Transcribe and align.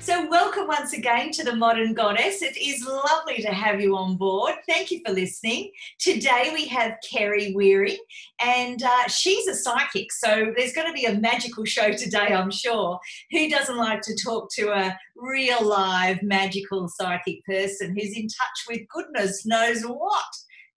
So, 0.00 0.26
welcome 0.30 0.66
once 0.66 0.94
again 0.94 1.30
to 1.32 1.44
the 1.44 1.54
Modern 1.54 1.92
Goddess. 1.92 2.40
It 2.40 2.56
is 2.56 2.86
lovely 2.86 3.42
to 3.42 3.48
have 3.48 3.82
you 3.82 3.94
on 3.98 4.16
board. 4.16 4.54
Thank 4.66 4.90
you 4.90 5.02
for 5.04 5.12
listening. 5.12 5.72
Today 5.98 6.52
we 6.54 6.66
have 6.68 6.94
Kerrie 7.04 7.52
Wearing, 7.54 7.98
and 8.40 8.82
uh, 8.82 9.08
she's 9.08 9.46
a 9.46 9.54
psychic. 9.54 10.10
So, 10.10 10.54
there's 10.56 10.72
going 10.72 10.86
to 10.86 10.94
be 10.94 11.04
a 11.04 11.20
magical 11.20 11.66
show 11.66 11.92
today, 11.92 12.32
I'm 12.32 12.50
sure. 12.50 12.98
Who 13.30 13.50
doesn't 13.50 13.76
like 13.76 14.00
to 14.02 14.16
talk 14.24 14.50
to 14.52 14.70
a 14.70 14.98
real, 15.16 15.68
live, 15.68 16.22
magical 16.22 16.88
psychic 16.88 17.44
person 17.44 17.94
who's 17.94 18.16
in 18.16 18.26
touch 18.26 18.64
with 18.70 18.88
goodness 18.88 19.44
knows 19.44 19.82
what 19.82 20.24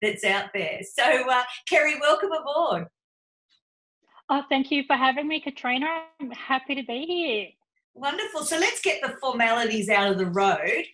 that's 0.02 0.24
out 0.24 0.50
there? 0.52 0.80
So, 0.92 1.30
uh, 1.30 1.44
Kerry, 1.66 1.98
welcome 1.98 2.30
aboard. 2.30 2.88
Oh, 4.28 4.42
thank 4.50 4.70
you 4.70 4.84
for 4.86 4.96
having 4.96 5.28
me, 5.28 5.42
Katrena. 5.42 6.02
I'm 6.20 6.30
happy 6.30 6.74
to 6.74 6.82
be 6.82 7.06
here. 7.06 7.63
Wonderful. 7.94 8.44
So 8.44 8.58
let's 8.58 8.80
get 8.80 9.00
the 9.02 9.16
formalities 9.20 9.88
out 9.88 10.10
of 10.10 10.18
the 10.18 10.26
road. 10.26 10.84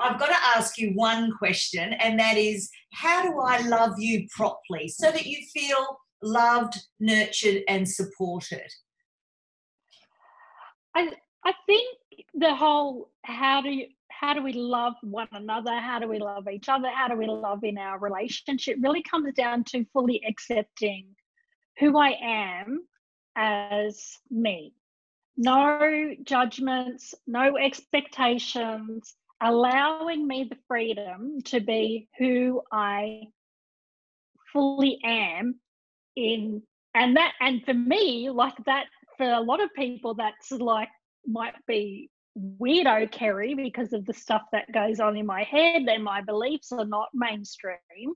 I've 0.00 0.18
got 0.18 0.28
to 0.28 0.56
ask 0.56 0.78
you 0.78 0.92
one 0.94 1.30
question, 1.36 1.92
and 1.94 2.18
that 2.18 2.38
is 2.38 2.70
how 2.94 3.22
do 3.22 3.38
I 3.38 3.58
love 3.60 3.98
you 3.98 4.26
properly 4.34 4.88
so 4.88 5.10
that 5.12 5.26
you 5.26 5.38
feel 5.52 5.98
loved, 6.22 6.80
nurtured, 7.00 7.62
and 7.68 7.88
supported? 7.88 8.66
I 10.94 11.10
I 11.44 11.52
think 11.66 11.98
the 12.34 12.54
whole 12.54 13.10
how 13.24 13.60
do 13.60 13.70
you 13.70 13.88
how 14.08 14.32
do 14.32 14.42
we 14.42 14.54
love 14.54 14.94
one 15.02 15.28
another? 15.32 15.78
How 15.80 15.98
do 15.98 16.08
we 16.08 16.18
love 16.18 16.48
each 16.48 16.68
other? 16.68 16.88
How 16.88 17.08
do 17.08 17.16
we 17.16 17.26
love 17.26 17.62
in 17.64 17.76
our 17.76 17.98
relationship 17.98 18.78
really 18.80 19.02
comes 19.02 19.34
down 19.34 19.64
to 19.64 19.84
fully 19.92 20.22
accepting 20.26 21.08
who 21.78 21.98
I 21.98 22.16
am 22.22 22.86
as 23.36 24.18
me 24.30 24.74
no 25.36 26.14
judgments, 26.24 27.14
no 27.26 27.56
expectations, 27.56 29.14
allowing 29.40 30.26
me 30.26 30.44
the 30.44 30.58
freedom 30.68 31.40
to 31.44 31.60
be 31.60 32.08
who 32.18 32.62
I 32.70 33.22
fully 34.52 34.98
am 35.04 35.58
in 36.14 36.62
and 36.94 37.16
that 37.16 37.32
and 37.40 37.64
for 37.64 37.72
me 37.72 38.28
like 38.30 38.56
that 38.66 38.84
for 39.16 39.30
a 39.30 39.40
lot 39.40 39.62
of 39.62 39.70
people 39.74 40.14
that's 40.14 40.50
like 40.50 40.90
might 41.26 41.54
be 41.66 42.10
weirdo 42.38 43.10
Kerrie 43.10 43.54
because 43.54 43.92
of 43.92 44.04
the 44.06 44.14
stuff 44.14 44.42
that 44.52 44.72
goes 44.72 45.00
on 45.00 45.16
in 45.16 45.26
my 45.26 45.42
head 45.42 45.82
and 45.88 46.04
my 46.04 46.22
beliefs 46.22 46.72
are 46.72 46.84
not 46.84 47.08
mainstream. 47.12 48.14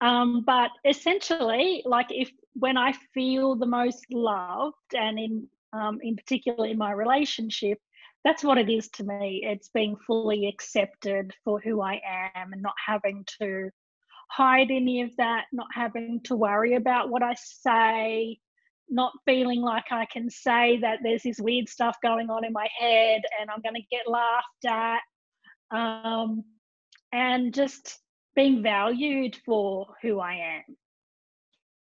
Um, 0.00 0.42
but 0.46 0.70
essentially 0.84 1.82
like 1.84 2.06
if 2.10 2.30
when 2.54 2.78
I 2.78 2.94
feel 3.12 3.54
the 3.54 3.66
most 3.66 4.06
loved 4.10 4.94
and 4.94 5.18
in 5.18 5.46
um, 5.72 5.98
in 6.02 6.16
particular 6.16 6.66
in 6.66 6.78
my 6.78 6.92
relationship, 6.92 7.78
that's 8.24 8.44
what 8.44 8.58
it 8.58 8.68
is 8.68 8.88
to 8.90 9.04
me. 9.04 9.42
It's 9.44 9.68
being 9.68 9.96
fully 10.06 10.46
accepted 10.46 11.32
for 11.44 11.60
who 11.60 11.80
I 11.80 12.00
am 12.34 12.52
and 12.52 12.62
not 12.62 12.74
having 12.84 13.24
to 13.40 13.70
hide 14.30 14.70
any 14.70 15.02
of 15.02 15.14
that, 15.16 15.46
not 15.52 15.66
having 15.74 16.20
to 16.24 16.36
worry 16.36 16.74
about 16.74 17.08
what 17.08 17.22
I 17.22 17.34
say, 17.34 18.38
not 18.88 19.12
feeling 19.24 19.62
like 19.62 19.90
I 19.90 20.06
can 20.06 20.28
say 20.28 20.78
that 20.82 20.98
there's 21.02 21.22
this 21.22 21.40
weird 21.40 21.68
stuff 21.68 21.96
going 22.02 22.28
on 22.30 22.44
in 22.44 22.52
my 22.52 22.68
head 22.78 23.22
and 23.40 23.50
I'm 23.50 23.62
going 23.62 23.74
to 23.74 23.88
get 23.90 24.06
laughed 24.06 24.64
at. 24.66 25.00
Um, 25.70 26.44
and 27.12 27.52
just 27.52 27.98
being 28.34 28.62
valued 28.62 29.36
for 29.44 29.86
who 30.02 30.20
I 30.20 30.34
am. 30.34 30.76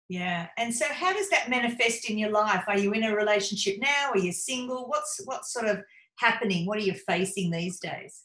Yeah. 0.07 0.47
And 0.57 0.73
so 0.73 0.85
how 0.91 1.13
does 1.13 1.29
that 1.29 1.49
manifest 1.49 2.09
in 2.09 2.17
your 2.17 2.29
life? 2.29 2.63
Are 2.67 2.77
you 2.77 2.91
in 2.93 3.03
a 3.03 3.15
relationship 3.15 3.77
now? 3.79 4.11
Are 4.11 4.17
you 4.17 4.31
single? 4.31 4.87
What's 4.87 5.21
what's 5.25 5.51
sort 5.51 5.67
of 5.67 5.79
happening? 6.17 6.65
What 6.65 6.77
are 6.77 6.83
you 6.83 6.93
facing 6.93 7.51
these 7.51 7.79
days? 7.79 8.23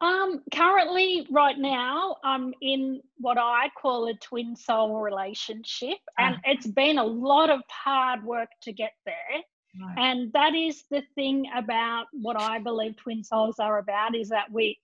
Um, 0.00 0.42
currently, 0.52 1.26
right 1.30 1.56
now, 1.56 2.16
I'm 2.22 2.52
in 2.60 3.00
what 3.16 3.38
I 3.38 3.70
call 3.80 4.08
a 4.08 4.14
twin 4.14 4.54
soul 4.54 5.00
relationship, 5.00 5.96
and 6.18 6.34
uh 6.34 6.38
it's 6.44 6.66
been 6.66 6.98
a 6.98 7.04
lot 7.04 7.48
of 7.48 7.62
hard 7.70 8.22
work 8.22 8.50
to 8.62 8.72
get 8.72 8.92
there. 9.06 9.42
Right. 9.80 9.94
And 9.98 10.32
that 10.32 10.54
is 10.54 10.84
the 10.90 11.02
thing 11.14 11.46
about 11.54 12.06
what 12.12 12.40
I 12.40 12.58
believe 12.58 12.96
twin 12.96 13.22
souls 13.24 13.58
are 13.58 13.78
about 13.78 14.14
is 14.14 14.28
that 14.30 14.50
we 14.50 14.78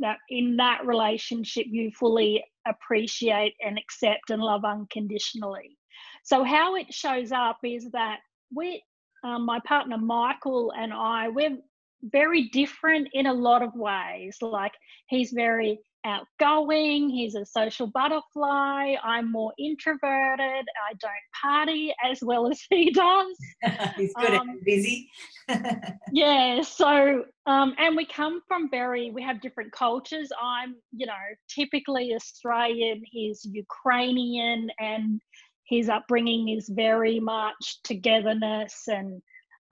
that 0.00 0.18
in 0.28 0.56
that 0.56 0.86
relationship 0.86 1.66
you 1.68 1.90
fully 1.90 2.44
appreciate 2.68 3.54
and 3.64 3.78
accept 3.78 4.30
and 4.30 4.42
love 4.42 4.64
unconditionally. 4.64 5.76
So 6.24 6.44
how 6.44 6.76
it 6.76 6.92
shows 6.92 7.32
up 7.32 7.58
is 7.64 7.90
that 7.92 8.18
we, 8.54 8.82
um, 9.24 9.46
my 9.46 9.60
partner 9.60 9.98
Michael 9.98 10.72
and 10.76 10.92
I, 10.92 11.28
we're 11.28 11.58
very 12.02 12.48
different 12.50 13.08
in 13.12 13.26
a 13.26 13.32
lot 13.32 13.62
of 13.62 13.74
ways. 13.74 14.36
Like 14.40 14.72
he's 15.08 15.32
very 15.32 15.78
outgoing, 16.06 17.10
he's 17.10 17.34
a 17.34 17.44
social 17.44 17.88
butterfly. 17.88 18.94
I'm 19.02 19.30
more 19.30 19.52
introverted. 19.58 20.64
I 20.88 20.94
don't 21.00 21.12
party 21.42 21.94
as 22.04 22.20
well 22.22 22.50
as 22.50 22.60
he 22.70 22.90
does. 22.92 23.36
he's 23.96 24.14
good 24.14 24.34
um, 24.34 24.48
and 24.48 24.64
busy. 24.64 25.10
yeah. 26.12 26.62
So, 26.62 27.24
um, 27.46 27.74
and 27.78 27.96
we 27.96 28.06
come 28.06 28.40
from 28.46 28.70
very, 28.70 29.10
we 29.10 29.22
have 29.22 29.40
different 29.40 29.72
cultures. 29.72 30.30
I'm, 30.40 30.76
you 30.92 31.06
know, 31.06 31.12
typically 31.48 32.14
Australian, 32.14 33.02
he's 33.04 33.44
Ukrainian, 33.44 34.70
and 34.78 35.20
his 35.64 35.88
upbringing 35.88 36.48
is 36.50 36.68
very 36.68 37.18
much 37.18 37.80
togetherness 37.82 38.84
and, 38.86 39.20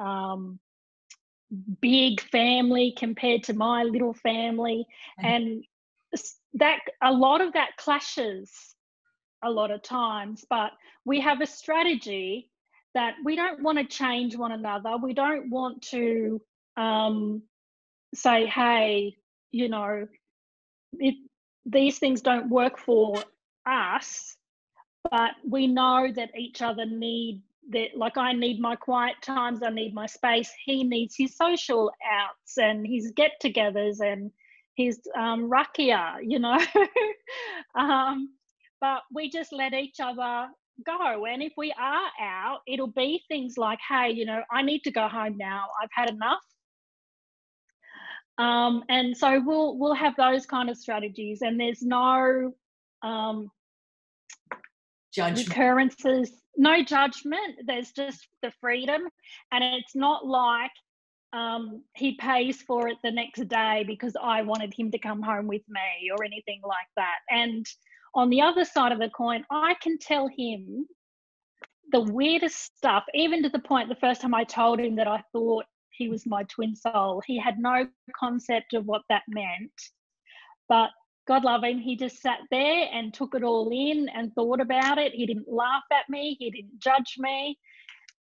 um, 0.00 0.58
big 1.80 2.20
family 2.20 2.92
compared 2.98 3.44
to 3.44 3.54
my 3.54 3.84
little 3.84 4.14
family 4.14 4.86
mm-hmm. 5.20 5.26
and 5.26 5.64
that 6.54 6.78
a 7.02 7.12
lot 7.12 7.40
of 7.40 7.52
that 7.52 7.76
clashes 7.76 8.50
a 9.44 9.50
lot 9.50 9.70
of 9.70 9.82
times 9.82 10.44
but 10.48 10.72
we 11.04 11.20
have 11.20 11.40
a 11.40 11.46
strategy 11.46 12.50
that 12.94 13.14
we 13.24 13.34
don't 13.36 13.60
want 13.62 13.76
to 13.76 13.84
change 13.84 14.36
one 14.36 14.52
another. 14.52 14.96
We 14.96 15.14
don't 15.14 15.50
want 15.50 15.82
to 15.88 16.40
um, 16.76 17.42
say 18.14 18.46
hey 18.46 19.16
you 19.50 19.68
know 19.68 20.06
it, 20.98 21.14
these 21.66 21.98
things 21.98 22.20
don't 22.20 22.48
work 22.48 22.78
for 22.78 23.22
us 23.66 24.36
but 25.10 25.32
we 25.48 25.66
know 25.66 26.10
that 26.14 26.30
each 26.38 26.62
other 26.62 26.84
need 26.86 27.42
that 27.70 27.88
like 27.96 28.16
i 28.16 28.32
need 28.32 28.60
my 28.60 28.76
quiet 28.76 29.16
times 29.22 29.62
i 29.62 29.70
need 29.70 29.94
my 29.94 30.06
space 30.06 30.52
he 30.64 30.84
needs 30.84 31.14
his 31.16 31.36
social 31.36 31.90
outs 32.08 32.58
and 32.58 32.86
his 32.86 33.12
get-togethers 33.16 34.00
and 34.00 34.30
his 34.76 35.00
um, 35.18 35.50
rakia, 35.50 36.16
you 36.22 36.38
know. 36.38 36.58
um, 37.74 38.30
but 38.80 39.02
we 39.12 39.30
just 39.30 39.52
let 39.52 39.72
each 39.72 39.96
other 40.00 40.48
go. 40.84 41.24
And 41.26 41.42
if 41.42 41.52
we 41.56 41.72
are 41.78 42.10
out, 42.20 42.60
it'll 42.66 42.88
be 42.88 43.22
things 43.28 43.54
like, 43.56 43.78
hey, 43.88 44.10
you 44.10 44.26
know, 44.26 44.42
I 44.50 44.62
need 44.62 44.82
to 44.84 44.90
go 44.90 45.08
home 45.08 45.36
now. 45.36 45.66
I've 45.82 45.90
had 45.92 46.10
enough. 46.10 46.42
Um, 48.36 48.82
and 48.88 49.16
so 49.16 49.40
we'll 49.44 49.78
we'll 49.78 49.94
have 49.94 50.16
those 50.16 50.44
kind 50.44 50.68
of 50.68 50.76
strategies, 50.76 51.42
and 51.42 51.58
there's 51.58 51.82
no 51.82 52.52
um, 53.02 53.48
judgment. 55.14 55.48
recurrences, 55.48 56.32
no 56.56 56.82
judgment. 56.82 57.60
There's 57.64 57.92
just 57.92 58.26
the 58.42 58.52
freedom, 58.60 59.02
and 59.52 59.62
it's 59.62 59.94
not 59.94 60.26
like 60.26 60.72
um, 61.34 61.82
he 61.96 62.16
pays 62.16 62.62
for 62.62 62.88
it 62.88 62.96
the 63.02 63.10
next 63.10 63.48
day 63.48 63.84
because 63.86 64.16
I 64.22 64.42
wanted 64.42 64.72
him 64.72 64.90
to 64.92 64.98
come 64.98 65.20
home 65.20 65.48
with 65.48 65.62
me 65.68 66.10
or 66.10 66.24
anything 66.24 66.60
like 66.64 66.86
that. 66.96 67.18
And 67.28 67.66
on 68.14 68.30
the 68.30 68.40
other 68.40 68.64
side 68.64 68.92
of 68.92 69.00
the 69.00 69.10
coin, 69.10 69.44
I 69.50 69.74
can 69.82 69.98
tell 69.98 70.28
him 70.28 70.86
the 71.90 72.00
weirdest 72.00 72.76
stuff, 72.76 73.04
even 73.14 73.42
to 73.42 73.48
the 73.48 73.58
point 73.58 73.88
the 73.88 73.96
first 73.96 74.20
time 74.20 74.34
I 74.34 74.44
told 74.44 74.78
him 74.78 74.94
that 74.96 75.08
I 75.08 75.22
thought 75.32 75.64
he 75.90 76.08
was 76.08 76.24
my 76.24 76.44
twin 76.44 76.76
soul, 76.76 77.20
he 77.26 77.38
had 77.38 77.58
no 77.58 77.86
concept 78.18 78.72
of 78.74 78.86
what 78.86 79.02
that 79.08 79.22
meant. 79.28 79.72
But 80.68 80.90
God 81.26 81.44
love 81.44 81.64
him, 81.64 81.78
he 81.78 81.96
just 81.96 82.20
sat 82.20 82.38
there 82.50 82.88
and 82.92 83.12
took 83.12 83.34
it 83.34 83.42
all 83.42 83.70
in 83.72 84.08
and 84.14 84.32
thought 84.34 84.60
about 84.60 84.98
it. 84.98 85.12
He 85.12 85.26
didn't 85.26 85.48
laugh 85.48 85.84
at 85.92 86.08
me, 86.08 86.36
he 86.38 86.50
didn't 86.50 86.78
judge 86.78 87.16
me. 87.18 87.58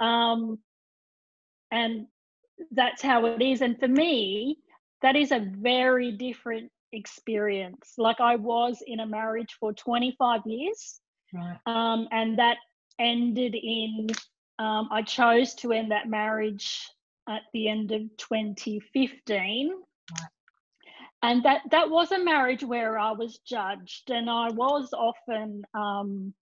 Um, 0.02 0.60
and 1.72 2.08
that's 2.71 3.01
how 3.01 3.25
it 3.25 3.42
is. 3.42 3.62
And 3.62 3.80
for 3.80 3.88
me, 3.88 4.57
that 5.01 5.15
is 5.15 5.31
a 5.31 5.48
very 5.57 6.12
different 6.12 6.71
experience. 6.92 7.94
Like 7.98 8.19
I 8.19 8.36
was 8.36 8.81
in 8.86 9.00
a 9.00 9.06
marriage 9.06 9.56
for 9.59 9.74
25 9.74 10.42
years. 10.45 11.00
Right. 11.33 11.57
Um, 11.65 12.07
and 12.12 12.39
that 12.39 12.57
ended 13.00 13.56
in, 13.56 14.07
um, 14.59 14.89
I 14.92 15.01
chose 15.04 15.54
to 15.56 15.71
end 15.71 15.92
that 15.92 16.09
marriage 16.09 16.89
at 17.30 17.42
the 17.54 17.68
end 17.68 17.92
of 17.92 18.01
2015. 18.18 19.69
Right. 19.69 20.30
And 21.24 21.44
that, 21.44 21.62
that 21.71 21.89
was 21.89 22.12
a 22.12 22.24
marriage 22.24 22.63
where 22.63 22.98
I 22.98 23.12
was 23.12 23.39
judged 23.39 24.12
and 24.12 24.30
I 24.30 24.50
was 24.51 24.94
often, 24.94 25.63
um, 25.74 26.33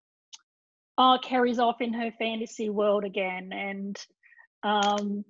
oh, 0.97 1.17
Kerrie's 1.21 1.59
off 1.59 1.81
in 1.81 1.93
her 1.93 2.11
fantasy 2.19 2.69
world 2.69 3.03
again. 3.03 3.51
And 3.51 3.97
um, 4.63 5.25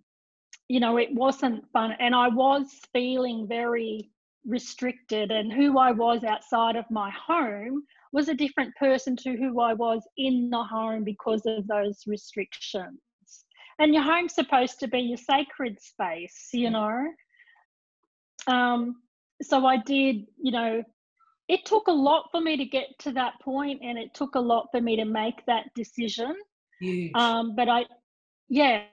you 0.67 0.79
know, 0.79 0.97
it 0.97 1.13
wasn't 1.13 1.63
fun. 1.71 1.93
And 1.99 2.15
I 2.15 2.27
was 2.27 2.67
feeling 2.93 3.47
very 3.47 4.09
restricted, 4.45 5.31
and 5.31 5.51
who 5.51 5.77
I 5.77 5.91
was 5.91 6.23
outside 6.23 6.75
of 6.75 6.85
my 6.91 7.11
home 7.11 7.83
was 8.11 8.29
a 8.29 8.33
different 8.33 8.73
person 8.75 9.15
to 9.17 9.35
who 9.35 9.59
I 9.59 9.73
was 9.73 10.01
in 10.17 10.49
the 10.49 10.63
home 10.63 11.03
because 11.03 11.45
of 11.45 11.67
those 11.67 12.03
restrictions. 12.07 12.99
And 13.79 13.93
your 13.93 14.03
home's 14.03 14.33
supposed 14.33 14.79
to 14.79 14.87
be 14.87 14.99
your 14.99 15.17
sacred 15.17 15.81
space, 15.81 16.49
you 16.53 16.69
know. 16.69 17.05
Um, 18.47 19.01
so 19.41 19.65
I 19.65 19.77
did, 19.77 20.27
you 20.41 20.51
know, 20.51 20.83
it 21.47 21.65
took 21.65 21.87
a 21.87 21.91
lot 21.91 22.29
for 22.31 22.41
me 22.41 22.57
to 22.57 22.65
get 22.65 22.87
to 22.99 23.11
that 23.13 23.33
point, 23.41 23.81
and 23.83 23.97
it 23.97 24.13
took 24.13 24.35
a 24.35 24.39
lot 24.39 24.67
for 24.71 24.81
me 24.81 24.95
to 24.95 25.05
make 25.05 25.45
that 25.45 25.65
decision. 25.75 26.35
Huge. 26.79 27.11
Um, 27.15 27.55
but 27.55 27.67
I, 27.67 27.85
yeah, 28.49 28.83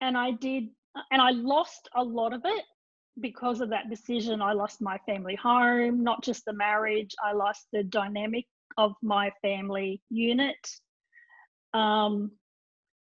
and 0.00 0.16
I 0.18 0.32
did, 0.32 0.68
and 1.10 1.20
I 1.20 1.30
lost 1.30 1.88
a 1.94 2.02
lot 2.02 2.32
of 2.32 2.42
it 2.44 2.64
because 3.20 3.60
of 3.60 3.70
that 3.70 3.90
decision. 3.90 4.42
I 4.42 4.52
lost 4.52 4.80
my 4.80 4.98
family 5.06 5.36
home, 5.36 6.02
not 6.02 6.22
just 6.22 6.44
the 6.44 6.52
marriage. 6.52 7.14
I 7.24 7.32
lost 7.32 7.66
the 7.72 7.82
dynamic 7.84 8.46
of 8.76 8.94
my 9.02 9.30
family 9.42 10.02
unit. 10.10 10.56
Um, 11.72 12.32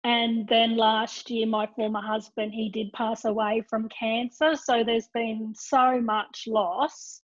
and 0.03 0.49
then 0.49 0.77
last 0.77 1.31
year, 1.31 1.47
my 1.47 1.69
former 1.77 2.01
husband, 2.01 2.53
he 2.55 2.71
did 2.71 2.93
pass 2.93 3.27
away 3.27 3.63
from 3.69 3.89
cancer. 3.91 4.57
So 4.57 4.83
there's 4.83 5.09
been 5.13 5.53
so 5.55 6.01
much 6.01 6.45
loss. 6.47 7.21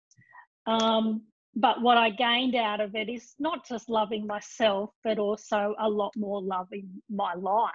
Um, 0.67 1.21
but 1.55 1.81
what 1.81 1.97
I 1.97 2.09
gained 2.09 2.55
out 2.55 2.81
of 2.81 2.95
it 2.95 3.07
is 3.07 3.33
not 3.39 3.65
just 3.65 3.87
loving 3.87 4.27
myself, 4.27 4.89
but 5.05 5.19
also 5.19 5.73
a 5.79 5.87
lot 5.87 6.11
more 6.17 6.41
loving 6.41 6.89
my 7.09 7.33
life. 7.33 7.71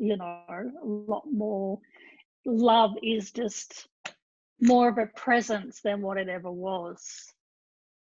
You 0.00 0.16
know, 0.16 0.40
a 0.48 0.72
lot 0.82 1.24
more 1.30 1.78
love 2.46 2.92
is 3.02 3.30
just 3.32 3.86
more 4.58 4.88
of 4.88 4.96
a 4.96 5.06
presence 5.14 5.82
than 5.84 6.00
what 6.00 6.16
it 6.16 6.28
ever 6.28 6.50
was. 6.50 7.06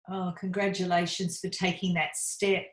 Oh, 0.10 0.34
congratulations 0.40 1.40
for 1.40 1.50
taking 1.50 1.94
that 1.94 2.16
step 2.16 2.66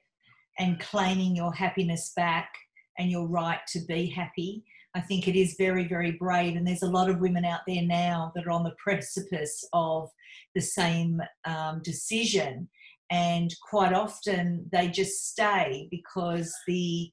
and 0.58 0.80
claiming 0.80 1.36
your 1.36 1.52
happiness 1.52 2.12
back 2.16 2.50
and 2.98 3.10
your 3.10 3.28
right 3.28 3.60
to 3.68 3.80
be 3.86 4.06
happy. 4.06 4.64
I 4.94 5.00
think 5.02 5.28
it 5.28 5.36
is 5.36 5.54
very, 5.58 5.86
very 5.86 6.12
brave. 6.12 6.56
And 6.56 6.66
there's 6.66 6.82
a 6.82 6.90
lot 6.90 7.10
of 7.10 7.20
women 7.20 7.44
out 7.44 7.60
there 7.66 7.82
now 7.82 8.32
that 8.34 8.46
are 8.46 8.50
on 8.50 8.64
the 8.64 8.74
precipice 8.82 9.62
of 9.74 10.08
the 10.54 10.62
same 10.62 11.20
um, 11.44 11.82
decision. 11.84 12.70
And 13.10 13.54
quite 13.68 13.92
often 13.92 14.66
they 14.72 14.88
just 14.88 15.28
stay 15.28 15.88
because 15.90 16.50
the 16.66 17.10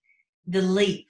the 0.50 0.62
leap 0.62 1.08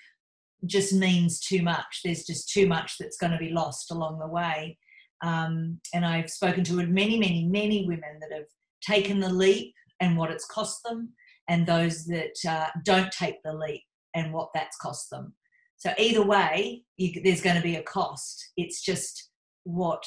just 0.65 0.94
means 0.94 1.39
too 1.39 1.62
much. 1.62 2.01
There's 2.04 2.25
just 2.25 2.50
too 2.50 2.68
much 2.68 2.98
that's 3.00 3.18
going 3.18 3.31
to 3.31 3.38
be 3.38 3.50
lost 3.50 3.92
along 3.92 4.19
the 4.19 4.27
way. 4.27 4.77
Um, 5.24 5.80
and 5.94 6.06
I've 6.06 6.30
spoken 6.30 6.63
to 6.65 6.74
many, 6.74 7.18
many, 7.18 7.45
many 7.45 7.88
women 7.88 8.19
that 8.21 8.36
have 8.36 8.48
taken 8.81 9.19
the 9.19 9.33
leap 9.33 9.74
and 10.00 10.18
what 10.18 10.31
it's 10.31 10.45
cost 10.45 10.83
them, 10.83 11.13
and 11.50 11.65
those 11.65 12.06
that 12.06 12.36
uh, 12.48 12.68
don't 12.83 13.12
take 13.12 13.42
the 13.44 13.54
leap 13.54 13.81
and 14.13 14.33
what 14.33 14.50
that's 14.54 14.77
cost 14.77 15.09
them. 15.09 15.33
So 15.77 15.92
either 15.98 16.24
way, 16.24 16.83
you, 16.98 17.21
there's 17.24 17.42
going 17.42 17.56
to 17.56 17.62
be 17.62 17.75
a 17.75 17.83
cost. 17.83 18.51
It's 18.57 18.83
just 18.83 19.30
what 19.63 20.04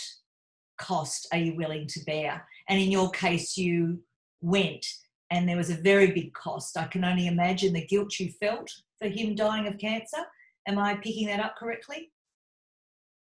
cost 0.78 1.28
are 1.32 1.38
you 1.38 1.56
willing 1.56 1.86
to 1.88 2.00
bear? 2.04 2.46
And 2.68 2.80
in 2.80 2.90
your 2.90 3.10
case, 3.10 3.56
you 3.56 4.02
went, 4.40 4.84
and 5.30 5.48
there 5.48 5.56
was 5.56 5.70
a 5.70 5.74
very 5.74 6.10
big 6.12 6.32
cost. 6.34 6.76
I 6.76 6.84
can 6.84 7.04
only 7.04 7.26
imagine 7.26 7.72
the 7.72 7.86
guilt 7.86 8.18
you 8.18 8.30
felt 8.40 8.70
for 8.98 9.08
him 9.08 9.34
dying 9.34 9.66
of 9.66 9.78
cancer. 9.78 10.24
Am 10.70 10.78
I 10.78 10.94
picking 10.94 11.26
that 11.26 11.40
up 11.40 11.56
correctly? 11.56 12.12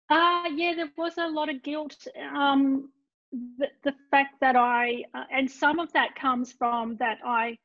Uh, 0.09 0.45
yeah, 0.55 0.75
there 0.77 0.91
was 0.97 1.15
a 1.19 1.27
lot 1.27 1.49
of 1.49 1.65
guilt. 1.65 2.07
Um, 2.33 2.91
the, 3.59 3.67
the 3.83 3.93
fact 4.09 4.37
that 4.41 4.55
I, 4.55 5.03
uh, 5.15 5.25
and 5.33 5.51
some 5.51 5.81
of 5.81 5.93
that 5.95 6.15
comes 6.15 6.53
from 6.53 6.97
that 6.99 7.19
I, 7.25 7.59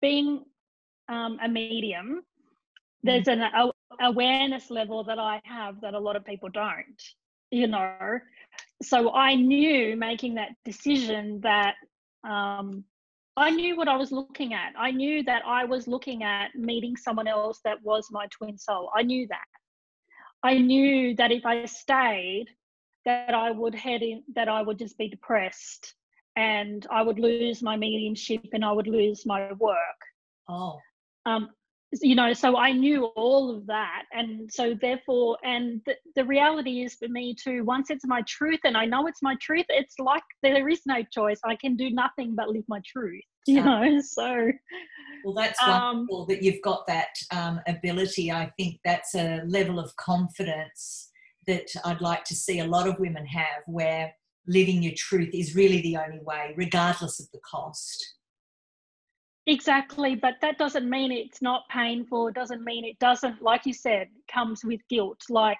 being 0.00 0.44
um, 1.08 1.40
a 1.42 1.48
medium, 1.48 2.22
there's 3.02 3.24
mm. 3.24 3.32
an 3.32 3.40
a, 3.40 3.72
awareness 4.00 4.70
level 4.70 5.02
that 5.02 5.18
I 5.18 5.40
have 5.42 5.80
that 5.80 5.94
a 5.94 5.98
lot 5.98 6.14
of 6.14 6.24
people 6.24 6.48
don't, 6.48 7.02
you 7.50 7.66
know. 7.66 8.20
So 8.84 9.12
I 9.12 9.34
knew 9.34 9.96
making 9.96 10.36
that 10.36 10.50
decision 10.64 11.40
that 11.40 11.74
um, 12.22 12.84
I 13.38 13.50
knew 13.50 13.76
what 13.76 13.86
I 13.86 13.96
was 13.96 14.10
looking 14.10 14.52
at. 14.52 14.72
I 14.76 14.90
knew 14.90 15.22
that 15.22 15.42
I 15.46 15.64
was 15.64 15.86
looking 15.86 16.24
at 16.24 16.56
meeting 16.56 16.96
someone 16.96 17.28
else 17.28 17.60
that 17.64 17.80
was 17.84 18.08
my 18.10 18.26
twin 18.36 18.58
soul. 18.58 18.90
I 18.96 19.02
knew 19.04 19.28
that. 19.28 19.46
I 20.42 20.58
knew 20.58 21.14
that 21.14 21.30
if 21.30 21.46
I 21.46 21.64
stayed, 21.66 22.46
that 23.04 23.34
I 23.34 23.52
would 23.52 23.76
head 23.76 24.02
in, 24.02 24.24
that 24.34 24.48
I 24.48 24.62
would 24.62 24.76
just 24.76 24.98
be 24.98 25.08
depressed 25.08 25.94
and 26.34 26.84
I 26.90 27.02
would 27.02 27.20
lose 27.20 27.62
my 27.62 27.76
mediumship 27.76 28.46
and 28.52 28.64
I 28.64 28.72
would 28.72 28.88
lose 28.88 29.24
my 29.24 29.52
work. 29.52 30.00
Oh. 30.48 30.78
Um, 31.24 31.50
you 31.92 32.14
know, 32.14 32.32
so 32.32 32.56
I 32.56 32.72
knew 32.72 33.06
all 33.16 33.54
of 33.54 33.66
that. 33.66 34.04
And 34.12 34.52
so, 34.52 34.74
therefore, 34.80 35.38
and 35.42 35.80
the, 35.86 35.94
the 36.16 36.24
reality 36.24 36.82
is 36.82 36.94
for 36.94 37.08
me 37.08 37.34
too, 37.34 37.64
once 37.64 37.90
it's 37.90 38.06
my 38.06 38.22
truth 38.22 38.60
and 38.64 38.76
I 38.76 38.84
know 38.84 39.06
it's 39.06 39.22
my 39.22 39.36
truth, 39.40 39.66
it's 39.68 39.98
like 39.98 40.22
there 40.42 40.68
is 40.68 40.82
no 40.86 41.02
choice. 41.10 41.40
I 41.44 41.56
can 41.56 41.76
do 41.76 41.90
nothing 41.90 42.34
but 42.34 42.50
live 42.50 42.64
my 42.68 42.80
truth, 42.84 43.22
you 43.46 43.62
know. 43.62 44.00
So, 44.00 44.50
well, 45.24 45.34
that's 45.34 45.60
um, 45.62 45.70
wonderful 45.70 46.20
um, 46.22 46.26
that 46.28 46.42
you've 46.42 46.62
got 46.62 46.86
that 46.88 47.14
um, 47.32 47.60
ability. 47.66 48.30
I 48.30 48.52
think 48.58 48.80
that's 48.84 49.14
a 49.14 49.42
level 49.46 49.78
of 49.78 49.94
confidence 49.96 51.10
that 51.46 51.68
I'd 51.84 52.02
like 52.02 52.24
to 52.24 52.34
see 52.34 52.60
a 52.60 52.66
lot 52.66 52.86
of 52.86 52.98
women 52.98 53.24
have 53.24 53.62
where 53.66 54.12
living 54.46 54.82
your 54.82 54.94
truth 54.96 55.30
is 55.32 55.54
really 55.54 55.80
the 55.80 55.96
only 55.96 56.20
way, 56.22 56.52
regardless 56.56 57.18
of 57.20 57.26
the 57.32 57.40
cost. 57.50 58.17
Exactly, 59.48 60.14
but 60.14 60.34
that 60.42 60.58
doesn't 60.58 60.88
mean 60.88 61.10
it's 61.10 61.40
not 61.40 61.62
painful. 61.70 62.28
It 62.28 62.34
doesn't 62.34 62.62
mean 62.62 62.84
it 62.84 62.98
doesn't, 62.98 63.40
like 63.40 63.64
you 63.64 63.72
said, 63.72 64.08
comes 64.30 64.62
with 64.62 64.80
guilt. 64.90 65.22
Like 65.30 65.58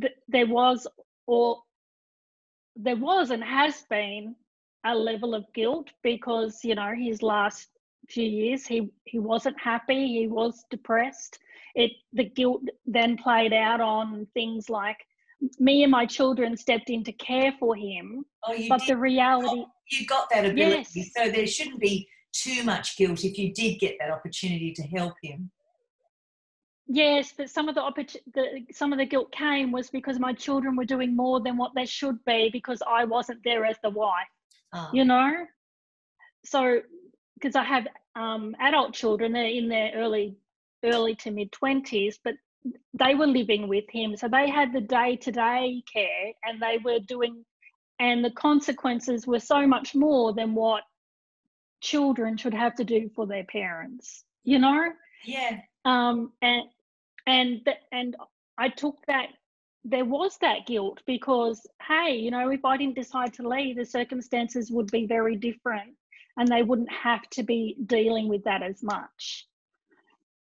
th- 0.00 0.12
there 0.26 0.48
was, 0.48 0.88
or 1.28 1.62
there 2.74 2.96
was 2.96 3.30
and 3.30 3.44
has 3.44 3.84
been 3.88 4.34
a 4.84 4.94
level 4.94 5.32
of 5.32 5.44
guilt 5.54 5.88
because 6.02 6.58
you 6.64 6.74
know 6.74 6.92
his 6.96 7.22
last 7.22 7.68
few 8.08 8.24
years 8.24 8.66
he 8.66 8.90
he 9.04 9.20
wasn't 9.20 9.58
happy 9.60 10.08
he 10.08 10.26
was 10.26 10.64
depressed 10.70 11.38
it 11.76 11.92
the 12.12 12.24
guilt 12.24 12.62
then 12.84 13.16
played 13.16 13.52
out 13.52 13.80
on 13.80 14.26
things 14.34 14.68
like 14.68 14.96
me 15.60 15.84
and 15.84 15.92
my 15.92 16.04
children 16.04 16.56
stepped 16.56 16.90
in 16.90 17.04
to 17.04 17.12
care 17.12 17.52
for 17.60 17.76
him 17.76 18.24
oh, 18.44 18.56
but 18.68 18.80
did. 18.80 18.88
the 18.88 18.96
reality 18.96 19.62
oh, 19.64 19.72
you 19.90 20.04
got 20.06 20.28
that 20.30 20.44
ability 20.44 20.88
yes. 20.94 21.10
so 21.16 21.30
there 21.30 21.46
shouldn't 21.46 21.80
be 21.80 22.08
too 22.32 22.64
much 22.64 22.96
guilt 22.96 23.24
if 23.24 23.38
you 23.38 23.52
did 23.52 23.78
get 23.78 23.96
that 24.00 24.10
opportunity 24.10 24.72
to 24.72 24.82
help 24.82 25.14
him? 25.22 25.50
Yes 26.86 27.32
but 27.36 27.48
some 27.48 27.68
of 27.68 27.74
the, 27.74 27.80
oppor- 27.80 28.16
the 28.34 28.66
some 28.72 28.92
of 28.92 28.98
the 28.98 29.06
guilt 29.06 29.32
came 29.32 29.72
was 29.72 29.88
because 29.88 30.18
my 30.18 30.32
children 30.32 30.76
were 30.76 30.84
doing 30.84 31.14
more 31.16 31.40
than 31.40 31.56
what 31.56 31.72
they 31.74 31.86
should 31.86 32.22
be 32.26 32.50
because 32.52 32.82
i 32.86 33.04
wasn't 33.04 33.38
there 33.44 33.64
as 33.64 33.76
the 33.82 33.88
wife 33.88 34.26
oh. 34.74 34.90
you 34.92 35.04
know? 35.04 35.32
So 36.44 36.80
because 37.34 37.54
i 37.56 37.62
have 37.62 37.86
um, 38.14 38.54
adult 38.60 38.92
children 38.92 39.32
they're 39.32 39.46
in 39.46 39.68
their 39.68 39.92
early 39.94 40.36
early 40.84 41.14
to 41.14 41.30
mid 41.30 41.50
20s 41.52 42.18
but 42.22 42.34
they 42.94 43.14
were 43.14 43.26
living 43.26 43.68
with 43.68 43.84
him. 43.90 44.16
So 44.16 44.28
they 44.28 44.48
had 44.48 44.72
the 44.72 44.80
day 44.80 45.16
to 45.16 45.32
day 45.32 45.82
care 45.92 46.32
and 46.44 46.60
they 46.60 46.78
were 46.84 46.98
doing 47.00 47.44
and 47.98 48.24
the 48.24 48.30
consequences 48.30 49.26
were 49.26 49.38
so 49.38 49.66
much 49.66 49.94
more 49.94 50.32
than 50.32 50.54
what 50.54 50.82
children 51.82 52.36
should 52.36 52.54
have 52.54 52.74
to 52.74 52.84
do 52.84 53.10
for 53.14 53.26
their 53.26 53.44
parents 53.44 54.24
you 54.44 54.58
know? 54.58 54.92
Yeah. 55.24 55.58
Um 55.84 56.32
and 56.42 56.64
and 57.26 57.68
and 57.92 58.16
i 58.58 58.68
took 58.68 58.96
that 59.06 59.28
there 59.84 60.04
was 60.04 60.38
that 60.38 60.66
guilt 60.66 61.00
because 61.06 61.64
hey 61.86 62.16
you 62.16 62.32
know 62.32 62.50
if 62.50 62.64
i 62.64 62.76
didn't 62.76 62.96
decide 62.96 63.32
to 63.32 63.48
leave 63.48 63.76
the 63.76 63.84
circumstances 63.84 64.72
would 64.72 64.90
be 64.90 65.06
very 65.06 65.36
different 65.36 65.94
and 66.36 66.48
they 66.48 66.64
wouldn't 66.64 66.90
have 66.90 67.22
to 67.30 67.44
be 67.44 67.76
dealing 67.86 68.28
with 68.28 68.42
that 68.44 68.62
as 68.62 68.82
much. 68.82 69.46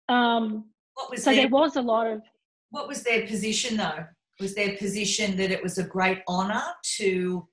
Um 0.09 0.65
what 0.93 1.09
was 1.09 1.23
so 1.23 1.31
their, 1.31 1.41
there 1.41 1.49
was 1.49 1.75
a 1.75 1.81
lot 1.81 2.07
of 2.07 2.21
what 2.69 2.87
was 2.87 3.03
their 3.03 3.25
position 3.25 3.77
though? 3.77 4.05
Was 4.39 4.53
their 4.53 4.75
position 4.77 5.35
that 5.37 5.51
it 5.51 5.63
was 5.63 5.79
a 5.79 5.83
great 5.83 6.21
honor 6.27 6.63
to 6.97 7.47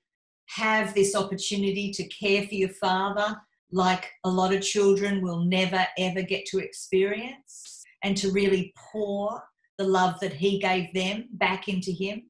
have 0.49 0.93
this 0.93 1.15
opportunity 1.15 1.91
to 1.91 2.07
care 2.09 2.43
for 2.43 2.53
your 2.53 2.69
father 2.69 3.35
like 3.75 4.09
a 4.23 4.29
lot 4.29 4.53
of 4.53 4.61
children 4.61 5.21
will 5.21 5.43
never 5.43 5.85
ever 5.97 6.21
get 6.21 6.45
to 6.45 6.59
experience 6.59 7.83
and 8.03 8.15
to 8.15 8.31
really 8.31 8.73
pour 8.91 9.43
the 9.77 9.83
love 9.83 10.17
that 10.21 10.31
he 10.31 10.59
gave 10.59 10.93
them 10.93 11.25
back 11.33 11.67
into 11.67 11.91
him? 11.91 12.23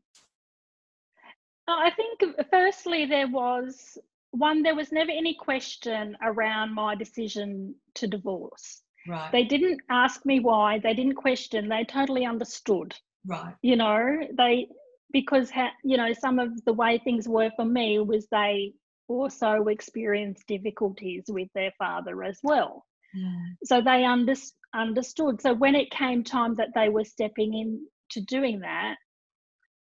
I 1.68 1.92
think, 1.92 2.38
uh, 2.40 2.44
firstly, 2.52 3.06
there 3.06 3.28
was 3.28 3.98
one, 4.32 4.64
there 4.64 4.76
was 4.76 4.92
never 4.92 5.12
any 5.12 5.36
question 5.36 6.18
around 6.24 6.74
my 6.74 6.96
decision 6.96 7.76
to 7.96 8.08
divorce. 8.08 8.82
Right. 9.08 9.32
They 9.32 9.44
didn't 9.44 9.82
ask 9.90 10.26
me 10.26 10.40
why, 10.40 10.80
they 10.80 10.96
didn't 10.96 11.16
question, 11.16 11.70
they 11.70 11.84
totally 11.84 12.26
understood. 12.26 12.96
Right. 13.28 13.54
You 13.62 13.76
know, 13.76 14.18
they 14.36 14.68
because 15.12 15.52
ha, 15.52 15.70
you 15.84 15.96
know 15.98 16.12
some 16.12 16.40
of 16.40 16.66
the 16.66 16.74
way 16.74 17.00
things 17.04 17.28
were 17.28 17.52
for 17.56 17.66
me 17.66 18.00
was 18.00 18.28
they 18.32 18.74
also 19.08 19.66
experienced 19.66 20.48
difficulties 20.48 21.26
with 21.28 21.50
their 21.54 21.72
father 21.78 22.24
as 22.24 22.40
well. 22.44 22.86
Mm. 23.16 23.56
So 23.64 23.82
they 23.82 24.04
under, 24.04 24.34
understood. 24.74 25.42
So 25.42 25.54
when 25.54 25.76
it 25.76 25.92
came 25.92 26.24
time 26.24 26.56
that 26.56 26.70
they 26.76 26.90
were 26.90 27.06
stepping 27.06 27.54
in 27.54 27.86
to 28.12 28.22
doing 28.22 28.60
that, 28.62 28.96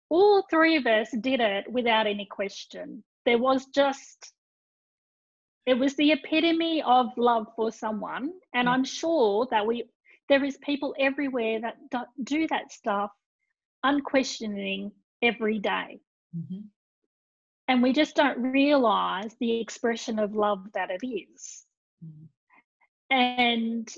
all 0.08 0.44
three 0.50 0.76
of 0.76 0.86
us 0.86 1.08
did 1.20 1.40
it 1.40 1.70
without 1.70 2.06
any 2.06 2.26
question. 2.26 3.04
There 3.26 3.38
was 3.38 3.66
just, 3.66 4.32
it 5.66 5.74
was 5.74 5.94
the 5.94 6.12
epitome 6.12 6.82
of 6.82 7.06
love 7.16 7.46
for 7.54 7.70
someone. 7.70 8.32
And 8.54 8.66
Yeah. 8.66 8.72
I'm 8.72 8.84
sure 8.84 9.46
that 9.50 9.66
we, 9.66 9.84
there 10.28 10.44
is 10.44 10.56
people 10.58 10.94
everywhere 10.98 11.60
that 11.60 11.76
do- 12.24 12.48
that 12.48 12.72
stuff 12.72 13.10
unquestioning 13.84 14.92
every 15.22 15.58
day. 15.58 16.00
Mhm. 16.36 16.64
And 17.70 17.84
we 17.84 17.92
just 17.92 18.16
don't 18.16 18.42
realize 18.42 19.36
the 19.38 19.60
expression 19.60 20.18
of 20.18 20.34
love 20.34 20.66
that 20.74 20.90
it 20.90 21.06
is. 21.06 21.64
Mm. 22.04 22.26
And 23.10 23.88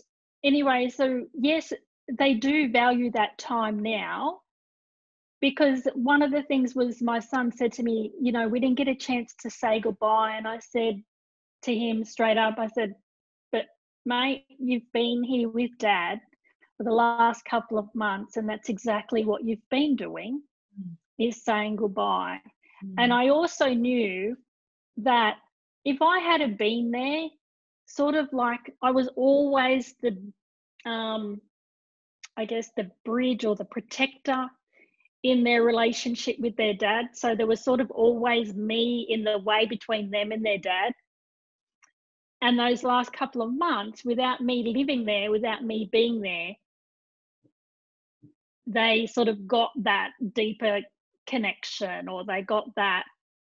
anyway, 0.45 0.91
so 0.91 1.25
yes, 1.33 1.73
they 2.19 2.35
do 2.35 2.71
value 2.71 3.11
that 3.13 3.39
time 3.39 3.79
now 3.83 4.41
because 5.41 5.89
one 5.95 6.21
of 6.21 6.31
the 6.31 6.43
things 6.43 6.75
was 6.75 7.01
my 7.01 7.19
son 7.19 7.51
said 7.51 7.73
to 7.73 7.83
me, 7.83 8.13
you 8.21 8.31
know, 8.31 8.47
we 8.47 8.61
didn't 8.61 8.77
get 8.77 8.89
a 8.89 8.95
chance 8.95 9.35
to 9.41 9.49
say 9.49 9.81
goodbye. 9.81 10.35
And 10.37 10.47
I 10.47 10.59
said 10.59 11.03
to 11.63 11.75
him 11.75 12.05
straight 12.05 12.37
up, 12.37 12.57
I 12.59 12.67
said, 12.67 12.95
but 13.53 13.65
mate, 14.05 14.45
you've 14.59 14.93
been 14.93 15.25
here 15.25 15.49
with 15.49 15.71
dad 15.79 16.21
for 16.77 16.85
the 16.85 16.93
last 16.93 17.47
couple 17.47 17.79
of 17.79 17.89
months, 17.95 18.37
and 18.37 18.47
that's 18.47 18.69
exactly 18.69 19.25
what 19.25 19.45
you've 19.45 19.67
been 19.71 19.97
doing 19.97 20.43
Mm. 20.79 20.97
is 21.19 21.43
saying 21.43 21.77
goodbye. 21.77 22.41
Mm. 22.85 22.95
And 22.99 23.13
I 23.13 23.29
also 23.29 23.69
knew 23.69 24.37
that 24.99 25.37
if 25.85 26.01
I 26.03 26.21
had 26.21 26.59
been 26.59 26.91
there, 26.91 27.29
sort 27.87 28.15
of 28.15 28.29
like 28.33 28.75
I 28.83 28.91
was 28.91 29.09
always 29.17 29.95
the, 30.03 30.17
um, 30.89 31.41
I 32.37 32.45
guess, 32.45 32.71
the 32.77 32.91
bridge 33.05 33.45
or 33.45 33.57
the 33.57 33.65
protector 33.65 34.47
in 35.23 35.45
their 35.45 35.63
relationship 35.63 36.37
with 36.39 36.57
their 36.57 36.75
dad. 36.75 37.07
So 37.15 37.35
there 37.35 37.47
was 37.47 37.63
sort 37.63 37.81
of 37.81 37.91
always 37.91 38.55
me 38.55 39.07
in 39.09 39.25
the 39.25 39.39
way 39.39 39.67
between 39.67 40.11
them 40.11 40.33
and 40.33 40.45
their 40.45 40.59
dad. 40.59 40.93
And 42.41 42.59
those 42.59 42.83
last 42.83 43.13
couple 43.13 43.43
of 43.43 43.57
months, 43.57 44.05
without 44.05 44.41
me 44.41 44.75
living 44.77 45.05
there, 45.05 45.31
without 45.31 45.63
me 45.63 45.89
being 45.91 46.21
there, 46.21 46.55
they 48.67 49.07
sort 49.07 49.29
of 49.29 49.47
got 49.47 49.71
that 49.83 50.11
deeper 50.35 50.81
connection 51.33 52.09
or 52.09 52.25
they 52.25 52.43
got 52.43 52.69
that 52.77 53.05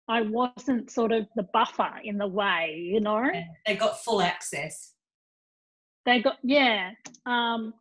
I 0.10 0.22
wasn't 0.22 0.92
sort 0.92 1.12
of 1.12 1.26
the 1.36 1.48
buffer 1.54 1.92
in 2.04 2.18
the 2.18 2.28
way, 2.28 2.76
you 2.92 3.00
know. 3.00 3.30
They 3.66 3.76
got 3.76 4.04
full 4.04 4.22
access. 4.22 4.94
They 6.06 6.22
got 6.22 6.38
yeah. 6.44 6.92
Um 7.26 7.74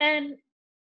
and 0.00 0.36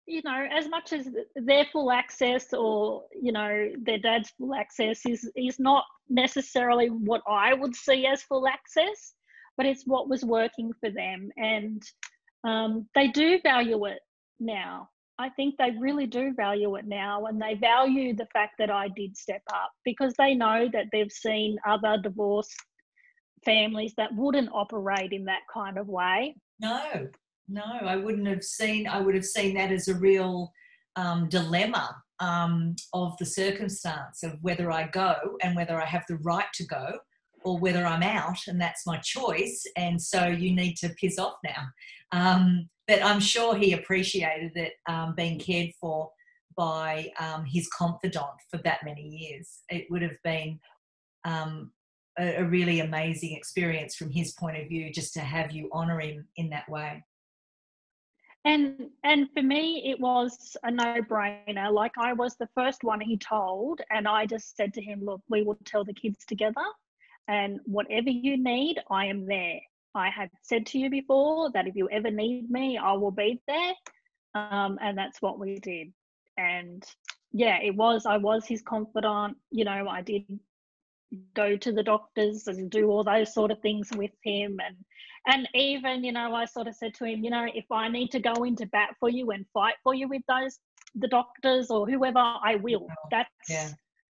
you 0.08 0.22
know, 0.26 0.46
as 0.52 0.68
much 0.68 0.92
as 0.92 1.08
their 1.36 1.66
full 1.72 1.92
access 1.92 2.54
or, 2.54 3.04
you 3.22 3.32
know, 3.32 3.70
their 3.84 4.00
dad's 4.00 4.32
full 4.38 4.54
access 4.54 5.06
is 5.06 5.30
is 5.36 5.60
not 5.60 5.86
necessarily 6.10 6.88
what 6.88 7.22
I 7.28 7.54
would 7.54 7.76
see 7.76 8.06
as 8.06 8.24
full 8.24 8.48
access, 8.48 9.14
but 9.58 9.66
it's 9.66 9.86
what 9.86 10.10
was 10.10 10.24
working 10.26 10.72
for 10.82 10.90
them. 10.90 11.30
And 11.38 11.82
um, 12.44 12.88
they 12.96 13.08
do 13.08 13.40
value 13.44 13.86
it 13.86 14.00
now. 14.40 14.90
I 15.22 15.30
think 15.30 15.56
they 15.58 15.72
really 15.80 16.08
do 16.08 16.34
value 16.34 16.76
it 16.76 16.86
now, 16.86 17.26
and 17.26 17.42
they 17.42 17.54
value 17.54 18.16
the 18.16 18.28
fact 18.34 18.56
that 18.58 18.72
I 18.72 18.88
did 18.90 19.16
step 19.16 19.44
up 19.54 19.72
because 19.86 20.14
they 20.18 20.34
know 20.34 20.68
that 20.74 20.88
they've 20.92 21.12
seen 21.12 21.58
other 21.68 21.98
divorced 22.02 22.56
families 23.46 23.94
that 23.98 24.16
wouldn't 24.16 24.50
operate 24.52 25.14
in 25.14 25.26
that 25.26 25.42
kind 25.54 25.78
of 25.78 25.88
way. 25.88 26.36
No, 26.60 27.08
no, 27.48 27.64
I 27.64 27.96
wouldn't 27.96 28.28
have 28.28 28.44
seen. 28.44 28.88
I 28.88 29.00
would 29.00 29.16
have 29.16 29.26
seen 29.26 29.56
that 29.56 29.72
as 29.72 29.88
a 29.88 29.96
real 29.96 30.52
um, 30.96 31.30
dilemma 31.30 31.96
um, 32.20 32.76
of 32.94 33.16
the 33.18 33.26
circumstance 33.26 34.24
of 34.24 34.38
whether 34.42 34.72
I 34.72 34.88
go 34.88 35.16
and 35.44 35.56
whether 35.56 35.80
I 35.80 35.86
have 35.86 36.04
the 36.08 36.18
right 36.18 36.52
to 36.56 36.66
go, 36.66 37.00
or 37.44 37.58
whether 37.58 37.86
I'm 37.86 38.04
out 38.04 38.38
and 38.48 38.60
that's 38.60 38.86
my 38.86 38.98
choice. 38.98 39.66
And 39.76 40.02
so 40.02 40.28
you 40.28 40.56
need 40.56 40.76
to 40.78 40.90
piss 40.90 41.18
off 41.18 41.36
now. 41.44 41.68
Um, 42.12 42.70
but 42.92 43.02
I'm 43.06 43.22
sure 43.22 43.56
he 43.56 43.72
appreciated 43.72 44.52
it 44.56 44.74
um, 44.86 45.16
being 45.16 45.40
cared 45.40 45.72
for 45.80 46.12
by 46.58 47.10
um, 47.22 47.46
his 47.46 47.70
confidant 47.70 48.36
for 48.50 48.58
that 48.66 48.80
many 48.84 49.02
years. 49.02 49.62
It 49.70 49.86
would 49.90 50.02
have 50.02 50.22
been 50.26 50.60
um, 51.24 51.72
a, 52.20 52.42
a 52.42 52.44
really 52.44 52.82
amazing 52.82 53.32
experience 53.32 53.96
from 53.96 54.12
his 54.12 54.34
point 54.34 54.58
of 54.58 54.68
view 54.68 54.92
just 54.92 55.14
to 55.14 55.22
have 55.22 55.54
you 55.54 55.70
honour 55.72 56.02
him 56.02 56.28
in 56.36 56.50
that 56.50 56.68
way. 56.68 57.02
And 58.44 58.90
and 59.06 59.30
for 59.34 59.42
me, 59.42 59.90
it 59.90 59.98
was 59.98 60.58
a 60.64 60.72
no-brainer. 60.72 61.72
Like 61.72 61.94
I 61.98 62.12
was 62.12 62.36
the 62.36 62.50
first 62.56 62.84
one 62.84 63.00
he 63.00 63.16
told, 63.16 63.80
and 63.90 64.06
I 64.06 64.26
just 64.26 64.58
said 64.58 64.74
to 64.74 64.82
him, 64.82 65.06
"Look, 65.06 65.22
we 65.30 65.44
will 65.44 65.58
tell 65.64 65.86
the 65.86 65.94
kids 65.94 66.26
together, 66.26 66.66
and 67.30 67.62
whatever 67.64 68.10
you 68.10 68.36
need, 68.36 68.80
I 68.90 69.06
am 69.06 69.26
there." 69.28 69.62
I 69.96 70.10
had 70.10 70.30
said 70.42 70.66
to 70.68 70.80
you 70.80 70.90
before 70.90 71.52
that 71.52 71.68
if 71.68 71.76
you 71.76 71.90
ever 71.90 72.12
need 72.12 72.50
me, 72.50 72.78
I 72.78 72.94
will 72.94 73.12
be 73.12 73.42
there, 73.48 73.74
um, 74.36 74.78
and 74.82 74.98
that's 74.98 75.22
what 75.22 75.40
we 75.40 75.60
did. 75.60 75.92
And 76.38 76.84
yeah, 77.32 77.60
it 77.62 77.76
was. 77.76 78.06
I 78.06 78.18
was 78.18 78.46
his 78.46 78.62
confidant. 78.62 79.38
You 79.52 79.66
know, 79.66 79.88
I 79.88 80.02
did 80.02 80.40
go 81.34 81.58
to 81.58 81.72
the 81.72 81.84
doctors 81.84 82.48
and 82.48 82.70
do 82.70 82.90
all 82.90 83.04
those 83.04 83.34
sort 83.34 83.52
of 83.52 83.60
things 83.62 83.90
with 83.96 84.12
him 84.24 84.58
and 84.66 84.76
and 85.28 85.48
even 85.54 86.04
you 86.04 86.12
know 86.12 86.34
i 86.34 86.46
sort 86.46 86.68
of 86.68 86.76
said 86.76 86.94
to 86.94 87.04
him 87.06 87.24
you 87.24 87.30
know 87.30 87.48
if 87.54 87.66
i 87.72 87.88
need 87.88 88.10
to 88.10 88.20
go 88.20 88.44
into 88.44 88.66
bat 88.68 88.96
for 89.00 89.10
you 89.10 89.32
and 89.32 89.46
fight 89.54 89.76
for 89.84 89.94
you 89.94 90.08
with 90.08 90.22
those 90.28 90.60
the 90.96 91.08
doctors 91.08 91.70
or 91.70 91.86
whoever 91.88 92.20
i 92.20 92.56
will 92.62 92.88
that's 93.12 93.30
Yeah. 93.50 93.70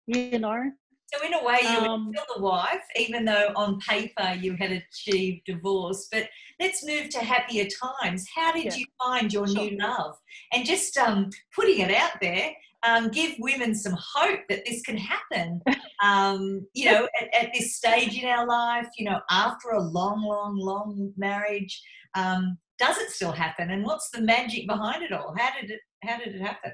you 0.06 0.38
know 0.38 0.70
So 1.12 1.24
in 1.24 1.32
a 1.32 1.42
way, 1.42 1.58
you 1.62 1.68
Um, 1.78 2.06
were 2.08 2.12
still 2.12 2.36
the 2.36 2.42
wife, 2.42 2.84
even 2.96 3.24
though 3.24 3.52
on 3.56 3.80
paper 3.80 4.34
you 4.38 4.54
had 4.56 4.72
achieved 4.72 5.46
divorce. 5.46 6.08
But 6.12 6.28
let's 6.60 6.84
move 6.84 7.08
to 7.10 7.20
happier 7.20 7.66
times. 7.66 8.26
How 8.34 8.52
did 8.52 8.66
Yeah. 8.66 8.74
you 8.76 8.86
find 9.02 9.32
your 9.32 9.46
Sure. 9.46 9.56
new 9.70 9.78
love? 9.78 10.16
And 10.52 10.66
just 10.66 10.96
um, 10.98 11.30
putting 11.54 11.78
it 11.80 11.90
out 11.90 12.20
there, 12.20 12.52
um, 12.82 13.08
give 13.08 13.34
women 13.38 13.74
some 13.74 13.96
hope 13.98 14.40
that 14.50 14.64
this 14.66 14.82
can 14.82 14.96
happen. 14.98 15.62
Um, 16.00 16.64
you 16.74 16.84
know, 16.84 17.08
at, 17.20 17.34
at 17.34 17.52
this 17.52 17.74
stage 17.74 18.16
in 18.22 18.24
our 18.28 18.46
life, 18.46 18.86
you 18.96 19.04
know, 19.04 19.20
after 19.32 19.70
a 19.70 19.82
long, 19.82 20.22
long, 20.22 20.56
long 20.56 21.12
marriage, 21.16 21.82
um, 22.14 22.56
does 22.78 22.98
it 22.98 23.10
still 23.10 23.32
happen? 23.32 23.72
And 23.72 23.84
what's 23.84 24.08
the 24.10 24.20
magic 24.20 24.68
behind 24.68 25.02
it 25.02 25.10
all? 25.10 25.34
How 25.36 25.50
did 25.60 25.72
it? 25.72 25.80
How 26.04 26.18
did 26.18 26.36
it 26.36 26.40
happen? 26.40 26.70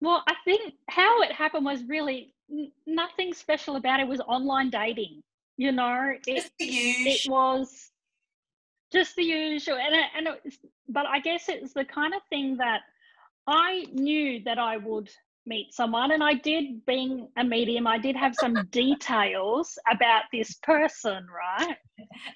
well 0.00 0.24
i 0.26 0.34
think 0.44 0.74
how 0.90 1.22
it 1.22 1.30
happened 1.30 1.64
was 1.64 1.84
really 1.84 2.33
nothing 2.86 3.32
special 3.34 3.76
about 3.76 4.00
it, 4.00 4.04
it 4.04 4.08
was 4.08 4.20
online 4.20 4.70
dating 4.70 5.22
you 5.56 5.72
know? 5.72 6.12
It, 6.26 6.50
it 6.58 7.30
was 7.30 7.90
just 8.92 9.16
the 9.16 9.22
usual 9.22 9.76
and 9.76 9.94
it, 9.94 10.04
and 10.16 10.26
it 10.28 10.40
was, 10.44 10.58
but 10.88 11.04
i 11.06 11.18
guess 11.18 11.48
it's 11.48 11.72
the 11.72 11.84
kind 11.84 12.14
of 12.14 12.20
thing 12.30 12.56
that 12.58 12.82
i 13.48 13.86
knew 13.92 14.40
that 14.44 14.56
i 14.56 14.76
would 14.76 15.10
meet 15.46 15.74
someone 15.74 16.12
and 16.12 16.22
i 16.22 16.32
did 16.34 16.86
being 16.86 17.26
a 17.36 17.42
medium 17.42 17.88
i 17.88 17.98
did 17.98 18.14
have 18.14 18.36
some 18.36 18.54
details 18.70 19.76
about 19.90 20.22
this 20.32 20.54
person 20.62 21.26
right? 21.34 21.76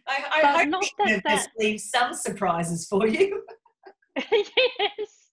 I, 0.09 0.25
I 0.33 0.43
but 0.43 0.55
hope 0.57 0.69
not 0.69 0.85
that 1.07 1.23
that- 1.25 1.47
leaves 1.59 1.91
some 1.91 2.13
surprises 2.13 2.89
for 2.89 3.07
you. 3.07 3.45
yes. 4.33 5.31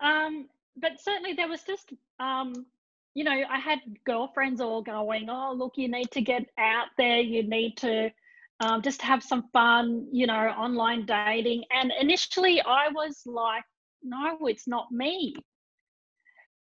Um 0.00 0.46
but 0.78 0.92
certainly 1.00 1.34
there 1.34 1.48
was 1.48 1.62
just 1.64 1.92
um 2.18 2.64
you 3.18 3.24
know 3.24 3.42
i 3.50 3.58
had 3.58 3.80
girlfriends 4.06 4.60
all 4.60 4.80
going 4.80 5.28
oh 5.28 5.52
look 5.52 5.72
you 5.74 5.88
need 5.88 6.08
to 6.12 6.20
get 6.20 6.46
out 6.56 6.86
there. 6.96 7.18
You 7.18 7.42
need 7.42 7.76
to 7.78 8.12
um, 8.60 8.80
just 8.80 9.02
have 9.02 9.24
some 9.24 9.48
fun 9.52 10.06
you 10.12 10.28
know 10.28 10.34
online 10.34 11.04
dating. 11.04 11.64
And 11.72 11.92
initially 12.00 12.62
i 12.62 12.86
was 12.88 13.22
like 13.26 13.64
no 14.04 14.38
it's 14.42 14.68
not 14.68 14.92
me. 14.92 15.34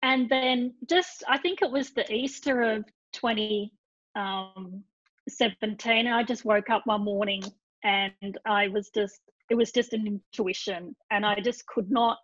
And 0.03 0.29
then 0.29 0.75
just 0.91 1.25
i 1.27 1.39
think 1.39 1.63
it 1.63 1.71
was 1.71 1.93
the 1.93 2.13
easter 2.13 2.61
of 2.61 2.85
2017 3.15 6.07
and 6.07 6.15
i 6.15 6.23
just 6.23 6.45
woke 6.45 6.69
up 6.69 6.83
one 6.85 7.05
morning 7.05 7.43
and 7.83 8.37
i 8.47 8.69
was 8.69 8.91
just 8.91 9.21
it 9.51 9.55
was 9.55 9.73
just 9.73 9.95
an 9.95 10.07
intuition 10.07 10.95
and 11.11 11.25
i 11.25 11.41
just 11.41 11.67
could 11.67 11.91
not 11.91 12.19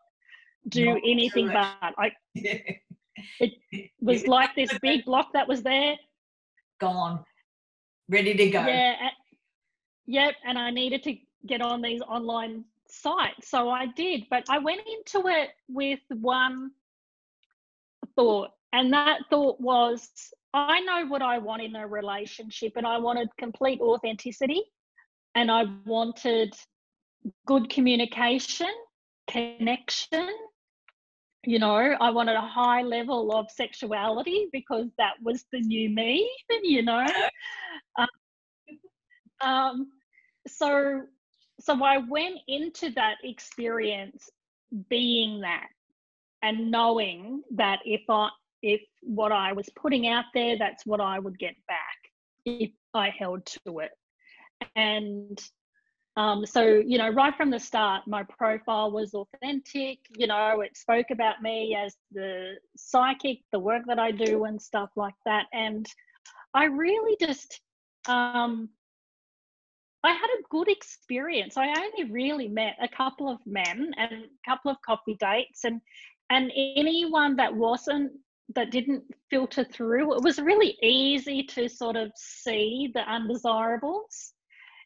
do 0.69 0.85
Not 0.87 1.01
anything 1.07 1.47
but 1.49 1.95
i 1.99 2.11
it 3.41 3.91
was 4.01 4.27
like 4.27 4.55
this 4.55 4.71
big 4.81 5.05
block 5.05 5.33
that 5.33 5.47
was 5.49 5.63
there 5.63 5.97
gone, 6.81 7.25
ready 8.09 8.35
to 8.35 8.51
go. 8.51 8.61
yeah 8.61 8.95
yep 10.07 10.35
and 10.47 10.59
i 10.59 10.71
needed 10.71 11.03
to 11.03 11.17
get 11.47 11.61
on 11.61 11.83
these 11.83 12.01
online 12.03 12.65
sites. 12.91 13.51
So 13.51 13.71
I 13.71 13.87
did, 13.87 14.25
but 14.31 14.45
I 14.49 14.59
went 14.59 14.81
into 14.87 15.29
it 15.29 15.51
with 15.69 16.01
one 16.09 16.71
thought, 18.17 18.51
and 18.73 18.93
that 18.93 19.21
thought 19.31 19.61
was 19.61 20.09
I 20.55 20.81
know 20.81 21.07
what 21.07 21.23
I 21.23 21.39
want 21.39 21.63
in 21.63 21.77
a 21.77 21.87
relationship, 21.87 22.73
and 22.77 22.87
I 22.87 22.99
wanted 22.99 23.29
complete 23.39 23.81
authenticity, 23.81 24.63
and 25.35 25.51
I 25.51 25.65
wanted 25.85 26.55
good 27.47 27.69
communication, 27.69 28.73
connection. 29.29 30.29
You 31.49 31.59
know, 31.59 31.77
I 31.99 32.11
wanted 32.11 32.37
a 32.37 32.43
high 32.43 32.83
level 32.83 33.35
of 33.35 33.51
sexuality 33.51 34.49
because 34.53 34.89
that 34.99 35.15
was 35.23 35.47
the 35.51 35.61
new 35.61 35.89
me, 35.89 36.31
you 36.63 36.83
know. 36.83 37.07
Um, 37.99 38.09
um, 39.41 39.93
so 40.47 41.05
so 41.59 41.83
I 41.83 41.99
went 42.07 42.37
into 42.49 42.91
that 42.91 43.15
experience 43.25 44.29
being 44.91 45.41
that 45.41 45.69
and 46.43 46.71
knowing 46.71 47.43
that 47.53 47.79
if 47.87 48.03
I 48.11 48.29
if 48.63 48.83
what 49.01 49.33
I 49.33 49.55
was 49.55 49.71
putting 49.75 50.07
out 50.07 50.27
there, 50.35 50.59
that's 50.59 50.85
what 50.85 51.01
I 51.01 51.19
would 51.19 51.39
get 51.39 51.55
back 51.67 51.97
if 52.45 52.73
I 52.93 53.09
held 53.09 53.47
to 53.65 53.79
it. 53.79 53.93
And 54.77 55.41
um, 56.19 56.45
so, 56.45 56.65
you 56.65 56.99
know, 56.99 57.11
right 57.11 57.33
from 57.37 57.49
the 57.49 57.61
start, 57.61 58.03
my 58.09 58.25
profile 58.25 58.91
was 58.91 59.15
authentic. 59.15 60.01
You 60.17 60.27
know, 60.27 60.63
it 60.63 60.77
spoke 60.77 61.07
about 61.13 61.43
me 61.43 61.77
as 61.77 61.95
the 62.11 62.57
psychic, 62.77 63.39
the 63.53 63.61
work 63.61 63.85
that 63.87 64.01
I 64.01 64.11
do, 64.11 64.43
and 64.43 64.61
stuff 64.61 64.91
like 64.97 65.15
that. 65.27 65.47
And 65.53 65.87
I 66.55 66.65
really 66.65 67.17
just 67.21 67.61
um, 68.09 68.69
I 70.03 70.11
had 70.11 70.29
a 70.41 70.43
good 70.51 70.69
experience. 70.69 71.57
I 71.57 71.69
only 71.69 72.11
really 72.11 72.49
met 72.49 72.75
a 72.83 72.89
couple 72.89 73.29
of 73.29 73.39
men 73.47 73.93
and 73.97 74.13
a 74.13 74.51
couple 74.51 74.73
of 74.73 74.83
coffee 74.85 75.17
dates 75.21 75.63
and 75.63 75.81
and 76.31 76.51
anyone 76.57 77.37
that 77.37 77.55
wasn't 77.55 78.11
that 78.55 78.73
didn't 78.73 79.05
filter 79.31 79.65
through 79.65 80.15
it 80.15 80.23
was 80.23 80.39
really 80.39 80.77
easy 80.83 81.43
to 81.43 81.69
sort 81.69 81.97
of 81.97 82.11
see 82.17 82.91
the 82.95 83.01
undesirables 83.01 84.33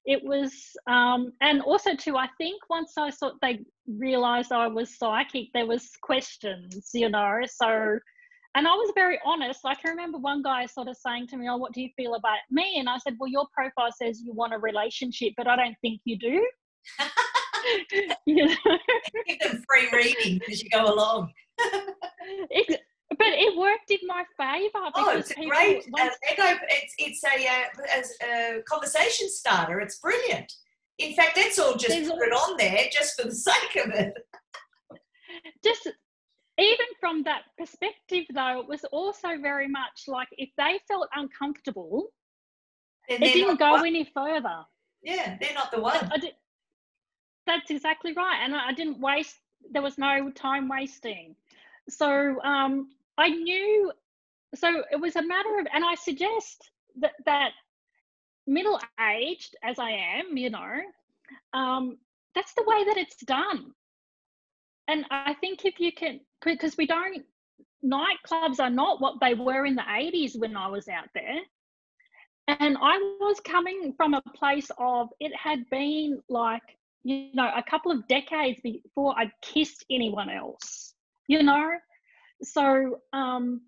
it 0.05 0.23
was 0.25 0.53
um 0.89 1.33
and 1.41 1.63
also 1.63 1.95
too 1.95 2.17
i 2.17 2.29
think 2.39 2.61
once 2.69 2.93
i 2.99 3.11
thought 3.11 3.35
they 3.41 3.61
realized 3.87 4.53
i 4.53 4.67
was 4.67 4.99
psychic 4.99 5.49
there 5.55 5.67
was 5.67 5.91
questions 6.03 6.91
you 6.95 7.09
know 7.09 7.41
so 7.47 7.99
and 8.55 8.69
I 8.69 8.73
was 8.73 8.93
very 8.95 9.19
honest. 9.25 9.61
I 9.65 9.75
can 9.75 9.93
remember 9.93 10.19
one 10.19 10.43
guy 10.43 10.67
sort 10.67 10.87
of 10.87 10.99
saying 10.99 11.29
to 11.29 11.39
me, 11.39 11.49
Oh, 11.49 11.57
what 11.57 11.73
do 11.73 11.81
you 11.81 11.89
feel 11.97 12.17
about 12.17 12.37
me? 12.51 12.75
And 12.79 12.87
I 12.87 12.99
said, 12.99 13.17
Well, 13.19 13.31
your 13.31 13.47
profile 13.55 13.91
says 13.91 14.21
you 14.23 14.35
want 14.35 14.53
a 14.53 14.59
relationship, 14.59 15.33
but 15.39 15.47
I 15.47 15.57
don't 15.57 15.75
think 15.81 16.03
you 16.05 16.19
do. 16.19 16.47
you 18.27 18.47
know? 18.47 18.55
Give 19.27 19.39
them 19.41 19.65
free 19.69 19.89
reading 19.93 20.41
as 20.51 20.63
you 20.63 20.69
go 20.71 20.93
along. 20.93 21.33
But 23.19 23.29
it 23.29 23.57
worked 23.57 23.91
in 23.91 23.99
my 24.07 24.25
favour. 24.37 24.91
Oh, 24.95 25.17
it's 25.17 25.33
great. 25.35 25.85
Uh, 25.99 26.09
it's, 26.69 26.95
it's 26.99 27.25
a, 27.25 27.47
uh, 27.47 28.25
a, 28.25 28.59
a, 28.59 28.63
conversation 28.63 29.29
starter. 29.29 29.81
It's 29.81 29.99
brilliant. 29.99 30.53
In 30.99 31.15
fact, 31.15 31.37
that's 31.37 31.59
all 31.59 31.77
just 31.77 32.09
put 32.09 32.19
it 32.19 32.33
on 32.33 32.57
there 32.57 32.87
just 32.93 33.21
for 33.21 33.29
the 33.29 33.35
sake 33.35 33.85
of 33.85 33.91
it. 33.93 34.15
Just 35.65 35.89
even 36.59 36.87
from 37.01 37.23
that 37.25 37.43
perspective, 37.59 38.25
though, 38.35 38.61
it 38.61 38.69
was 38.69 38.85
also 38.93 39.29
very 39.41 39.69
much 39.69 40.05
like 40.07 40.29
if 40.33 40.51
they 40.57 40.79
felt 40.87 41.09
uncomfortable, 41.15 42.09
it 43.09 43.19
didn't 43.19 43.59
go 43.59 43.73
one. 43.73 43.87
any 43.87 44.05
further. 44.05 44.65
Yeah, 45.03 45.37
they're 45.41 45.55
not 45.55 45.73
the 45.73 45.81
one. 45.81 46.11
Did, 46.21 46.35
that's 47.47 47.71
exactly 47.71 48.13
right. 48.13 48.41
And 48.43 48.55
I 48.55 48.73
didn't 48.73 49.01
waste, 49.01 49.37
there 49.71 49.83
was 49.83 49.99
no 49.99 50.31
time 50.31 50.69
wasting. 50.69 51.35
So 51.89 52.41
um, 52.43 52.91
I 53.19 53.29
knew, 53.29 53.93
so 54.55 54.83
it 54.91 55.01
was 55.01 55.17
a 55.17 55.23
matter 55.23 55.59
of, 55.61 55.67
and 55.73 55.85
I 55.85 55.95
suggest 55.95 56.71
that, 57.01 57.13
that 57.27 57.51
middle 58.47 58.79
aged 59.01 59.57
as 59.63 59.79
I 59.79 59.91
am, 59.91 60.37
you 60.37 60.51
know, 60.51 60.81
um, 61.53 61.99
that's 62.35 62.55
the 62.55 62.65
way 62.67 62.85
that 62.85 62.97
it's 62.97 63.17
done 63.25 63.73
and 64.89 65.05
I 65.11 65.35
think 65.35 65.65
if 65.65 65.81
you 65.81 65.93
can, 65.93 66.21
because 66.45 66.77
we 66.77 66.87
don't, 66.87 67.25
nightclubs 67.85 68.61
are 68.61 68.71
not 68.71 69.01
what 69.01 69.21
they 69.21 69.35
were 69.35 69.65
in 69.65 69.75
the 69.75 69.83
80s 69.83 70.39
when 70.39 70.57
I 70.57 70.69
was 70.69 70.89
out 70.89 71.09
there. 71.15 71.39
And 72.49 72.77
I 72.81 72.99
was 73.21 73.41
coming 73.41 73.95
from 73.97 74.15
a 74.15 74.23
place 74.35 74.71
of 74.79 75.09
it 75.21 75.33
had 75.37 75.69
been 75.71 76.21
like, 76.29 76.63
you 77.05 77.31
know, 77.35 77.51
a 77.57 77.63
couple 77.63 77.93
of 77.93 78.07
decades 78.09 78.61
before 78.63 79.15
I'd 79.19 79.33
kissed 79.41 79.85
anyone 79.91 80.29
else, 80.29 80.95
you 81.29 81.43
know? 81.43 81.71
So, 82.43 83.01
um, 83.13 83.63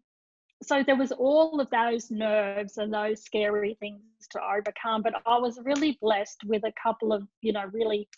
so 0.63 0.83
there 0.83 0.97
was 0.97 1.13
all 1.13 1.61
of 1.61 1.71
those 1.71 2.11
nerves 2.11 2.79
and 2.79 2.93
those 2.93 3.23
scary 3.23 3.77
things 3.81 4.01
to 4.31 4.41
overcome. 4.43 5.03
But 5.03 5.15
I 5.27 5.39
was 5.39 5.59
really 5.63 5.99
blessed 6.01 6.43
with 6.45 6.65
a 6.65 6.73
couple 6.83 7.13
of, 7.13 7.27
you 7.41 7.53
know, 7.53 7.65
really 7.73 8.09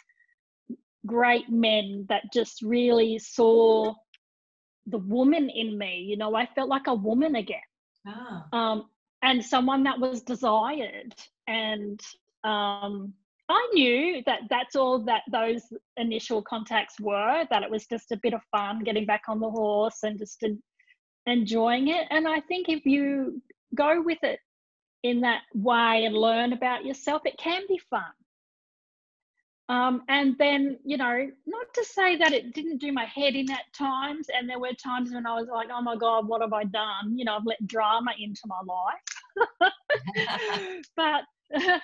great 1.04 1.48
men 1.48 2.06
that 2.08 2.32
just 2.32 2.62
really 2.62 3.18
saw 3.18 3.94
the 4.86 4.98
woman 4.98 5.50
in 5.50 5.76
me. 5.76 6.00
You 6.00 6.16
know, 6.16 6.34
I 6.34 6.46
felt 6.54 6.68
like 6.68 6.86
a 6.86 6.94
woman 6.94 7.36
again. 7.36 7.58
Ah. 8.06 8.46
Um, 8.52 8.88
and 9.22 9.44
someone 9.44 9.82
that 9.84 9.98
was 9.98 10.22
desired. 10.22 11.14
And 11.48 12.00
um, 12.44 13.14
I 13.48 13.68
knew 13.72 14.22
that 14.26 14.40
that's 14.50 14.74
all 14.74 14.98
that 15.04 15.22
those 15.30 15.62
initial 15.96 16.42
contacts 16.42 16.98
were, 17.00 17.46
that 17.50 17.62
it 17.62 17.70
was 17.70 17.86
just 17.86 18.10
a 18.10 18.16
bit 18.16 18.34
of 18.34 18.40
fun 18.50 18.82
getting 18.82 19.06
back 19.06 19.22
on 19.28 19.38
the 19.38 19.50
horse 19.50 19.98
and 20.02 20.18
just 20.18 20.42
enjoying 21.26 21.88
it. 21.88 22.06
And 22.10 22.26
I 22.26 22.40
think 22.40 22.68
if 22.68 22.84
you 22.84 23.40
go 23.74 24.02
with 24.02 24.18
it 24.22 24.40
in 25.04 25.20
that 25.20 25.42
way 25.54 26.04
and 26.04 26.16
learn 26.16 26.52
about 26.52 26.84
yourself, 26.84 27.22
it 27.24 27.38
can 27.38 27.62
be 27.68 27.80
fun. 27.90 28.02
Um, 29.68 30.02
and 30.08 30.36
then, 30.38 30.78
you 30.84 30.96
know, 30.96 31.28
not 31.46 31.66
to 31.74 31.84
say 31.84 32.16
that 32.16 32.32
it 32.32 32.52
didn't 32.54 32.78
do 32.78 32.92
my 32.92 33.04
head 33.04 33.34
in 33.34 33.50
at 33.50 33.72
times. 33.76 34.28
And 34.32 34.48
there 34.48 34.60
were 34.60 34.72
times 34.72 35.12
when 35.12 35.26
I 35.26 35.34
was 35.34 35.48
like, 35.48 35.68
oh 35.72 35.82
my 35.82 35.96
God, 35.96 36.28
what 36.28 36.40
have 36.40 36.52
I 36.52 36.64
done? 36.64 37.16
You 37.16 37.24
know, 37.24 37.36
I've 37.36 37.46
let 37.46 37.64
drama 37.66 38.12
into 38.18 38.42
my 38.46 38.60
life. 38.66 39.72
but, 40.96 41.80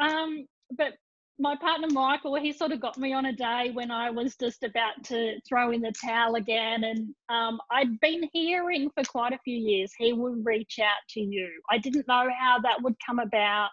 um, 0.04 0.46
but 0.76 0.94
my 1.38 1.56
partner 1.56 1.88
Michael, 1.90 2.34
he 2.34 2.52
sort 2.52 2.70
of 2.70 2.80
got 2.80 2.98
me 2.98 3.14
on 3.14 3.26
a 3.26 3.32
day 3.32 3.70
when 3.72 3.90
I 3.90 4.10
was 4.10 4.36
just 4.36 4.62
about 4.62 5.02
to 5.04 5.40
throw 5.48 5.70
in 5.72 5.80
the 5.80 5.92
towel 5.92 6.34
again. 6.34 6.84
And 6.84 7.14
um, 7.30 7.58
I'd 7.70 7.98
been 8.00 8.28
hearing 8.32 8.90
for 8.90 9.02
quite 9.04 9.32
a 9.32 9.38
few 9.38 9.56
years 9.56 9.90
he 9.96 10.12
would 10.12 10.44
reach 10.44 10.78
out 10.78 11.00
to 11.10 11.20
you. 11.20 11.48
I 11.70 11.78
didn't 11.78 12.06
know 12.06 12.28
how 12.38 12.58
that 12.62 12.82
would 12.82 12.94
come 13.04 13.18
about. 13.18 13.70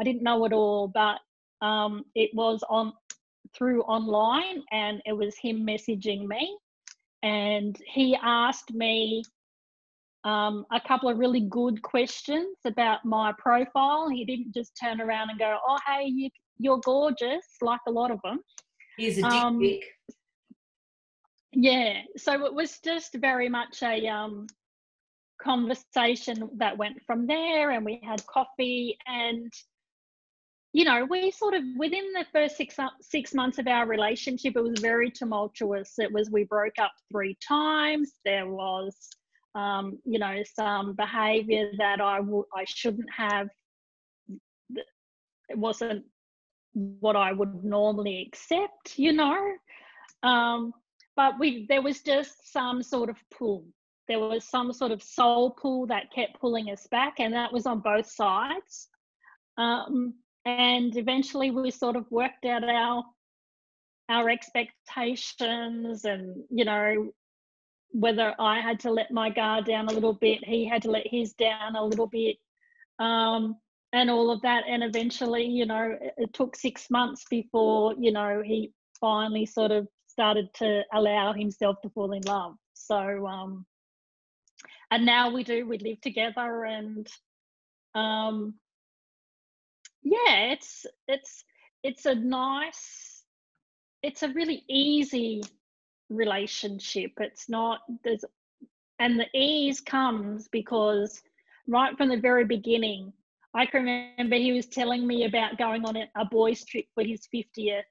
I 0.00 0.04
didn't 0.04 0.22
know 0.22 0.46
at 0.46 0.54
all, 0.54 0.88
but 0.88 1.18
um, 1.64 2.04
it 2.14 2.30
was 2.32 2.64
on 2.70 2.94
through 3.54 3.82
online 3.82 4.62
and 4.70 5.02
it 5.04 5.12
was 5.12 5.36
him 5.36 5.66
messaging 5.66 6.26
me 6.26 6.56
and 7.22 7.76
he 7.86 8.16
asked 8.22 8.72
me 8.72 9.22
um, 10.24 10.66
a 10.72 10.80
couple 10.80 11.08
of 11.08 11.18
really 11.18 11.40
good 11.40 11.80
questions 11.82 12.56
about 12.64 13.04
my 13.04 13.32
profile. 13.38 14.08
He 14.08 14.24
didn't 14.24 14.52
just 14.54 14.72
turn 14.80 15.00
around 15.00 15.30
and 15.30 15.38
go, 15.38 15.58
"Oh, 15.66 15.78
hey, 15.86 16.04
you, 16.06 16.30
you're 16.58 16.80
gorgeous," 16.84 17.46
like 17.62 17.80
a 17.88 17.90
lot 17.90 18.10
of 18.10 18.20
them. 18.22 18.40
He's 18.96 19.18
a 19.18 19.22
dick 19.22 19.32
um, 19.32 19.62
Yeah, 21.52 22.02
so 22.16 22.44
it 22.44 22.54
was 22.54 22.78
just 22.84 23.14
very 23.14 23.48
much 23.48 23.82
a 23.82 24.06
um, 24.08 24.46
conversation 25.40 26.50
that 26.56 26.76
went 26.76 27.02
from 27.06 27.26
there, 27.26 27.70
and 27.70 27.84
we 27.84 28.00
had 28.02 28.24
coffee, 28.26 28.98
and 29.06 29.50
you 30.72 30.84
know, 30.84 31.04
we 31.04 31.30
sort 31.30 31.54
of 31.54 31.64
within 31.76 32.12
the 32.12 32.24
first 32.32 32.56
six 32.56 32.76
six 33.00 33.34
months 33.34 33.58
of 33.58 33.66
our 33.66 33.86
relationship, 33.86 34.54
it 34.56 34.62
was 34.62 34.78
very 34.80 35.10
tumultuous. 35.10 35.94
It 35.98 36.12
was 36.12 36.30
we 36.30 36.44
broke 36.44 36.78
up 36.80 36.92
three 37.10 37.36
times. 37.46 38.12
There 38.24 38.46
was, 38.46 38.94
um, 39.54 39.98
you 40.04 40.18
know, 40.18 40.42
some 40.54 40.94
behaviour 40.94 41.70
that 41.78 42.00
I 42.00 42.18
w- 42.18 42.46
I 42.54 42.64
shouldn't 42.66 43.10
have. 43.16 43.48
It 45.48 45.58
wasn't 45.58 46.04
what 46.72 47.16
I 47.16 47.32
would 47.32 47.64
normally 47.64 48.26
accept, 48.26 48.98
you 48.98 49.12
know. 49.12 49.38
Um, 50.22 50.72
but 51.16 51.38
we 51.38 51.66
there 51.68 51.82
was 51.82 52.00
just 52.00 52.52
some 52.52 52.82
sort 52.82 53.10
of 53.10 53.16
pull. 53.36 53.64
There 54.08 54.18
was 54.18 54.44
some 54.44 54.72
sort 54.72 54.92
of 54.92 55.02
soul 55.02 55.50
pull 55.50 55.86
that 55.86 56.12
kept 56.12 56.40
pulling 56.40 56.70
us 56.70 56.86
back, 56.90 57.14
and 57.18 57.34
that 57.34 57.52
was 57.52 57.66
on 57.66 57.80
both 57.80 58.06
sides. 58.06 58.88
Um, 59.58 60.14
and 60.46 60.96
eventually 60.96 61.50
we 61.50 61.70
sort 61.70 61.96
of 61.96 62.10
worked 62.10 62.44
out 62.44 62.64
our 62.64 63.04
our 64.08 64.28
expectations 64.28 66.04
and 66.04 66.42
you 66.50 66.64
know 66.64 67.12
whether 67.92 68.34
i 68.38 68.60
had 68.60 68.78
to 68.80 68.90
let 68.90 69.10
my 69.10 69.28
guard 69.30 69.64
down 69.64 69.88
a 69.88 69.92
little 69.92 70.14
bit 70.14 70.44
he 70.44 70.66
had 70.66 70.82
to 70.82 70.90
let 70.90 71.06
his 71.06 71.32
down 71.34 71.76
a 71.76 71.84
little 71.84 72.06
bit 72.06 72.36
um, 72.98 73.56
and 73.92 74.10
all 74.10 74.30
of 74.30 74.40
that 74.42 74.64
and 74.68 74.82
eventually 74.82 75.44
you 75.44 75.66
know 75.66 75.96
it, 76.00 76.14
it 76.16 76.32
took 76.32 76.54
six 76.54 76.90
months 76.90 77.24
before 77.30 77.94
you 77.98 78.12
know 78.12 78.42
he 78.44 78.72
finally 79.00 79.46
sort 79.46 79.70
of 79.70 79.88
started 80.20 80.52
to 80.52 80.82
allow 80.92 81.32
himself 81.32 81.80
to 81.82 81.88
fall 81.90 82.12
in 82.12 82.22
love. 82.22 82.54
So, 82.74 83.26
um, 83.26 83.64
and 84.90 85.06
now 85.06 85.32
we 85.32 85.44
do, 85.44 85.66
we 85.66 85.78
live 85.78 86.00
together 86.00 86.64
and, 86.64 87.06
um, 87.94 88.54
yeah, 90.02 90.52
it's, 90.52 90.84
it's, 91.08 91.44
it's 91.82 92.06
a 92.06 92.14
nice, 92.14 93.22
it's 94.02 94.22
a 94.22 94.28
really 94.28 94.62
easy 94.68 95.42
relationship. 96.10 97.12
It's 97.18 97.48
not, 97.48 97.80
there's, 98.04 98.24
and 98.98 99.18
the 99.18 99.26
ease 99.34 99.80
comes 99.80 100.48
because 100.48 101.22
right 101.66 101.96
from 101.96 102.08
the 102.08 102.18
very 102.18 102.44
beginning, 102.44 103.12
I 103.54 103.66
can 103.66 103.84
remember 103.84 104.36
he 104.36 104.52
was 104.52 104.66
telling 104.66 105.06
me 105.06 105.24
about 105.24 105.58
going 105.58 105.84
on 105.84 105.96
a, 105.96 106.24
boys' 106.24 106.64
trip 106.64 106.84
for 106.94 107.02
his 107.02 107.26
50th 107.34 107.82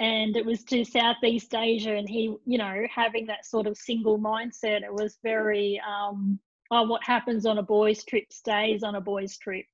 and 0.00 0.36
it 0.36 0.46
was 0.46 0.62
to 0.64 0.84
Southeast 0.84 1.54
Asia, 1.54 1.94
and 1.94 2.08
he, 2.08 2.36
you 2.46 2.58
know, 2.58 2.84
having 2.94 3.26
that 3.26 3.44
sort 3.44 3.66
of 3.66 3.76
single 3.76 4.18
mindset. 4.18 4.82
It 4.82 4.92
was 4.92 5.18
very, 5.24 5.80
um, 5.86 6.38
oh, 6.70 6.84
what 6.84 7.02
happens 7.02 7.46
on 7.46 7.58
a 7.58 7.62
boys' 7.62 8.04
trip 8.04 8.32
stays 8.32 8.84
on 8.84 8.94
a 8.94 9.00
boys' 9.00 9.36
trip. 9.38 9.66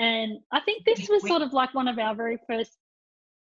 And 0.00 0.38
I 0.50 0.60
think 0.60 0.84
this 0.84 1.08
was 1.08 1.26
sort 1.26 1.42
of 1.42 1.52
like 1.52 1.74
one 1.74 1.88
of 1.88 1.98
our 1.98 2.14
very 2.14 2.38
first, 2.46 2.72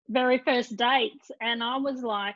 very 0.10 0.40
first 0.40 0.76
dates, 0.76 1.30
and 1.40 1.64
I 1.64 1.78
was 1.78 2.02
like, 2.02 2.36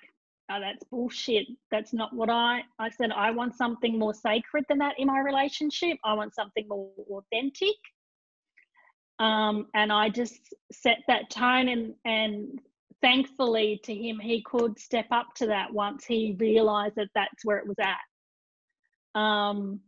oh, 0.49 0.59
that's 0.59 0.83
bullshit. 0.85 1.47
That's 1.71 1.93
not 1.93 2.13
what 2.13 2.29
I. 2.29 2.63
I 2.79 2.89
said 2.89 3.11
I 3.11 3.31
want 3.31 3.55
something 3.55 3.97
more 3.97 4.13
sacred 4.13 4.65
than 4.69 4.79
that 4.79 4.95
in 4.97 5.07
my 5.07 5.19
relationship. 5.19 5.97
I 6.03 6.13
want 6.13 6.35
something 6.35 6.67
more 6.67 6.89
authentic. 7.11 7.75
Um, 9.19 9.67
and 9.73 9.91
I 9.91 10.09
just 10.09 10.53
set 10.71 10.99
that 11.07 11.29
tone 11.29 11.67
and 11.67 11.93
and 12.05 12.59
thankfully 13.01 13.79
to 13.83 13.93
him, 13.93 14.19
he 14.19 14.41
could 14.41 14.79
step 14.79 15.07
up 15.11 15.33
to 15.35 15.47
that 15.47 15.73
once 15.73 16.05
he 16.05 16.35
realized 16.39 16.95
that 16.95 17.09
that's 17.15 17.45
where 17.45 17.57
it 17.57 17.67
was 17.67 17.77
at. 17.79 19.19
Um, 19.19 19.79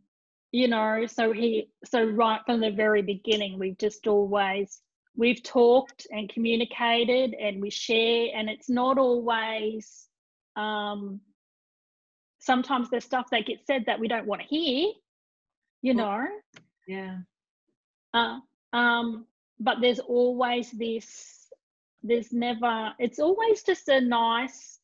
you 0.50 0.68
know, 0.68 1.06
so 1.06 1.32
he, 1.32 1.70
so 1.84 2.04
right 2.04 2.40
from 2.44 2.60
the 2.60 2.70
very 2.70 3.02
beginning, 3.02 3.58
we've 3.58 3.78
just 3.78 4.06
always, 4.06 4.80
we've 5.16 5.42
talked 5.42 6.06
and 6.10 6.28
communicated 6.28 7.34
and 7.34 7.60
we 7.60 7.70
share, 7.70 8.28
and 8.34 8.48
it's 8.48 8.68
not 8.68 8.98
always, 8.98 10.08
um, 10.56 11.20
sometimes 12.38 12.90
there's 12.90 13.04
stuff 13.04 13.28
that 13.30 13.46
gets 13.46 13.66
said 13.66 13.84
that 13.86 14.00
we 14.00 14.08
don't 14.08 14.26
want 14.26 14.42
to 14.42 14.48
hear, 14.48 14.88
you 15.80 15.94
know. 15.94 16.26
Yeah. 16.86 17.18
Uh, 18.12 18.40
um, 18.72 19.26
but 19.60 19.80
there's 19.80 20.00
always 20.00 20.70
this 20.72 21.48
there's 22.02 22.32
never 22.32 22.92
it's 22.98 23.18
always 23.18 23.62
just 23.62 23.88
a 23.88 24.00
nice 24.00 24.80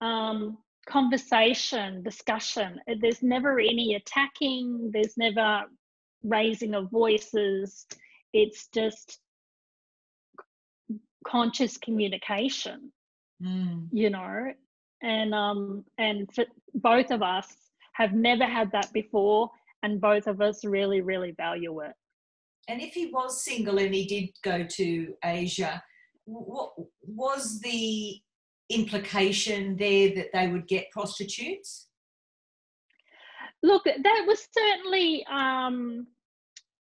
um, 0.00 0.58
conversation 0.86 2.02
discussion 2.02 2.80
there's 3.00 3.22
never 3.22 3.58
any 3.58 3.94
attacking 3.94 4.90
there's 4.92 5.16
never 5.16 5.62
raising 6.24 6.74
of 6.74 6.90
voices 6.90 7.86
it's 8.32 8.68
just 8.68 9.18
conscious 11.26 11.78
communication 11.78 12.92
mm. 13.42 13.86
you 13.92 14.10
know 14.10 14.52
and 15.02 15.34
um 15.34 15.84
and 15.98 16.28
for 16.34 16.44
both 16.74 17.10
of 17.10 17.22
us 17.22 17.54
have 17.94 18.12
never 18.12 18.44
had 18.44 18.70
that 18.72 18.92
before 18.92 19.50
and 19.82 20.00
both 20.00 20.26
of 20.26 20.40
us 20.40 20.64
really 20.64 21.00
really 21.00 21.32
value 21.32 21.80
it 21.80 21.92
and 22.68 22.80
if 22.80 22.94
he 22.94 23.06
was 23.06 23.44
single 23.44 23.78
and 23.78 23.94
he 23.94 24.06
did 24.06 24.28
go 24.42 24.64
to 24.64 25.14
asia 25.24 25.82
what 26.24 26.72
was 27.04 27.60
the 27.60 28.20
implication 28.70 29.76
there 29.76 30.14
that 30.14 30.28
they 30.32 30.48
would 30.48 30.66
get 30.66 30.90
prostitutes? 30.90 31.88
Look, 33.62 33.84
that 33.84 34.24
was 34.26 34.46
certainly 34.56 35.24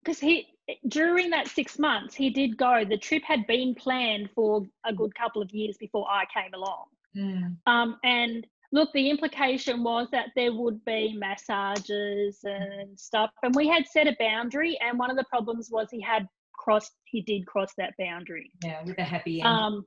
because 0.02 0.22
um, 0.22 0.28
he 0.28 0.46
during 0.88 1.30
that 1.30 1.48
six 1.48 1.78
months 1.78 2.14
he 2.14 2.30
did 2.30 2.56
go. 2.56 2.84
The 2.88 2.96
trip 2.96 3.22
had 3.24 3.46
been 3.46 3.74
planned 3.74 4.30
for 4.34 4.62
a 4.86 4.92
good 4.92 5.14
couple 5.14 5.42
of 5.42 5.50
years 5.52 5.76
before 5.78 6.06
I 6.08 6.24
came 6.32 6.54
along, 6.54 6.86
mm. 7.16 7.56
um, 7.66 7.96
and 8.04 8.46
look, 8.72 8.90
the 8.94 9.10
implication 9.10 9.82
was 9.82 10.08
that 10.12 10.28
there 10.34 10.52
would 10.52 10.84
be 10.84 11.14
massages 11.18 12.38
and 12.44 12.98
stuff, 12.98 13.30
and 13.42 13.54
we 13.54 13.68
had 13.68 13.86
set 13.86 14.06
a 14.06 14.16
boundary. 14.18 14.78
And 14.80 14.98
one 14.98 15.10
of 15.10 15.16
the 15.16 15.24
problems 15.30 15.68
was 15.70 15.88
he 15.90 16.00
had 16.00 16.26
crossed 16.62 16.92
he 17.04 17.22
did 17.22 17.46
cross 17.46 17.72
that 17.76 17.94
boundary 17.98 18.50
yeah 18.62 18.82
with 18.84 18.98
a 18.98 19.02
happy 19.02 19.40
end 19.40 19.48
um 19.48 19.84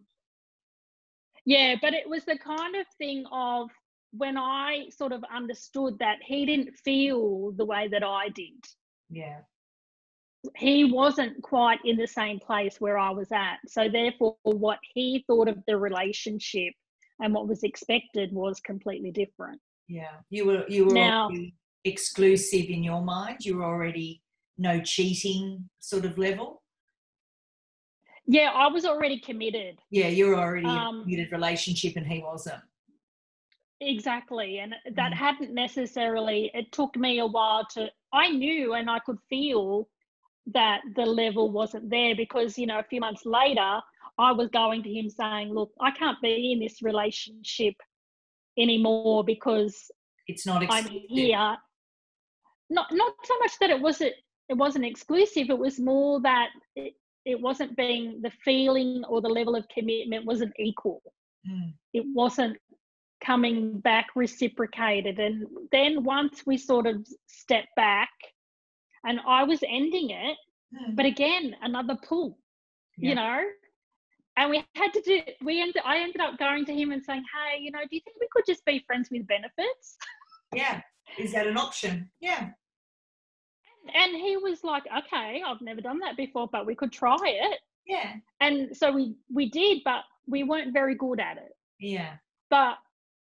yeah 1.45 1.75
but 1.81 1.93
it 1.93 2.07
was 2.07 2.25
the 2.25 2.37
kind 2.37 2.75
of 2.75 2.85
thing 2.97 3.23
of 3.31 3.69
when 4.11 4.37
i 4.37 4.85
sort 4.89 5.11
of 5.11 5.23
understood 5.33 5.97
that 5.99 6.17
he 6.21 6.45
didn't 6.45 6.73
feel 6.83 7.51
the 7.57 7.65
way 7.65 7.87
that 7.87 8.03
i 8.03 8.27
did 8.29 8.59
yeah 9.09 9.39
he 10.55 10.83
wasn't 10.83 11.41
quite 11.41 11.79
in 11.85 11.97
the 11.97 12.07
same 12.07 12.39
place 12.39 12.75
where 12.79 12.97
i 12.97 13.09
was 13.09 13.31
at 13.31 13.57
so 13.67 13.87
therefore 13.89 14.35
what 14.43 14.79
he 14.93 15.23
thought 15.27 15.47
of 15.47 15.57
the 15.67 15.77
relationship 15.77 16.73
and 17.19 17.33
what 17.33 17.47
was 17.47 17.63
expected 17.63 18.31
was 18.33 18.59
completely 18.59 19.11
different 19.11 19.59
yeah 19.87 20.17
you 20.29 20.45
were 20.45 20.65
you 20.67 20.85
were 20.85 20.93
now, 20.93 21.29
exclusive 21.83 22.65
in 22.69 22.83
your 22.83 23.01
mind 23.01 23.37
you 23.41 23.57
were 23.57 23.65
already 23.65 24.21
no 24.57 24.79
cheating 24.81 25.69
sort 25.79 26.05
of 26.05 26.17
level 26.17 26.61
yeah, 28.27 28.51
I 28.53 28.67
was 28.67 28.85
already 28.85 29.19
committed. 29.19 29.77
Yeah, 29.91 30.07
you 30.07 30.27
were 30.27 30.35
already 30.35 30.65
um, 30.65 30.71
in 30.71 30.77
a 30.77 30.89
um, 30.89 31.03
committed 31.03 31.31
relationship 31.31 31.93
and 31.95 32.07
he 32.07 32.23
wasn't. 32.23 32.61
Exactly. 33.81 34.59
And 34.59 34.73
that 34.95 35.11
mm. 35.11 35.15
hadn't 35.15 35.53
necessarily, 35.53 36.49
it 36.53 36.71
took 36.71 36.95
me 36.95 37.19
a 37.19 37.25
while 37.25 37.65
to, 37.73 37.89
I 38.13 38.29
knew 38.29 38.73
and 38.73 38.89
I 38.89 38.99
could 38.99 39.19
feel 39.29 39.87
that 40.53 40.81
the 40.95 41.05
level 41.05 41.51
wasn't 41.51 41.89
there 41.89 42.15
because, 42.15 42.57
you 42.57 42.67
know, 42.67 42.79
a 42.79 42.83
few 42.83 42.99
months 42.99 43.25
later, 43.25 43.79
I 44.17 44.31
was 44.31 44.49
going 44.49 44.83
to 44.83 44.89
him 44.93 45.09
saying, 45.09 45.53
look, 45.53 45.71
I 45.81 45.91
can't 45.91 46.21
be 46.21 46.53
in 46.53 46.59
this 46.59 46.81
relationship 46.81 47.75
anymore 48.57 49.23
because 49.23 49.91
it's 50.27 50.45
not 50.45 50.63
exclusive. 50.63 50.91
I'm 50.91 51.01
here. 51.09 51.57
Not, 52.69 52.87
not 52.91 53.13
so 53.23 53.37
much 53.39 53.51
that 53.59 53.69
it 53.69 53.81
wasn't, 53.81 54.13
it 54.49 54.55
wasn't 54.55 54.85
exclusive. 54.85 55.49
It 55.49 55.57
was 55.57 55.79
more 55.79 56.21
that 56.21 56.49
it, 56.75 56.93
it 57.25 57.39
wasn't 57.39 57.75
being 57.75 58.21
the 58.21 58.31
feeling 58.43 59.03
or 59.09 59.21
the 59.21 59.27
level 59.27 59.55
of 59.55 59.67
commitment 59.67 60.25
wasn't 60.25 60.53
equal. 60.57 61.01
Mm. 61.47 61.73
It 61.93 62.05
wasn't 62.13 62.57
coming 63.23 63.79
back 63.79 64.07
reciprocated. 64.15 65.19
And 65.19 65.45
then 65.71 66.03
once 66.03 66.43
we 66.45 66.57
sort 66.57 66.87
of 66.87 67.05
stepped 67.27 67.75
back, 67.75 68.09
and 69.03 69.19
I 69.27 69.43
was 69.43 69.59
ending 69.67 70.11
it, 70.11 70.37
mm. 70.73 70.95
but 70.95 71.05
again, 71.05 71.55
another 71.61 71.97
pull, 72.07 72.39
yeah. 72.97 73.09
you 73.09 73.15
know. 73.15 73.41
And 74.37 74.49
we 74.49 74.65
had 74.75 74.93
to 74.93 75.01
do. 75.01 75.21
We 75.43 75.61
ended. 75.61 75.81
I 75.85 75.99
ended 75.99 76.21
up 76.21 76.37
going 76.37 76.65
to 76.65 76.73
him 76.73 76.91
and 76.91 77.03
saying, 77.03 77.23
"Hey, 77.33 77.61
you 77.61 77.71
know, 77.71 77.79
do 77.79 77.95
you 77.95 78.01
think 78.03 78.17
we 78.19 78.27
could 78.31 78.45
just 78.45 78.65
be 78.65 78.83
friends 78.85 79.09
with 79.11 79.25
benefits?" 79.27 79.97
Yeah, 80.53 80.81
is 81.17 81.31
that 81.33 81.47
an 81.47 81.57
option? 81.57 82.09
Yeah 82.19 82.49
and 83.93 84.15
he 84.15 84.37
was 84.37 84.63
like, 84.63 84.83
okay, 84.85 85.41
I've 85.45 85.61
never 85.61 85.81
done 85.81 85.99
that 85.99 86.17
before, 86.17 86.47
but 86.51 86.65
we 86.65 86.75
could 86.75 86.91
try 86.91 87.17
it. 87.23 87.59
Yeah. 87.85 88.13
And 88.39 88.75
so 88.75 88.91
we 88.91 89.15
we 89.31 89.49
did, 89.49 89.81
but 89.85 90.03
we 90.27 90.43
weren't 90.43 90.73
very 90.73 90.95
good 90.95 91.19
at 91.19 91.37
it. 91.37 91.51
Yeah. 91.79 92.13
But 92.49 92.77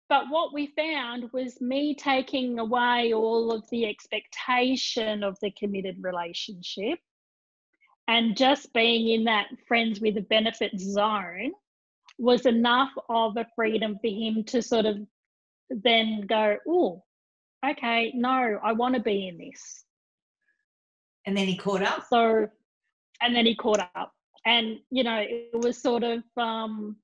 but 0.10 0.26
what 0.30 0.54
we 0.54 0.74
found 0.76 1.30
was 1.32 1.62
me 1.62 1.96
taking 1.96 2.60
away 2.60 3.14
all 3.14 3.52
of 3.52 3.64
the 3.70 3.86
expectation 3.86 5.24
of 5.24 5.38
the 5.42 5.52
committed 5.52 5.98
relationship 6.02 7.00
and 8.10 8.36
just 8.36 8.74
being 8.74 9.08
in 9.10 9.26
that 9.26 9.46
friends 9.68 10.02
with 10.02 10.18
a 10.18 10.22
benefit 10.22 10.72
zone 10.80 11.52
was 12.18 12.48
enough 12.48 12.90
of 13.08 13.38
a 13.38 13.46
freedom 13.56 14.00
for 14.02 14.10
him 14.10 14.44
to 14.46 14.64
sort 14.64 14.88
of 14.88 14.98
then 15.70 16.22
go, 16.22 16.58
oh, 16.68 17.04
okay, 17.64 18.12
no, 18.16 18.60
I 18.64 18.74
want 18.74 18.96
to 18.96 19.00
be 19.00 19.28
in 19.28 19.38
this. 19.38 19.86
And 21.28 21.38
then 21.38 21.46
he 21.46 21.56
caught 21.56 21.84
up. 21.84 22.08
So, 22.10 22.48
and 23.22 23.36
then 23.36 23.46
he 23.46 23.56
caught 23.56 23.80
up, 23.96 24.12
and 24.44 24.80
you 24.90 25.04
know, 25.04 25.20
it 25.20 25.52
was 25.54 25.80
sort 25.80 26.04
of, 26.04 26.24
um, 26.36 26.96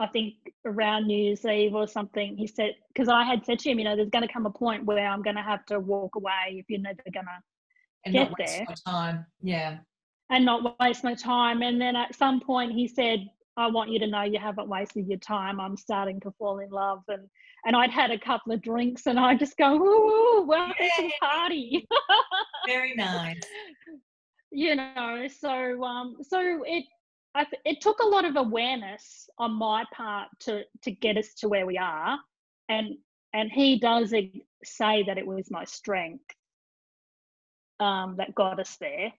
I 0.00 0.08
think 0.08 0.34
around 0.64 1.06
New 1.06 1.16
Year's 1.16 1.44
Eve 1.44 1.74
or 1.74 1.86
something. 1.86 2.36
He 2.36 2.48
said, 2.48 2.74
because 2.88 3.08
I 3.08 3.22
had 3.22 3.46
said 3.46 3.60
to 3.60 3.70
him, 3.70 3.78
you 3.78 3.84
know, 3.84 3.94
there's 3.94 4.10
going 4.10 4.26
to 4.26 4.32
come 4.32 4.46
a 4.46 4.50
point 4.50 4.86
where 4.86 5.06
I'm 5.06 5.22
going 5.22 5.36
to 5.36 5.42
have 5.42 5.64
to 5.66 5.78
walk 5.78 6.16
away 6.16 6.56
if 6.56 6.64
you're 6.68 6.80
never 6.80 7.02
going 7.12 7.26
to 7.26 8.10
get 8.10 8.32
there. 8.36 8.66
time, 8.84 9.24
yeah. 9.40 9.78
And 10.30 10.44
not 10.44 10.76
waste 10.80 11.04
my 11.04 11.14
time. 11.14 11.62
And 11.62 11.80
then 11.80 11.94
at 11.94 12.14
some 12.16 12.40
point, 12.40 12.72
he 12.72 12.88
said, 12.88 13.28
I 13.56 13.68
want 13.68 13.90
you 13.90 13.98
to 14.00 14.06
know 14.06 14.22
you 14.22 14.38
haven't 14.38 14.68
wasted 14.68 15.06
your 15.06 15.18
time. 15.18 15.60
I'm 15.60 15.76
starting 15.76 16.20
to 16.20 16.32
fall 16.32 16.58
in 16.58 16.70
love. 16.70 17.02
And 17.08 17.28
and 17.64 17.74
I'd 17.74 17.90
had 17.90 18.10
a 18.10 18.18
couple 18.18 18.52
of 18.52 18.62
drinks 18.62 19.06
and 19.06 19.18
I 19.18 19.34
just 19.34 19.56
go, 19.56 19.74
ooh, 19.74 20.44
welcome 20.46 20.74
to 20.78 21.02
the 21.02 21.12
party. 21.20 21.86
Very 22.66 22.94
nice. 22.96 23.40
you 24.50 24.76
know, 24.76 25.26
so 25.40 25.82
um 25.82 26.16
so 26.22 26.62
it 26.64 26.84
I 27.34 27.46
it 27.64 27.80
took 27.80 27.98
a 28.00 28.06
lot 28.06 28.24
of 28.24 28.36
awareness 28.36 29.28
on 29.38 29.52
my 29.52 29.84
part 29.92 30.28
to 30.40 30.62
to 30.82 30.90
get 30.90 31.16
us 31.16 31.34
to 31.34 31.48
where 31.48 31.66
we 31.66 31.76
are, 31.76 32.18
and 32.68 32.94
and 33.34 33.52
he 33.52 33.78
does 33.78 34.14
say 34.64 35.02
that 35.02 35.18
it 35.18 35.26
was 35.26 35.50
my 35.50 35.64
strength 35.64 36.24
um, 37.78 38.16
that 38.16 38.34
got 38.34 38.58
us 38.58 38.76
there. 38.78 39.12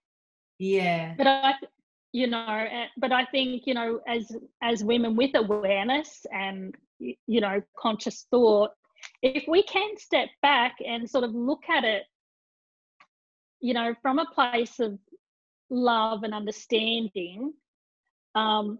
Yeah. 0.59 1.13
But 1.17 1.27
I, 1.27 1.53
you 2.13 2.27
know, 2.27 2.65
but 2.97 3.11
I 3.11 3.25
think 3.25 3.63
you 3.65 3.73
know, 3.73 3.99
as 4.07 4.31
as 4.61 4.83
women 4.83 5.15
with 5.15 5.35
awareness 5.35 6.25
and 6.31 6.75
you 6.99 7.41
know 7.41 7.61
conscious 7.77 8.25
thought, 8.31 8.71
if 9.21 9.43
we 9.47 9.63
can 9.63 9.97
step 9.97 10.29
back 10.41 10.77
and 10.85 11.09
sort 11.09 11.23
of 11.23 11.33
look 11.33 11.63
at 11.69 11.83
it, 11.83 12.03
you 13.59 13.73
know, 13.73 13.93
from 14.01 14.19
a 14.19 14.25
place 14.25 14.79
of 14.79 14.97
love 15.69 16.23
and 16.23 16.33
understanding, 16.33 17.53
um, 18.35 18.79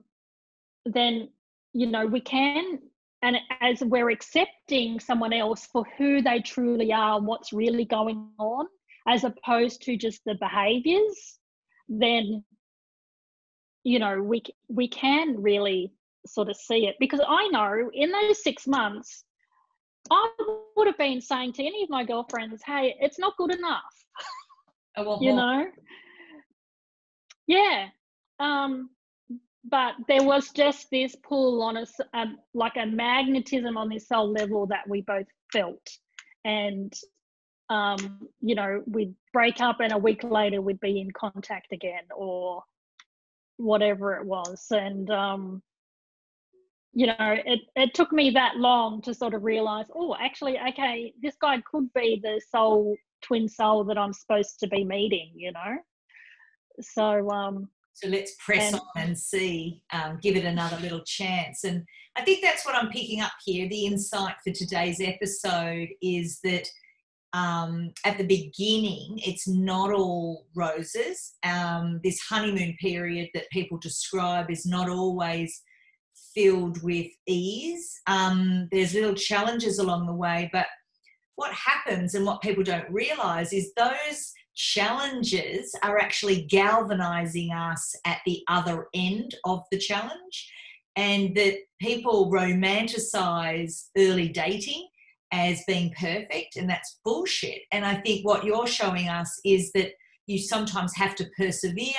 then 0.86 1.30
you 1.74 1.86
know 1.88 2.06
we 2.06 2.22
can 2.22 2.80
and 3.24 3.38
as 3.62 3.82
we're 3.82 4.10
accepting 4.10 5.00
someone 5.00 5.34
else 5.34 5.68
for 5.72 5.86
who 5.98 6.22
they 6.22 6.40
truly 6.40 6.94
are 6.94 7.18
and 7.18 7.26
what's 7.26 7.52
really 7.52 7.86
going 7.86 8.30
on 8.40 8.68
as 9.08 9.24
opposed 9.24 9.82
to 9.82 9.98
just 9.98 10.22
the 10.26 10.36
behaviors 10.36 11.40
then 11.88 12.44
you 13.84 14.00
know 14.00 14.22
we 14.22 14.44
we 14.70 14.88
can 14.88 15.42
really 15.42 15.94
sort 16.26 16.50
of 16.50 16.58
see 16.58 16.88
it. 16.88 16.96
Because 17.00 17.22
i 17.28 17.48
know 17.50 17.90
in 17.94 18.12
those 18.12 18.44
6 18.44 18.68
months 18.68 19.24
i 20.12 20.30
would 20.76 20.88
have 20.88 20.98
been 20.98 21.22
saying 21.22 21.54
to 21.54 21.66
any 21.66 21.84
of 21.84 21.90
my 21.90 22.04
girlfriends 22.04 22.62
hey 22.66 22.96
it's 23.00 23.20
not 23.20 23.38
good 23.38 23.54
enough 23.54 23.84
you 25.22 25.36
know? 25.36 25.66
Yeah. 27.48 27.88
Um 28.40 28.90
but 29.70 29.96
there 30.08 30.24
was 30.24 30.50
just 30.52 30.90
this 30.92 31.16
pull 31.16 31.62
on 31.62 31.78
us 31.78 31.94
um, 32.14 32.38
like 32.54 32.78
a 32.78 32.86
magnetism 32.86 33.78
on 33.78 33.90
this 33.90 34.08
soul 34.08 34.32
level 34.32 34.66
that 34.68 34.88
we 34.88 35.02
both 35.02 35.26
felt. 35.52 35.86
And 36.46 36.94
um, 37.70 38.28
you 38.42 38.56
know 38.56 38.84
we'd 38.88 39.14
break 39.34 39.62
up 39.62 39.80
and 39.80 39.94
a 39.94 39.98
week 39.98 40.24
later 40.24 40.62
we'd 40.62 40.80
be 40.80 41.00
in 41.00 41.12
contact 41.12 41.72
again 41.72 42.04
or 42.16 42.64
whatever 43.58 44.16
it 44.16 44.26
was 44.26 44.66
and 44.72 45.10
um, 45.10 45.62
you 46.94 47.08
know 47.08 47.16
it, 47.20 47.60
it 47.76 47.94
took 47.94 48.12
me 48.12 48.30
that 48.32 48.58
long 48.58 49.02
to 49.02 49.14
sort 49.14 49.34
of 49.34 49.44
realize 49.44 49.86
oh 49.96 50.16
actually 50.20 50.58
okay 50.60 51.14
this 51.22 51.36
guy 51.42 51.62
could 51.70 51.92
be 51.94 52.20
the 52.24 52.42
soul 52.52 52.96
twin 53.22 53.48
soul 53.48 53.84
that 53.84 53.98
i'm 53.98 54.14
supposed 54.14 54.60
to 54.60 54.68
be 54.68 54.84
meeting 54.84 55.32
you 55.36 55.52
know 55.52 55.78
so 56.82 57.30
um 57.30 57.68
so 57.98 58.08
let's 58.10 58.36
press 58.38 58.74
and, 58.74 58.76
on 58.76 59.04
and 59.08 59.18
see, 59.18 59.82
um, 59.92 60.20
give 60.22 60.36
it 60.36 60.46
another 60.46 60.78
little 60.78 61.02
chance. 61.04 61.64
And 61.64 61.84
I 62.16 62.24
think 62.24 62.44
that's 62.44 62.64
what 62.64 62.76
I'm 62.76 62.92
picking 62.92 63.22
up 63.22 63.32
here. 63.44 63.68
The 63.68 63.88
insight 63.88 64.36
for 64.44 64.54
today's 64.54 65.02
episode 65.02 65.88
is 66.00 66.40
that 66.44 66.70
um, 67.34 67.92
at 68.06 68.18
the 68.18 68.26
beginning, 68.26 69.20
it's 69.26 69.48
not 69.48 69.92
all 69.92 70.46
roses. 70.56 71.36
Um, 71.44 72.00
this 72.04 72.20
honeymoon 72.22 72.76
period 72.80 73.30
that 73.34 73.50
people 73.52 73.78
describe 73.78 74.50
is 74.50 74.66
not 74.66 74.90
always 74.90 75.62
filled 76.34 76.82
with 76.84 77.08
ease. 77.28 78.00
Um, 78.08 78.68
there's 78.72 78.94
little 78.94 79.16
challenges 79.16 79.80
along 79.80 80.06
the 80.08 80.14
way, 80.14 80.50
but 80.54 80.68
what 81.36 81.54
happens 81.54 82.16
and 82.16 82.26
what 82.26 82.42
people 82.42 82.64
don't 82.64 82.90
realize 82.90 83.54
is 83.54 83.74
those 83.76 84.34
challenges 84.56 85.72
are 85.84 86.00
actually 86.00 86.44
galvanizing 86.46 87.52
us 87.52 87.96
at 88.06 88.20
the 88.26 88.42
other 88.48 88.88
end 88.94 89.36
of 89.46 89.64
the 89.72 89.78
challenge, 89.78 90.52
and 90.96 91.36
that 91.36 91.58
people 91.80 92.32
romanticize 92.32 93.90
early 93.96 94.30
dating 94.30 94.88
as 95.32 95.64
being 95.68 95.94
perfect, 96.00 96.56
and 96.56 96.70
that's 96.70 97.00
bullshit. 97.04 97.62
And 97.72 97.86
I 97.86 97.96
think 97.96 98.26
what 98.26 98.44
you're 98.44 98.68
showing 98.68 99.10
us 99.10 99.40
is 99.46 99.72
that 99.74 99.92
you 100.26 100.40
sometimes 100.40 100.96
have 100.96 101.16
to 101.16 101.30
persevere, 101.38 101.94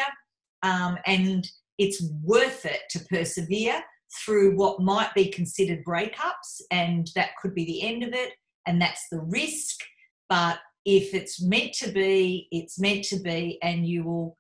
um, 0.62 0.98
and 1.06 1.46
it's 1.78 2.02
worth 2.22 2.64
it 2.64 2.80
to 2.90 3.00
persevere 3.06 3.82
through 4.24 4.56
what 4.56 4.80
might 4.80 5.14
be 5.14 5.28
considered 5.28 5.84
breakups, 5.84 6.60
and 6.70 7.08
that 7.14 7.36
could 7.40 7.54
be 7.54 7.64
the 7.64 7.82
end 7.82 8.02
of 8.02 8.12
it, 8.12 8.32
and 8.66 8.80
that's 8.80 9.06
the 9.10 9.20
risk. 9.20 9.80
But 10.28 10.58
if 10.84 11.14
it's 11.14 11.42
meant 11.42 11.74
to 11.74 11.90
be, 11.90 12.48
it's 12.50 12.78
meant 12.78 13.04
to 13.04 13.20
be, 13.20 13.58
and 13.62 13.86
you 13.86 14.04
will, 14.04 14.36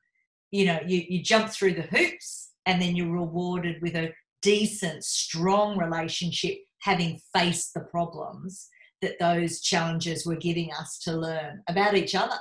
you 0.50 0.66
know, 0.66 0.78
you, 0.86 1.04
you 1.08 1.22
jump 1.22 1.50
through 1.50 1.74
the 1.74 1.82
hoops 1.82 2.52
and 2.64 2.80
then 2.80 2.96
you're 2.96 3.12
rewarded 3.12 3.76
with 3.82 3.94
a 3.94 4.12
decent, 4.40 5.04
strong 5.04 5.76
relationship, 5.78 6.58
having 6.80 7.20
faced 7.34 7.74
the 7.74 7.80
problems 7.80 8.68
that 9.02 9.18
those 9.18 9.60
challenges 9.60 10.26
were 10.26 10.36
giving 10.36 10.72
us 10.72 10.98
to 11.00 11.16
learn 11.16 11.62
about 11.68 11.96
each 11.96 12.14
other. 12.14 12.38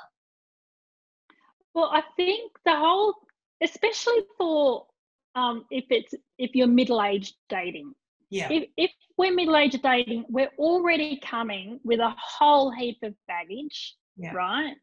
Well, 1.74 1.90
I 1.94 2.02
think 2.16 2.52
the 2.66 2.76
whole, 2.76 3.14
especially 3.62 4.22
for 4.38 4.86
um, 5.36 5.66
if 5.70 5.86
it's 5.90 6.14
if 6.40 6.56
you're 6.56 6.68
middle 6.68 7.04
aged 7.04 7.36
dating, 7.50 7.94
yeah. 8.30 8.50
If, 8.52 8.70
if 8.78 8.92
we're 9.18 9.34
middle 9.34 9.56
aged 9.56 9.82
dating, 9.82 10.26
we're 10.30 10.52
already 10.58 11.20
coming 11.24 11.80
with 11.84 12.00
a 12.00 12.14
whole 12.18 12.72
heap 12.72 12.98
of 13.04 13.14
baggage, 13.28 13.96
yeah. 14.18 14.34
right? 14.34 14.76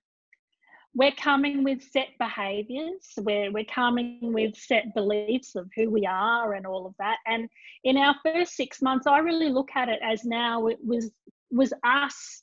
We're 0.94 1.12
coming 1.12 1.64
with 1.64 1.82
set 1.82 2.08
behaviors, 2.18 3.12
we're, 3.18 3.50
we're 3.50 3.64
coming 3.64 4.32
with 4.32 4.56
set 4.56 4.94
beliefs 4.94 5.56
of 5.56 5.68
who 5.74 5.90
we 5.90 6.06
are 6.06 6.54
and 6.54 6.66
all 6.66 6.87
of 6.87 6.94
that. 7.00 7.16
And 7.26 7.48
in 7.82 7.96
our 7.96 8.14
first 8.24 8.54
six 8.54 8.80
months, 8.80 9.06
I 9.06 9.18
really 9.18 9.50
look 9.50 9.70
at 9.74 9.88
it 9.88 9.98
as 10.02 10.24
now 10.24 10.68
it 10.68 10.78
was 10.84 11.10
was 11.50 11.72
us 11.85 12.42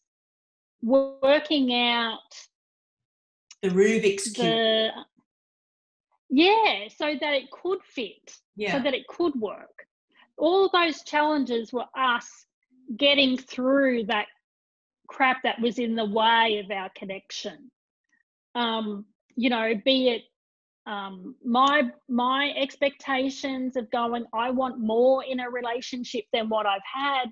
working 0.81 1.73
out 1.73 2.19
the 3.61 3.69
Rubik's 3.69 4.31
cube. 4.31 4.47
The, 4.47 4.89
yeah, 6.29 6.87
so 6.95 7.13
that 7.19 7.33
it 7.33 7.51
could 7.51 7.79
fit, 7.83 8.35
yeah. 8.55 8.71
so 8.71 8.83
that 8.83 8.93
it 8.93 9.07
could 9.07 9.35
work 9.35 9.85
all 10.41 10.69
those 10.69 11.03
challenges 11.03 11.71
were 11.71 11.85
us 11.95 12.47
getting 12.97 13.37
through 13.37 14.05
that 14.05 14.25
crap 15.07 15.43
that 15.43 15.61
was 15.61 15.77
in 15.77 15.95
the 15.95 16.05
way 16.05 16.61
of 16.63 16.71
our 16.71 16.89
connection. 16.95 17.71
Um, 18.55 19.05
you 19.35 19.49
know, 19.49 19.73
be 19.85 20.09
it 20.09 20.23
um, 20.87 21.35
my 21.45 21.91
my 22.09 22.53
expectations 22.57 23.77
of 23.77 23.89
going, 23.91 24.25
I 24.33 24.49
want 24.49 24.79
more 24.79 25.23
in 25.23 25.39
a 25.39 25.49
relationship 25.49 26.25
than 26.33 26.49
what 26.49 26.65
I've 26.65 26.81
had. 26.91 27.29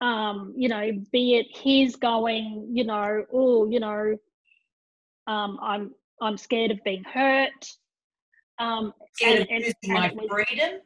Um, 0.00 0.54
you 0.56 0.68
know, 0.68 0.90
be 1.12 1.36
it 1.36 1.46
his 1.56 1.96
going, 1.96 2.68
you 2.72 2.84
know, 2.84 3.24
oh, 3.32 3.66
you 3.70 3.80
know, 3.80 4.16
um, 5.26 5.58
I'm 5.62 5.94
I'm 6.20 6.36
scared 6.36 6.70
of 6.70 6.82
being 6.84 7.04
hurt. 7.04 7.50
Um, 8.58 8.92
scared 9.14 9.46
and, 9.50 9.64
of 9.64 9.66
losing 9.66 9.94
my 9.94 10.12
was, 10.14 10.28
freedom. 10.30 10.80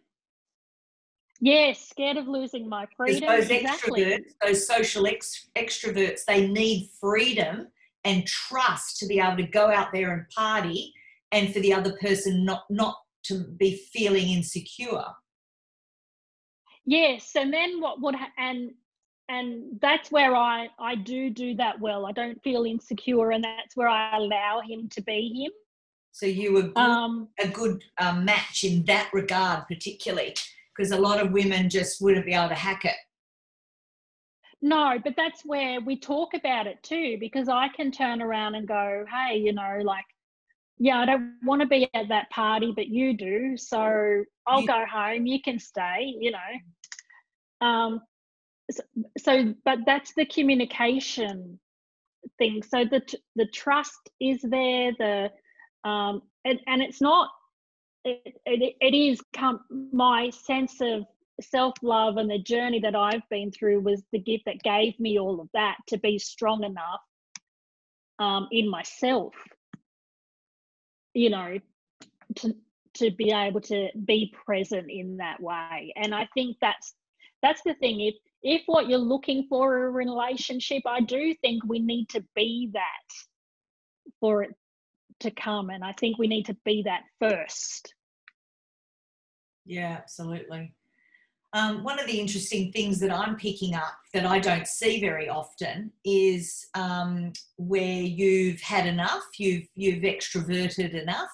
Yes, 1.41 1.89
scared 1.89 2.17
of 2.17 2.27
losing 2.27 2.69
my 2.69 2.87
freedom. 2.97 3.29
Those 3.29 3.51
exactly. 3.51 4.05
extroverts, 4.05 4.33
those 4.45 4.67
social 4.67 5.07
ex- 5.07 5.49
extroverts, 5.57 6.25
they 6.27 6.49
need 6.49 6.91
freedom 7.01 7.69
and 8.05 8.27
trust 8.27 8.99
to 8.99 9.07
be 9.07 9.21
able 9.21 9.37
to 9.37 9.47
go 9.47 9.71
out 9.71 9.93
there 9.93 10.13
and 10.13 10.29
party, 10.31 10.93
and 11.33 11.53
for 11.53 11.61
the 11.61 11.73
other 11.73 11.97
person 12.01 12.45
not 12.45 12.65
not 12.71 12.97
to 13.25 13.45
be 13.59 13.77
feeling 13.93 14.29
insecure. 14.31 15.05
Yes, 16.85 17.33
and 17.37 17.53
then 17.53 17.81
what 17.81 18.01
would 18.01 18.15
ha- 18.15 18.33
and 18.39 18.71
and 19.29 19.79
that's 19.81 20.11
where 20.11 20.35
I 20.35 20.69
I 20.79 20.95
do 20.95 21.31
do 21.31 21.55
that 21.57 21.81
well. 21.81 22.07
I 22.07 22.13
don't 22.13 22.43
feel 22.43 22.65
insecure, 22.65 23.31
and 23.33 23.45
that's 23.45 23.77
where 23.77 23.89
I 23.89 24.17
allow 24.17 24.61
him 24.61 24.89
to 24.91 25.03
be 25.03 25.45
him. 25.45 25.53
So 26.13 26.27
you 26.27 26.53
were 26.53 26.63
good, 26.63 26.79
um, 26.79 27.29
a 27.39 27.47
good 27.49 27.85
um, 28.01 28.25
match 28.25 28.65
in 28.65 28.85
that 28.87 29.11
regard, 29.13 29.67
particularly 29.69 30.35
because 30.77 30.91
a 30.93 30.99
lot 30.99 31.25
of 31.25 31.33
women 31.33 31.69
just 31.69 32.01
wouldn't 32.01 32.27
be 32.27 32.33
able 32.33 32.49
to 32.49 32.55
hack 32.55 32.85
it. 32.85 32.97
No, 34.61 34.99
but 35.03 35.15
that's 35.17 35.43
where 35.45 35.81
we 35.81 35.99
talk 35.99 36.35
about 36.35 36.67
it 36.67 36.83
too, 36.83 37.17
because 37.21 37.49
I 37.49 37.69
can 37.69 37.93
turn 37.93 38.21
around 38.21 38.57
and 38.57 38.67
go, 38.67 39.05
hey, 39.09 39.39
you 39.39 39.53
know, 39.53 39.79
like, 39.85 40.05
yeah, 40.79 40.99
I 40.99 41.07
don't 41.07 41.35
want 41.45 41.61
to 41.63 41.69
be 41.69 41.89
at 41.95 42.09
that 42.09 42.31
party, 42.31 42.73
but 42.75 42.89
you 42.89 43.17
do. 43.17 43.57
So 43.57 44.25
I'll 44.47 44.67
go 44.67 44.85
home. 44.91 45.27
You 45.27 45.41
can 45.41 45.59
stay, 45.59 46.15
you 46.19 46.33
know. 46.33 47.67
Um, 47.67 48.01
so, 49.19 49.55
but 49.65 49.81
that's 49.87 50.13
the 50.15 50.27
communication 50.27 51.59
thing. 52.39 52.63
So 52.63 52.85
the 52.85 53.03
the 53.37 53.47
trust 53.47 54.11
is 54.21 54.41
there. 54.43 54.93
The 54.99 55.31
um, 55.89 56.23
and, 56.45 56.61
and 56.67 56.83
it's 56.83 57.01
not 57.01 57.31
it, 58.05 58.37
it, 58.47 58.77
it 58.81 58.97
is 58.97 59.21
come 59.33 59.61
my 59.93 60.31
sense 60.31 60.81
of 60.81 61.05
self 61.41 61.75
love 61.83 62.17
and 62.17 62.31
the 62.31 62.39
journey 62.39 62.81
that 62.81 62.97
I've 62.97 63.29
been 63.31 63.51
through 63.53 63.81
was 63.81 64.03
the 64.13 64.19
gift 64.19 64.45
that 64.47 64.63
gave 64.63 64.99
me 64.99 65.19
all 65.19 65.41
of 65.41 65.49
that 65.55 65.77
to 65.89 65.99
be 65.99 66.19
strong 66.19 66.65
enough 66.65 67.01
um, 68.19 68.49
in 68.51 68.69
myself, 68.69 69.35
you 71.15 71.31
know, 71.31 71.59
to 72.37 72.55
to 72.95 73.11
be 73.11 73.33
able 73.33 73.61
to 73.61 73.89
be 74.05 74.35
present 74.45 74.91
in 74.91 75.19
that 75.19 75.41
way 75.41 75.93
and 75.97 76.15
i 76.15 76.29
think 76.35 76.57
that's 76.61 76.95
that's 77.43 77.63
the 77.65 77.75
thing 77.75 78.01
if 78.01 78.15
if 78.43 78.63
what 78.67 78.89
you're 78.89 78.99
looking 78.99 79.47
for 79.49 79.87
a 79.87 79.91
relationship 79.91 80.83
i 80.87 81.01
do 81.01 81.35
think 81.41 81.63
we 81.65 81.79
need 81.79 82.09
to 82.09 82.25
be 82.35 82.71
that 82.73 82.83
for 84.21 84.43
it 84.43 84.55
to 85.21 85.31
come 85.31 85.71
and 85.71 85.85
i 85.85 85.93
think 85.93 86.19
we 86.19 86.27
need 86.27 86.47
to 86.47 86.57
be 86.65 86.83
that 86.83 87.03
first 87.21 87.95
yeah 89.67 89.99
absolutely 89.99 90.73
um, 91.55 91.83
one 91.83 91.99
of 91.99 92.07
the 92.07 92.21
interesting 92.21 92.73
things 92.73 93.01
that 93.01 93.11
I'm 93.11 93.37
picking 93.37 93.75
up 93.75 93.97
that 94.13 94.27
I 94.27 94.39
don't 94.39 94.67
see 94.67 95.01
very 95.01 95.31
often 95.31 95.91
is 96.05 96.67
um, 96.75 97.33
where 97.57 98.03
you've 98.03 98.61
had 98.61 98.87
enough, 98.87 99.25
you've 99.39 99.67
you've 99.75 100.03
extroverted 100.03 100.93
enough, 100.93 101.31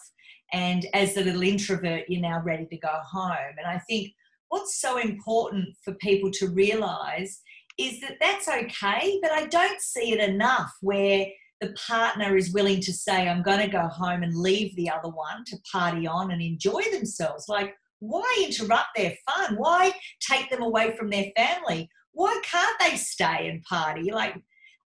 and 0.52 0.86
as 0.94 1.16
a 1.16 1.24
little 1.24 1.42
introvert, 1.42 2.04
you're 2.08 2.22
now 2.22 2.40
ready 2.44 2.66
to 2.66 2.76
go 2.76 3.00
home. 3.04 3.56
And 3.58 3.66
I 3.66 3.78
think 3.88 4.12
what's 4.54 4.80
so 4.80 4.98
important 4.98 5.76
for 5.82 5.94
people 5.94 6.30
to 6.30 6.46
realise 6.46 7.42
is 7.76 8.00
that 8.00 8.18
that's 8.20 8.46
okay, 8.46 9.18
but 9.20 9.32
I 9.32 9.46
don't 9.46 9.80
see 9.80 10.12
it 10.12 10.20
enough 10.20 10.70
where 10.80 11.26
the 11.60 11.74
partner 11.88 12.36
is 12.36 12.52
willing 12.52 12.80
to 12.82 12.92
say, 12.92 13.28
I'm 13.28 13.42
going 13.42 13.58
to 13.58 13.66
go 13.66 13.88
home 13.88 14.22
and 14.22 14.36
leave 14.36 14.76
the 14.76 14.88
other 14.88 15.08
one 15.08 15.42
to 15.46 15.56
party 15.72 16.06
on 16.06 16.30
and 16.30 16.40
enjoy 16.40 16.82
themselves. 16.92 17.48
Like, 17.48 17.74
why 17.98 18.46
interrupt 18.46 18.90
their 18.94 19.14
fun? 19.28 19.56
Why 19.56 19.92
take 20.20 20.50
them 20.50 20.62
away 20.62 20.96
from 20.96 21.10
their 21.10 21.32
family? 21.36 21.90
Why 22.12 22.40
can't 22.44 22.78
they 22.78 22.96
stay 22.96 23.48
and 23.48 23.60
party? 23.64 24.12
Like, 24.12 24.36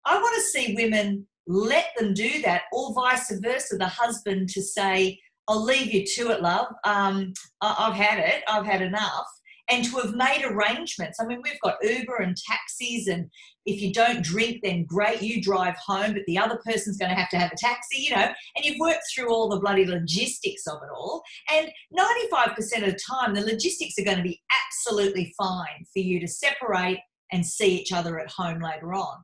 I 0.03 0.15
want 0.15 0.35
to 0.35 0.41
see 0.41 0.73
women 0.73 1.27
let 1.45 1.89
them 1.95 2.15
do 2.15 2.41
that, 2.41 2.63
or 2.73 2.95
vice 2.95 3.31
versa, 3.39 3.77
the 3.77 3.87
husband 3.87 4.49
to 4.49 4.63
say, 4.63 5.19
I'll 5.47 5.63
leave 5.63 5.93
you 5.93 6.05
to 6.05 6.31
it, 6.31 6.41
love. 6.41 6.73
Um, 6.85 7.33
I've 7.61 7.93
had 7.93 8.17
it, 8.17 8.43
I've 8.47 8.65
had 8.65 8.81
enough 8.81 9.27
and 9.69 9.85
to 9.85 9.97
have 9.97 10.15
made 10.15 10.43
arrangements. 10.43 11.19
I 11.19 11.25
mean, 11.25 11.41
we've 11.43 11.59
got 11.61 11.77
Uber 11.83 12.17
and 12.17 12.35
taxis, 12.35 13.07
and 13.07 13.29
if 13.65 13.81
you 13.81 13.93
don't 13.93 14.23
drink, 14.23 14.61
then 14.63 14.85
great, 14.85 15.21
you 15.21 15.41
drive 15.41 15.75
home, 15.77 16.13
but 16.13 16.23
the 16.27 16.37
other 16.37 16.59
person's 16.65 16.97
going 16.97 17.09
to 17.09 17.15
have 17.15 17.29
to 17.29 17.37
have 17.37 17.51
a 17.51 17.57
taxi, 17.57 18.01
you 18.01 18.15
know, 18.15 18.31
and 18.55 18.65
you've 18.65 18.79
worked 18.79 19.03
through 19.13 19.31
all 19.31 19.49
the 19.49 19.59
bloody 19.59 19.85
logistics 19.85 20.65
of 20.67 20.79
it 20.81 20.89
all. 20.93 21.21
And 21.51 21.69
95% 21.97 22.57
of 22.57 22.93
the 22.93 22.99
time, 23.09 23.33
the 23.33 23.41
logistics 23.41 23.93
are 23.99 24.05
going 24.05 24.17
to 24.17 24.23
be 24.23 24.41
absolutely 24.67 25.33
fine 25.37 25.85
for 25.93 25.99
you 25.99 26.19
to 26.19 26.27
separate 26.27 26.99
and 27.31 27.45
see 27.45 27.79
each 27.79 27.91
other 27.91 28.19
at 28.19 28.31
home 28.31 28.59
later 28.59 28.93
on. 28.93 29.17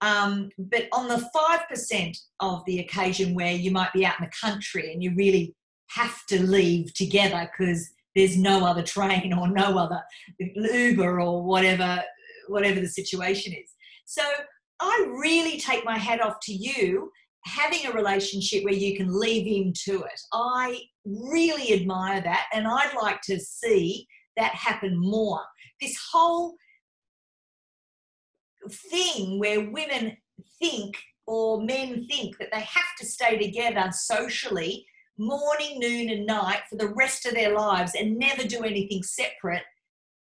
Um, 0.00 0.50
but 0.58 0.86
on 0.92 1.08
the 1.08 1.28
5% 1.34 2.16
of 2.40 2.62
the 2.66 2.78
occasion 2.78 3.34
where 3.34 3.52
you 3.52 3.72
might 3.72 3.92
be 3.92 4.06
out 4.06 4.20
in 4.20 4.26
the 4.26 4.48
country 4.48 4.92
and 4.92 5.02
you 5.02 5.12
really 5.16 5.56
have 5.90 6.24
to 6.26 6.40
leave 6.40 6.94
together 6.94 7.50
because 7.50 7.90
there's 8.14 8.36
no 8.36 8.66
other 8.66 8.82
train 8.82 9.32
or 9.32 9.48
no 9.48 9.78
other 9.78 10.02
Uber 10.40 11.20
or 11.20 11.44
whatever 11.44 12.02
whatever 12.48 12.80
the 12.80 12.88
situation 12.88 13.52
is. 13.52 13.74
So 14.06 14.22
I 14.80 15.06
really 15.20 15.58
take 15.58 15.84
my 15.84 15.98
hat 15.98 16.22
off 16.22 16.36
to 16.42 16.52
you 16.52 17.10
having 17.44 17.86
a 17.86 17.92
relationship 17.92 18.64
where 18.64 18.74
you 18.74 18.96
can 18.96 19.18
leave 19.18 19.46
him 19.46 19.68
into 19.68 20.02
it. 20.02 20.20
I 20.32 20.80
really 21.04 21.72
admire 21.72 22.20
that 22.22 22.46
and 22.52 22.66
I'd 22.66 22.94
like 23.00 23.20
to 23.22 23.38
see 23.38 24.06
that 24.36 24.54
happen 24.54 24.98
more. 24.98 25.40
This 25.80 25.96
whole 26.12 26.54
thing 28.90 29.38
where 29.38 29.70
women 29.70 30.16
think 30.58 30.96
or 31.26 31.62
men 31.62 32.06
think 32.08 32.38
that 32.38 32.48
they 32.52 32.60
have 32.60 32.96
to 32.98 33.06
stay 33.06 33.38
together 33.38 33.90
socially 33.92 34.86
morning, 35.18 35.78
noon, 35.78 36.10
and 36.10 36.26
night 36.26 36.62
for 36.68 36.76
the 36.76 36.88
rest 36.88 37.26
of 37.26 37.34
their 37.34 37.54
lives 37.54 37.94
and 37.94 38.16
never 38.16 38.44
do 38.44 38.62
anything 38.62 39.02
separate, 39.02 39.64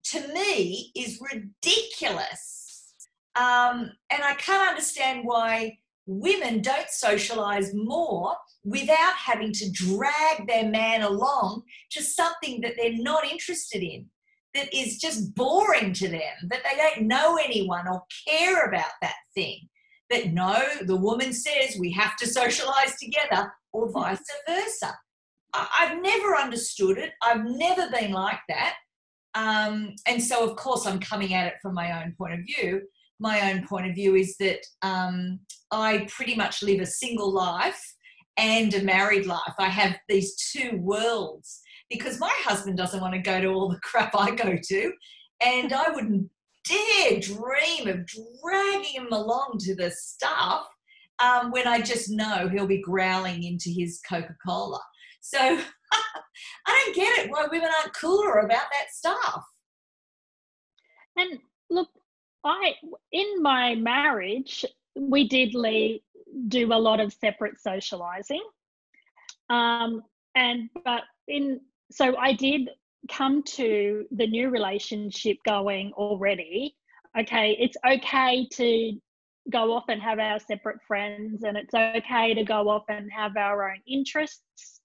to 0.04 0.26
me 0.28 0.90
is 0.96 1.20
ridiculous. 1.32 2.94
Um, 3.36 3.92
and 4.10 4.22
I 4.22 4.34
can't 4.34 4.68
understand 4.68 5.20
why 5.24 5.78
women 6.06 6.62
don't 6.62 6.88
socialize 6.88 7.72
more 7.74 8.34
without 8.64 9.14
having 9.16 9.52
to 9.52 9.70
drag 9.70 10.46
their 10.46 10.68
man 10.68 11.02
along 11.02 11.62
to 11.90 12.02
something 12.02 12.60
that 12.62 12.74
they're 12.76 12.96
not 12.96 13.24
interested 13.24 13.82
in, 13.82 14.06
that 14.54 14.74
is 14.74 14.98
just 14.98 15.34
boring 15.34 15.92
to 15.92 16.08
them, 16.08 16.48
that 16.48 16.62
they 16.64 16.76
don't 16.76 17.06
know 17.06 17.36
anyone 17.36 17.86
or 17.86 18.02
care 18.26 18.64
about 18.64 18.90
that 19.02 19.14
thing. 19.34 19.68
But 20.10 20.32
no, 20.32 20.64
the 20.82 20.96
woman 20.96 21.32
says 21.32 21.76
we 21.78 21.92
have 21.92 22.16
to 22.16 22.26
socialize 22.40 22.96
together 22.98 23.52
or 23.72 23.90
vice 23.90 24.22
versa. 24.46 24.94
I've 25.54 26.00
never 26.02 26.36
understood 26.36 26.98
it. 26.98 27.12
I've 27.22 27.44
never 27.44 27.90
been 27.90 28.12
like 28.12 28.40
that. 28.48 28.76
Um, 29.34 29.94
and 30.06 30.22
so, 30.22 30.48
of 30.48 30.56
course, 30.56 30.86
I'm 30.86 31.00
coming 31.00 31.34
at 31.34 31.46
it 31.46 31.54
from 31.62 31.74
my 31.74 32.02
own 32.02 32.14
point 32.18 32.34
of 32.34 32.40
view. 32.46 32.82
My 33.20 33.50
own 33.50 33.66
point 33.66 33.86
of 33.86 33.94
view 33.94 34.14
is 34.14 34.36
that 34.38 34.60
um, 34.82 35.40
I 35.70 36.06
pretty 36.10 36.34
much 36.34 36.62
live 36.62 36.80
a 36.80 36.86
single 36.86 37.32
life 37.32 37.80
and 38.36 38.72
a 38.74 38.82
married 38.82 39.26
life. 39.26 39.54
I 39.58 39.68
have 39.68 39.96
these 40.08 40.36
two 40.52 40.78
worlds 40.78 41.60
because 41.90 42.20
my 42.20 42.32
husband 42.44 42.76
doesn't 42.76 43.00
want 43.00 43.14
to 43.14 43.20
go 43.20 43.40
to 43.40 43.48
all 43.48 43.68
the 43.68 43.80
crap 43.82 44.14
I 44.16 44.34
go 44.34 44.56
to. 44.62 44.92
And 45.44 45.72
I 45.72 45.90
wouldn't 45.90 46.28
dare 46.64 47.20
dream 47.20 47.88
of 47.88 48.06
dragging 48.06 48.84
him 48.84 49.08
along 49.12 49.58
to 49.60 49.74
the 49.74 49.90
stuff 49.90 50.66
um, 51.20 51.50
when 51.50 51.66
I 51.66 51.80
just 51.80 52.10
know 52.10 52.48
he'll 52.48 52.66
be 52.66 52.82
growling 52.82 53.42
into 53.42 53.70
his 53.70 54.00
Coca 54.08 54.36
Cola. 54.44 54.80
So 55.20 55.38
I 56.66 56.82
don't 56.84 56.96
get 56.96 57.18
it 57.18 57.30
why 57.30 57.46
women 57.50 57.68
aren't 57.80 57.96
cooler 57.96 58.38
about 58.38 58.66
that 58.72 58.90
stuff. 58.90 59.44
And 61.16 61.38
look, 61.70 61.88
I 62.44 62.74
in 63.12 63.42
my 63.42 63.74
marriage 63.74 64.64
we 64.94 65.28
did 65.28 65.54
leave, 65.54 66.00
do 66.48 66.72
a 66.72 66.74
lot 66.74 67.00
of 67.00 67.12
separate 67.12 67.60
socializing, 67.60 68.42
um, 69.50 70.02
and 70.34 70.70
but 70.84 71.02
in 71.26 71.60
so 71.90 72.16
I 72.16 72.32
did 72.32 72.70
come 73.10 73.42
to 73.42 74.04
the 74.10 74.26
new 74.26 74.50
relationship 74.50 75.38
going 75.44 75.92
already. 75.94 76.76
Okay, 77.18 77.56
it's 77.58 77.76
okay 77.86 78.46
to 78.52 79.00
go 79.50 79.72
off 79.72 79.84
and 79.88 80.00
have 80.02 80.18
our 80.18 80.38
separate 80.38 80.78
friends 80.86 81.42
and 81.44 81.56
it's 81.56 81.74
okay 81.74 82.34
to 82.34 82.44
go 82.44 82.68
off 82.68 82.84
and 82.88 83.10
have 83.10 83.36
our 83.36 83.70
own 83.70 83.78
interests. 83.86 84.80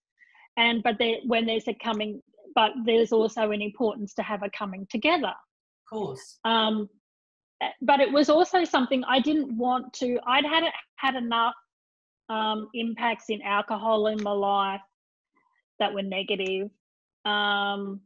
And 0.57 0.83
but 0.83 0.97
there, 0.99 1.17
when 1.25 1.45
there's 1.45 1.67
a 1.67 1.73
coming 1.73 2.21
but 2.55 2.71
there's 2.85 3.11
also 3.11 3.49
an 3.49 3.61
importance 3.61 4.13
to 4.13 4.21
have 4.21 4.43
a 4.43 4.49
coming 4.49 4.87
together. 4.89 5.33
Of 5.33 5.97
course. 5.97 6.39
Um 6.45 6.89
but 7.81 8.01
it 8.01 8.11
was 8.11 8.29
also 8.29 8.65
something 8.65 9.03
i 9.07 9.19
didn't 9.19 9.57
want 9.57 9.93
to 9.93 10.19
i'd 10.27 10.45
had 10.45 10.63
had 10.97 11.15
enough 11.15 11.53
um 12.27 12.67
impacts 12.73 13.25
in 13.29 13.41
alcohol 13.41 14.07
in 14.07 14.21
my 14.21 14.31
life 14.31 14.81
that 15.79 15.93
were 15.93 16.03
negative. 16.03 16.69
Um 17.25 18.01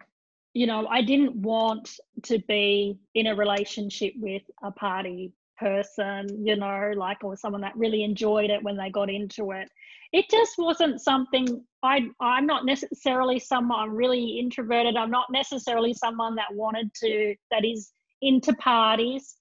you 0.53 0.65
know 0.65 0.87
i 0.87 1.01
didn't 1.01 1.35
want 1.35 1.99
to 2.23 2.39
be 2.47 2.97
in 3.13 3.27
a 3.27 3.35
relationship 3.35 4.13
with 4.17 4.41
a 4.63 4.71
party 4.71 5.31
person, 5.57 6.27
you 6.45 6.55
know, 6.55 6.93
like 6.95 7.23
or 7.23 7.35
someone 7.35 7.61
that 7.61 7.75
really 7.75 8.03
enjoyed 8.03 8.49
it 8.49 8.63
when 8.63 8.77
they 8.77 8.89
got 8.89 9.09
into 9.09 9.51
it. 9.51 9.69
It 10.13 10.25
just 10.29 10.53
wasn't 10.57 11.01
something 11.01 11.63
I 11.83 12.07
I'm 12.21 12.45
not 12.45 12.65
necessarily 12.65 13.39
someone 13.39 13.79
I'm 13.79 13.95
really 13.95 14.39
introverted. 14.39 14.95
I'm 14.95 15.11
not 15.11 15.27
necessarily 15.31 15.93
someone 15.93 16.35
that 16.35 16.53
wanted 16.53 16.93
to 17.03 17.35
that 17.51 17.65
is 17.65 17.91
into 18.21 18.53
parties. 18.53 19.35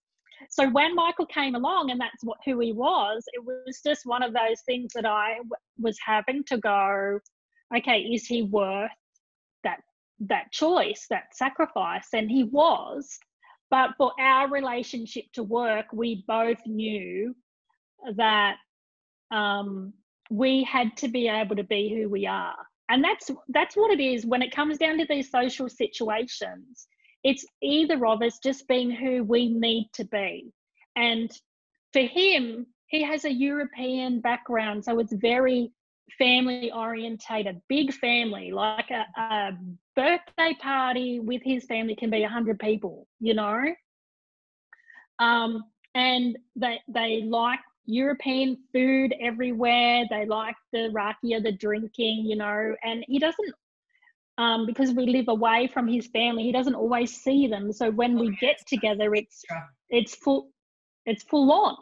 So 0.51 0.69
when 0.71 0.95
Michael 0.95 1.27
came 1.27 1.55
along 1.55 1.91
and 1.91 2.01
that's 2.01 2.23
what 2.23 2.39
who 2.45 2.61
he 2.61 2.73
was, 2.73 3.25
it 3.33 3.45
was 3.45 3.81
just 3.85 4.03
one 4.05 4.23
of 4.23 4.33
those 4.33 4.61
things 4.67 4.93
that 4.95 5.07
I 5.07 5.37
w- 5.37 5.51
was 5.79 5.99
having 6.05 6.45
to 6.45 6.59
go, 6.59 7.21
okay, 7.77 8.01
is 8.01 8.27
he 8.27 8.43
worth 8.43 8.91
that 9.65 9.81
that 10.21 10.53
choice, 10.53 11.07
that 11.11 11.35
sacrifice? 11.35 12.09
And 12.13 12.31
he 12.31 12.45
was. 12.45 13.19
But 13.71 13.91
for 13.99 14.13
our 14.21 14.49
relationship 14.49 15.25
to 15.35 15.43
work, 15.43 15.87
we 15.93 16.25
both 16.27 16.59
knew 16.67 17.35
that 18.17 18.57
um, 19.31 19.93
we 20.31 20.63
had 20.65 20.97
to 20.99 21.09
be 21.09 21.29
able 21.29 21.57
to 21.57 21.65
be 21.65 21.95
who 21.95 22.09
we 22.09 22.27
are. 22.27 22.57
And 22.89 23.03
that's 23.03 23.31
that's 23.49 23.77
what 23.77 23.91
it 23.91 24.01
is 24.01 24.25
when 24.25 24.43
it 24.43 24.55
comes 24.55 24.79
down 24.79 24.99
to 24.99 25.07
these 25.09 25.31
social 25.31 25.69
situations. 25.69 26.87
It's 27.25 27.45
either 27.61 28.07
of 28.07 28.23
us 28.23 28.39
just 28.39 28.69
being 28.69 28.91
who 28.91 29.25
we 29.25 29.49
need 29.49 29.91
to 29.95 30.05
be. 30.05 30.53
And 30.95 31.31
for 31.93 32.03
him, 32.03 32.67
he 32.87 33.03
has 33.03 33.25
a 33.25 33.33
European 33.33 34.21
background, 34.21 34.85
so 34.85 35.01
it's 35.01 35.13
very 35.13 35.73
family 36.19 36.71
orientated, 36.73 37.61
big 37.69 37.93
family, 37.93 38.53
like 38.53 38.91
a, 38.91 39.07
a 39.21 39.51
birthday 39.95 40.57
party 40.61 41.21
with 41.21 41.43
his 41.45 41.65
family 41.65 41.95
can 41.95 42.11
be 42.11 42.23
100 42.23 42.59
people, 42.59 43.07
you 43.21 43.35
know? 43.35 43.65
Um, 45.19 45.65
and 45.95 46.39
they, 46.55 46.81
they 46.89 47.23
like 47.23 47.61
European 47.87 48.59
food 48.73 49.15
everywhere. 49.21 50.05
They 50.11 50.27
like 50.27 50.57
the 50.73 50.91
rakia, 50.95 51.43
the 51.43 51.53
drinking, 51.53 52.27
you 52.27 52.37
know, 52.37 52.75
and 52.85 53.05
he 53.09 53.19
doesn't 53.19 53.55
um, 54.39 54.67
because 54.67 54.93
we 54.93 55.07
live 55.07 55.29
away 55.29 55.69
from 55.73 55.89
his 55.89 56.09
family. 56.09 56.43
He 56.43 56.53
doesn't 56.53 56.75
always 56.75 57.17
see 57.17 57.47
them. 57.47 57.73
So 57.73 57.91
when 57.91 58.19
we 58.19 58.37
get 58.37 58.59
together, 58.67 59.15
it's 59.15 59.43
it's 59.89 60.15
full 60.15 60.51
it's 61.07 61.23
full 61.25 61.51
on. 61.53 61.77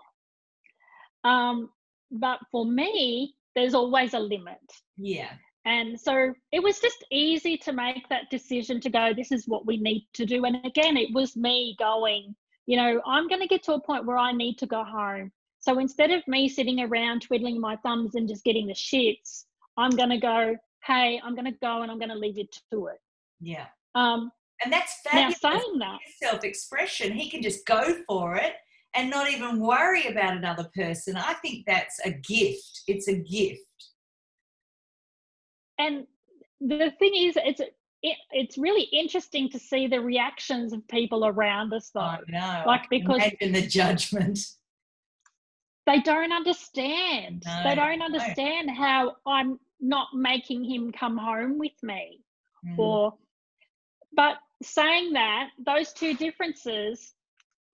Um, 1.24 1.70
but 2.10 2.38
for 2.52 2.64
me, 2.64 3.34
there's 3.54 3.74
always 3.74 4.14
a 4.14 4.18
limit. 4.18 4.58
Yeah. 4.96 5.30
And 5.64 5.98
so 5.98 6.34
it 6.52 6.62
was 6.62 6.78
just 6.78 7.04
easy 7.10 7.56
to 7.58 7.72
make 7.72 8.08
that 8.10 8.28
decision 8.30 8.80
to 8.82 8.90
go, 8.90 9.12
this 9.14 9.32
is 9.32 9.48
what 9.48 9.66
we 9.66 9.78
need 9.78 10.06
to 10.14 10.26
do. 10.26 10.44
And 10.44 10.56
again, 10.66 10.96
it 10.96 11.14
was 11.14 11.36
me 11.36 11.74
going, 11.78 12.34
you 12.66 12.76
know, 12.76 13.00
I'm 13.06 13.28
going 13.28 13.40
to 13.40 13.46
get 13.46 13.62
to 13.64 13.74
a 13.74 13.80
point 13.80 14.04
where 14.04 14.18
I 14.18 14.32
need 14.32 14.58
to 14.58 14.66
go 14.66 14.84
home. 14.84 15.32
So 15.60 15.78
instead 15.78 16.10
of 16.10 16.22
me 16.28 16.48
sitting 16.48 16.80
around 16.80 17.22
twiddling 17.22 17.58
my 17.58 17.76
thumbs 17.76 18.14
and 18.14 18.28
just 18.28 18.44
getting 18.44 18.66
the 18.66 18.74
shits, 18.74 19.44
I'm 19.78 19.90
going 19.90 20.10
to 20.10 20.18
go, 20.18 20.56
hey, 20.84 21.20
I'm 21.24 21.34
going 21.34 21.50
to 21.50 21.58
go 21.62 21.80
and 21.80 21.90
I'm 21.90 21.98
going 21.98 22.10
to 22.10 22.14
leave 22.14 22.36
you 22.36 22.46
to 22.72 22.86
it. 22.88 22.98
Yeah. 23.40 23.66
Um, 23.94 24.30
and 24.62 24.72
that's 24.72 25.00
fabulous. 25.02 25.42
Now 25.42 25.58
saying 25.58 25.78
that, 25.78 25.98
self-expression, 26.22 27.12
he 27.12 27.30
can 27.30 27.42
just 27.42 27.64
go 27.64 27.96
for 28.06 28.36
it 28.36 28.54
and 28.94 29.10
not 29.10 29.30
even 29.30 29.60
worry 29.60 30.06
about 30.06 30.36
another 30.36 30.68
person. 30.74 31.16
I 31.16 31.34
think 31.34 31.64
that's 31.66 32.00
a 32.04 32.10
gift. 32.10 32.82
It's 32.86 33.08
a 33.08 33.16
gift. 33.16 33.60
And 35.78 36.06
the 36.60 36.92
thing 36.98 37.12
is, 37.16 37.36
it's 37.36 37.60
it, 38.02 38.16
it's 38.32 38.58
really 38.58 38.82
interesting 38.82 39.48
to 39.50 39.58
see 39.58 39.86
the 39.86 40.00
reactions 40.00 40.72
of 40.72 40.86
people 40.88 41.26
around 41.26 41.72
us, 41.72 41.90
though. 41.94 42.00
I 42.00 42.18
know. 42.28 42.62
Like 42.66 42.88
because 42.90 43.22
in 43.40 43.52
the 43.52 43.66
judgment. 43.66 44.38
They 45.86 46.00
don't 46.00 46.32
understand. 46.32 47.42
No, 47.44 47.62
they 47.62 47.74
don't 47.74 48.00
understand 48.00 48.68
no. 48.68 48.74
how 48.74 49.16
I'm 49.26 49.58
not 49.80 50.08
making 50.14 50.64
him 50.64 50.92
come 50.92 51.16
home 51.16 51.58
with 51.58 51.82
me, 51.82 52.20
mm. 52.66 52.78
or. 52.78 53.14
But 54.16 54.36
saying 54.62 55.14
that, 55.14 55.48
those 55.66 55.92
two 55.92 56.14
differences 56.14 57.13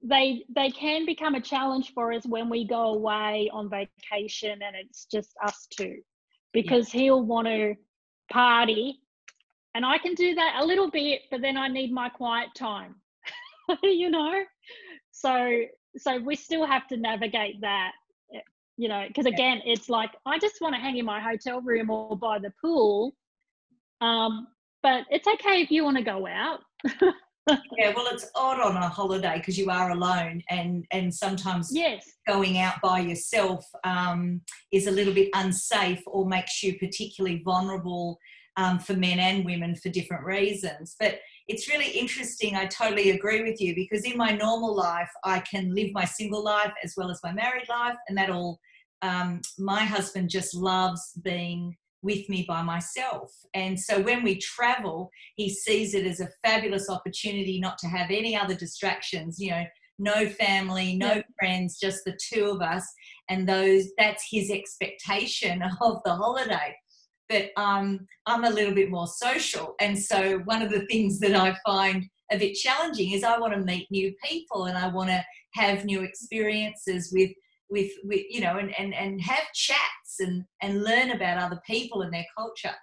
they 0.02 0.44
they 0.54 0.70
can 0.70 1.04
become 1.04 1.34
a 1.34 1.40
challenge 1.40 1.92
for 1.92 2.12
us 2.12 2.24
when 2.26 2.48
we 2.48 2.64
go 2.64 2.94
away 2.94 3.50
on 3.52 3.68
vacation 3.68 4.60
and 4.62 4.74
it's 4.74 5.04
just 5.04 5.34
us 5.44 5.66
two 5.70 5.96
because 6.52 6.92
yeah. 6.94 7.00
he'll 7.00 7.22
want 7.22 7.46
to 7.46 7.74
party 8.32 9.00
and 9.74 9.84
i 9.84 9.98
can 9.98 10.14
do 10.14 10.34
that 10.34 10.58
a 10.60 10.64
little 10.64 10.90
bit 10.90 11.20
but 11.30 11.42
then 11.42 11.56
i 11.56 11.68
need 11.68 11.92
my 11.92 12.08
quiet 12.08 12.48
time 12.56 12.94
you 13.82 14.10
know? 14.10 14.42
So 15.12 15.62
so 15.96 16.18
we 16.20 16.36
still 16.36 16.66
have 16.66 16.86
to 16.88 16.96
navigate 16.96 17.60
that 17.60 17.92
you 18.76 18.88
know 18.88 19.04
because 19.08 19.26
again 19.26 19.60
it's 19.66 19.90
like 19.90 20.10
i 20.24 20.38
just 20.38 20.60
want 20.60 20.74
to 20.74 20.80
hang 20.80 20.96
in 20.96 21.04
my 21.04 21.20
hotel 21.20 21.60
room 21.60 21.90
or 21.90 22.16
by 22.16 22.38
the 22.38 22.52
pool 22.60 23.14
um 24.00 24.46
but 24.82 25.04
it's 25.10 25.26
okay 25.26 25.60
if 25.60 25.70
you 25.70 25.84
want 25.84 25.96
to 25.96 26.02
go 26.02 26.26
out 26.26 26.60
yeah, 27.76 27.92
well, 27.94 28.06
it's 28.10 28.30
odd 28.34 28.60
on 28.60 28.76
a 28.76 28.88
holiday 28.88 29.36
because 29.38 29.58
you 29.58 29.70
are 29.70 29.90
alone, 29.90 30.42
and 30.50 30.84
and 30.92 31.14
sometimes 31.14 31.70
yes, 31.72 32.04
going 32.26 32.58
out 32.58 32.74
by 32.82 33.00
yourself 33.00 33.64
um, 33.84 34.40
is 34.72 34.86
a 34.86 34.90
little 34.90 35.14
bit 35.14 35.30
unsafe 35.34 36.02
or 36.06 36.26
makes 36.26 36.62
you 36.62 36.78
particularly 36.78 37.42
vulnerable 37.44 38.18
um, 38.56 38.78
for 38.78 38.94
men 38.94 39.18
and 39.18 39.44
women 39.44 39.74
for 39.74 39.88
different 39.88 40.24
reasons. 40.24 40.96
But 40.98 41.20
it's 41.48 41.68
really 41.68 41.90
interesting. 41.90 42.56
I 42.56 42.66
totally 42.66 43.10
agree 43.10 43.42
with 43.42 43.60
you 43.60 43.74
because 43.74 44.04
in 44.04 44.16
my 44.16 44.32
normal 44.32 44.74
life, 44.74 45.10
I 45.24 45.40
can 45.40 45.74
live 45.74 45.90
my 45.92 46.04
single 46.04 46.44
life 46.44 46.72
as 46.84 46.94
well 46.96 47.10
as 47.10 47.20
my 47.22 47.32
married 47.32 47.68
life, 47.68 47.96
and 48.08 48.16
that 48.18 48.30
all. 48.30 48.58
Um, 49.02 49.40
my 49.58 49.82
husband 49.86 50.28
just 50.28 50.54
loves 50.54 51.12
being 51.22 51.74
with 52.02 52.28
me 52.28 52.44
by 52.48 52.62
myself. 52.62 53.32
And 53.54 53.78
so 53.78 54.00
when 54.00 54.22
we 54.22 54.38
travel, 54.38 55.10
he 55.36 55.50
sees 55.50 55.94
it 55.94 56.06
as 56.06 56.20
a 56.20 56.30
fabulous 56.44 56.88
opportunity 56.88 57.60
not 57.60 57.78
to 57.78 57.88
have 57.88 58.10
any 58.10 58.36
other 58.36 58.54
distractions, 58.54 59.38
you 59.38 59.50
know, 59.50 59.64
no 59.98 60.28
family, 60.28 60.96
no 60.96 61.14
yeah. 61.14 61.22
friends, 61.38 61.78
just 61.78 62.04
the 62.04 62.18
two 62.32 62.46
of 62.46 62.62
us. 62.62 62.86
And 63.28 63.48
those 63.48 63.88
that's 63.98 64.26
his 64.30 64.50
expectation 64.50 65.62
of 65.80 66.00
the 66.04 66.14
holiday. 66.14 66.74
But 67.28 67.50
um, 67.56 68.00
I'm 68.26 68.44
a 68.44 68.50
little 68.50 68.74
bit 68.74 68.90
more 68.90 69.06
social. 69.06 69.74
And 69.80 69.96
so 69.96 70.38
one 70.46 70.62
of 70.62 70.70
the 70.70 70.86
things 70.86 71.20
that 71.20 71.36
I 71.36 71.56
find 71.64 72.04
a 72.32 72.38
bit 72.38 72.54
challenging 72.54 73.12
is 73.12 73.22
I 73.22 73.38
want 73.38 73.52
to 73.52 73.60
meet 73.60 73.88
new 73.90 74.12
people 74.24 74.64
and 74.64 74.76
I 74.76 74.88
want 74.88 75.10
to 75.10 75.24
have 75.54 75.84
new 75.84 76.02
experiences 76.02 77.12
with 77.12 77.30
with, 77.70 77.90
with 78.04 78.22
you 78.28 78.40
know 78.40 78.58
and, 78.58 78.72
and 78.78 78.94
and 78.94 79.20
have 79.20 79.44
chats 79.54 80.20
and 80.20 80.44
and 80.60 80.82
learn 80.82 81.10
about 81.10 81.38
other 81.38 81.60
people 81.66 82.02
and 82.02 82.12
their 82.12 82.26
culture 82.36 82.74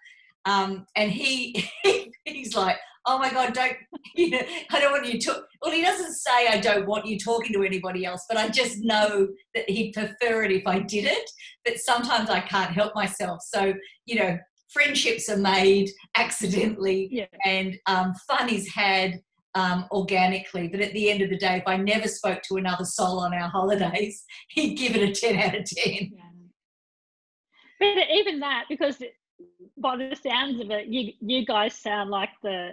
um, 0.46 0.86
and 0.96 1.12
he 1.12 1.70
he's 2.26 2.56
like 2.56 2.78
oh 3.06 3.18
my 3.18 3.30
god 3.32 3.54
don't 3.54 3.78
you 4.16 4.30
know 4.30 4.42
i 4.72 4.80
don't 4.80 4.92
want 4.92 5.06
you 5.06 5.20
to 5.20 5.42
well 5.62 5.72
he 5.72 5.82
doesn't 5.82 6.14
say 6.14 6.48
i 6.48 6.60
don't 6.60 6.88
want 6.88 7.06
you 7.06 7.18
talking 7.18 7.54
to 7.54 7.64
anybody 7.64 8.06
else 8.06 8.26
but 8.28 8.38
i 8.38 8.48
just 8.48 8.78
know 8.80 9.28
that 9.54 9.70
he'd 9.70 9.94
prefer 9.94 10.44
it 10.44 10.52
if 10.52 10.66
i 10.68 10.80
did 10.80 11.06
it 11.06 11.30
but 11.66 11.78
sometimes 11.78 12.30
i 12.30 12.40
can't 12.40 12.72
help 12.72 12.94
myself 12.96 13.42
so 13.42 13.74
you 14.06 14.16
know 14.16 14.38
friendships 14.72 15.30
are 15.30 15.38
made 15.38 15.90
accidentally 16.16 17.08
yeah. 17.12 17.26
and 17.46 17.78
um, 17.88 18.14
fun 18.28 18.50
is 18.50 18.68
had 18.68 19.20
um, 19.58 19.86
organically. 19.92 20.68
But 20.68 20.82
at 20.82 20.94
the 20.94 21.10
end 21.10 21.22
of 21.22 21.30
the 21.30 21.38
day, 21.38 21.58
if 21.58 21.64
I 21.66 21.78
never 21.78 22.08
spoke 22.08 22.44
to 22.44 22.58
another 22.58 22.86
soul 22.86 23.20
on 23.20 23.34
our 23.34 23.50
holidays, 23.50 24.24
he'd 24.50 24.76
give 24.76 24.96
it 24.96 25.10
a 25.10 25.12
10 25.12 25.36
out 25.38 25.56
of 25.56 25.66
10. 25.66 25.94
Yeah. 25.94 26.24
But 27.80 28.10
even 28.12 28.40
that, 28.40 28.66
because 28.70 29.02
by 29.78 29.98
the 29.98 30.16
sounds 30.16 30.62
of 30.62 30.70
it, 30.72 30.88
you, 30.88 31.14
you 31.22 31.46
guys 31.46 31.74
sound 31.76 32.12
like 32.12 32.30
the, 32.44 32.72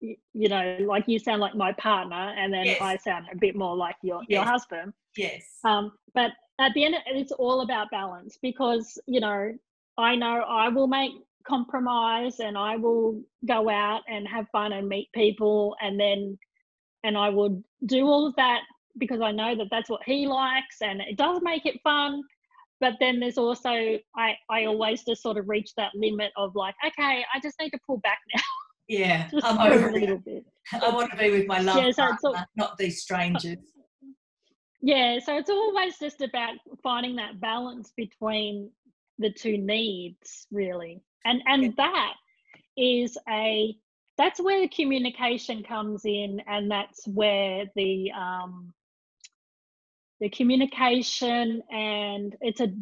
you 0.00 0.48
know, 0.48 0.78
like 0.86 1.04
you 1.06 1.18
sound 1.18 1.40
like 1.40 1.54
my 1.54 1.72
partner, 1.72 2.34
and 2.36 2.52
then 2.52 2.66
yes. 2.66 2.80
I 2.80 2.96
sound 2.96 3.26
a 3.32 3.36
bit 3.36 3.56
more 3.56 3.76
like 3.76 3.96
your, 4.02 4.20
yes. 4.28 4.38
your 4.38 4.44
husband. 4.44 4.92
Yes. 5.16 5.42
Um, 5.64 5.92
but 6.14 6.32
at 6.58 6.72
the 6.74 6.84
end, 6.84 6.96
it's 7.06 7.32
all 7.32 7.60
about 7.60 7.90
balance 7.90 8.38
because, 8.42 8.98
you 9.06 9.20
know, 9.20 9.52
I 9.98 10.16
know 10.16 10.42
I 10.48 10.68
will 10.68 10.86
make 10.88 11.12
compromise 11.44 12.40
and 12.40 12.56
I 12.56 12.76
will 12.76 13.20
go 13.46 13.68
out 13.68 14.02
and 14.08 14.26
have 14.28 14.46
fun 14.52 14.72
and 14.72 14.88
meet 14.88 15.08
people 15.14 15.76
and 15.80 15.98
then 15.98 16.38
and 17.04 17.16
I 17.16 17.28
would 17.28 17.62
do 17.86 18.06
all 18.06 18.26
of 18.26 18.36
that 18.36 18.60
because 18.98 19.20
I 19.20 19.32
know 19.32 19.56
that 19.56 19.68
that's 19.70 19.90
what 19.90 20.02
he 20.04 20.26
likes 20.26 20.76
and 20.82 21.00
it 21.00 21.16
does 21.16 21.40
make 21.42 21.66
it 21.66 21.80
fun. 21.82 22.22
But 22.80 22.94
then 23.00 23.20
there's 23.20 23.38
also 23.38 23.70
I 24.16 24.36
I 24.50 24.64
always 24.64 25.04
just 25.04 25.22
sort 25.22 25.38
of 25.38 25.48
reach 25.48 25.72
that 25.76 25.92
limit 25.94 26.32
of 26.36 26.54
like 26.54 26.74
okay 26.86 27.24
I 27.34 27.40
just 27.42 27.58
need 27.60 27.70
to 27.70 27.78
pull 27.86 27.98
back 27.98 28.18
now. 28.34 28.42
Yeah 28.88 29.30
I'm 29.42 29.72
over 29.72 29.88
a 29.88 29.92
little 29.92 30.18
bit. 30.18 30.44
I 30.72 30.88
want 30.90 31.10
to 31.10 31.16
be 31.16 31.30
with 31.30 31.46
my 31.46 31.60
love 31.60 31.76
yeah, 31.76 31.90
so 31.90 32.02
partner, 32.02 32.18
all, 32.24 32.44
not 32.56 32.78
these 32.78 33.02
strangers. 33.02 33.58
Yeah 34.80 35.18
so 35.20 35.36
it's 35.36 35.50
always 35.50 35.98
just 35.98 36.20
about 36.20 36.54
finding 36.82 37.16
that 37.16 37.40
balance 37.40 37.92
between 37.96 38.70
the 39.18 39.30
two 39.30 39.56
needs 39.58 40.46
really 40.50 41.00
and 41.24 41.42
and 41.46 41.74
that 41.76 42.14
is 42.76 43.16
a 43.28 43.76
that's 44.18 44.40
where 44.40 44.60
the 44.60 44.68
communication 44.68 45.62
comes 45.62 46.04
in 46.04 46.40
and 46.46 46.70
that's 46.70 47.06
where 47.08 47.64
the 47.76 48.10
um 48.12 48.72
the 50.20 50.28
communication 50.30 51.62
and 51.70 52.36
it's 52.40 52.60
a 52.60 52.72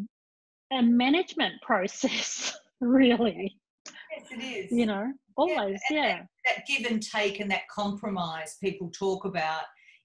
a 0.73 0.83
management 0.83 1.55
process 1.63 2.57
really. 2.81 3.57
Yes 3.87 4.27
it 4.31 4.43
is. 4.43 4.73
You 4.73 4.87
know 4.87 5.13
always 5.37 5.81
yeah, 5.91 5.97
yeah. 5.97 6.17
That, 6.19 6.27
that 6.57 6.67
give 6.67 6.91
and 6.91 7.03
take 7.03 7.41
and 7.41 7.51
that 7.51 7.69
compromise 7.75 8.57
people 8.63 8.91
talk 8.91 9.25
about 9.25 9.63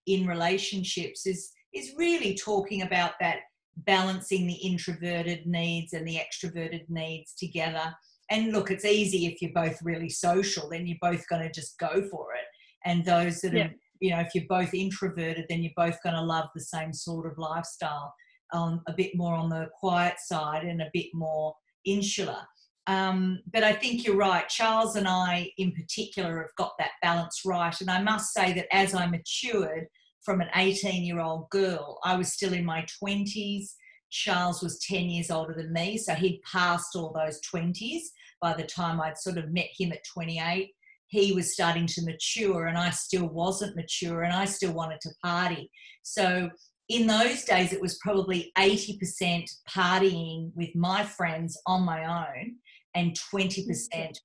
in 0.08 0.28
relationships 0.28 1.26
is 1.26 1.52
is 1.74 1.94
really 1.98 2.36
talking 2.36 2.84
about 2.84 3.14
that 3.20 3.40
balancing 3.78 4.48
the 4.48 4.54
introverted 4.54 5.46
needs 5.46 5.94
and 5.94 6.08
the 6.08 6.18
extroverted 6.18 6.90
needs 6.90 7.34
together 7.34 7.94
and 8.30 8.52
look, 8.52 8.72
it's 8.72 8.86
easy 8.86 9.28
if 9.28 9.42
you're 9.42 9.52
both 9.54 9.78
really 9.84 10.10
social, 10.10 10.70
then 10.70 10.88
you're 10.88 10.98
both 11.02 11.28
going 11.28 11.44
to 11.44 11.52
just 11.52 11.78
go 11.78 12.02
for 12.10 12.34
it. 12.34 12.46
And 12.86 13.06
those 13.06 13.42
that 13.42 13.54
yeah. 13.54 13.66
are, 13.66 13.72
you 14.00 14.12
know, 14.12 14.20
if 14.20 14.34
you're 14.34 14.46
both 14.50 14.74
introverted, 14.74 15.46
then 15.50 15.62
you're 15.62 15.72
both 15.76 16.02
going 16.04 16.16
to 16.16 16.22
love 16.22 16.50
the 16.54 16.62
same 16.62 16.94
sort 16.94 17.32
of 17.32 17.38
lifestyle, 17.38 18.14
um, 18.54 18.82
a 18.88 18.94
bit 18.94 19.12
more 19.16 19.36
on 19.36 19.50
the 19.50 19.70
quiet 19.80 20.16
side 20.20 20.64
and 20.64 20.82
a 20.82 20.90
bit 20.94 21.08
more 21.14 21.54
insular. 21.86 22.42
Um, 22.88 23.42
but 23.52 23.64
I 23.64 23.74
think 23.74 24.06
you're 24.06 24.16
right. 24.16 24.48
Charles 24.48 24.96
and 24.96 25.08
I, 25.08 25.52
in 25.58 25.72
particular, 25.72 26.40
have 26.42 26.56
got 26.56 26.74
that 26.78 26.92
balance 27.02 27.42
right. 27.46 27.76
And 27.82 27.90
I 27.90 28.02
must 28.02 28.34
say 28.34 28.54
that 28.54 28.74
as 28.76 28.94
I 28.94 29.08
matured 29.08 29.88
from 30.22 30.42
an 30.42 30.50
18 30.56 31.04
year 31.04 31.20
old 31.20 31.50
girl, 31.50 32.00
I 32.04 32.16
was 32.16 32.34
still 32.34 32.54
in 32.54 32.66
my 32.66 32.86
20s 33.04 33.74
Charles 34.10 34.62
was 34.62 34.80
10 34.80 35.10
years 35.10 35.32
older 35.32 35.54
than 35.54 35.74
me, 35.74 35.98
so 35.98 36.14
he'd 36.14 36.42
passed 36.50 36.96
all 36.96 37.14
those 37.14 37.40
20s 37.54 38.02
by 38.42 38.54
the 38.54 38.64
time 38.64 39.02
I'd 39.02 39.18
sort 39.18 39.38
of 39.38 39.52
met 39.52 39.70
him 39.78 39.92
at 39.92 40.06
28. 40.06 40.72
He 41.08 41.34
was 41.34 41.54
starting 41.54 41.86
to 41.88 42.04
mature, 42.04 42.68
and 42.68 42.78
I 42.78 42.90
still 42.90 43.28
wasn't 43.28 43.76
mature, 43.76 44.24
and 44.24 44.34
I 44.34 44.46
still 44.46 44.74
wanted 44.74 45.02
to 45.02 45.10
party. 45.24 45.72
So, 46.04 46.50
in 46.88 47.08
those 47.08 47.44
days, 47.46 47.74
it 47.74 47.82
was 47.82 47.98
probably 47.98 48.52
80% 48.58 49.50
partying 49.68 50.52
with 50.56 50.76
my 50.76 51.04
friends 51.04 51.60
on 51.66 51.82
my 51.82 52.06
own 52.06 52.56
and 52.94 53.18
20% 53.34 53.66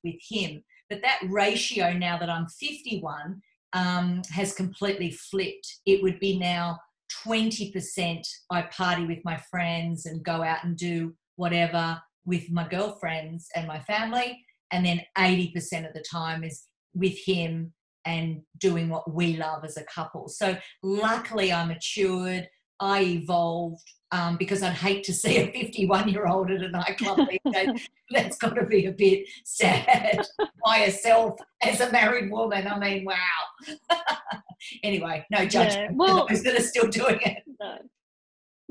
with 0.04 0.16
him. 0.28 0.62
but 0.90 1.00
that 1.02 1.20
ratio 1.28 1.92
now 1.92 2.18
that 2.18 2.28
I'm 2.28 2.46
51 2.48 3.40
um, 3.72 4.22
has 4.30 4.52
completely 4.52 5.12
flipped. 5.12 5.78
It 5.86 6.02
would 6.02 6.18
be 6.18 6.38
now 6.38 6.78
20% 7.26 8.26
I 8.50 8.62
party 8.62 9.06
with 9.06 9.18
my 9.24 9.40
friends 9.50 10.06
and 10.06 10.24
go 10.24 10.42
out 10.42 10.64
and 10.64 10.76
do 10.76 11.14
whatever 11.36 12.00
with 12.24 12.50
my 12.50 12.66
girlfriends 12.68 13.48
and 13.56 13.66
my 13.66 13.80
family. 13.80 14.44
And 14.72 14.84
then 14.84 15.00
80% 15.18 15.86
of 15.86 15.94
the 15.94 16.04
time 16.10 16.44
is 16.44 16.64
with 16.94 17.18
him 17.24 17.72
and 18.04 18.42
doing 18.58 18.88
what 18.88 19.12
we 19.12 19.36
love 19.36 19.64
as 19.64 19.76
a 19.76 19.84
couple. 19.84 20.28
So 20.28 20.56
luckily 20.82 21.52
I 21.52 21.64
matured, 21.64 22.48
I 22.80 23.02
evolved 23.02 23.82
um, 24.12 24.36
because 24.36 24.62
I'd 24.62 24.72
hate 24.72 25.04
to 25.04 25.12
see 25.12 25.38
a 25.38 25.52
51 25.52 26.08
year 26.08 26.26
old 26.26 26.50
at 26.50 26.62
a 26.62 26.68
nightclub. 26.68 27.28
That's 28.10 28.36
got 28.38 28.56
to 28.56 28.66
be 28.66 28.86
a 28.86 28.92
bit 28.92 29.28
sad 29.44 30.26
by 30.64 30.80
herself 30.80 31.38
as 31.62 31.80
a 31.80 31.92
married 31.92 32.30
woman. 32.30 32.66
I 32.66 32.78
mean, 32.78 33.04
wow. 33.04 33.76
anyway, 34.82 35.24
no 35.30 35.46
judgment 35.46 35.92
yeah, 35.92 35.96
well, 35.96 36.26
those 36.28 36.42
that 36.42 36.58
are 36.58 36.62
still 36.62 36.88
doing 36.88 37.20
it. 37.20 37.42
No. 37.60 37.78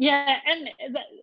Yeah, 0.01 0.37
and 0.47 0.69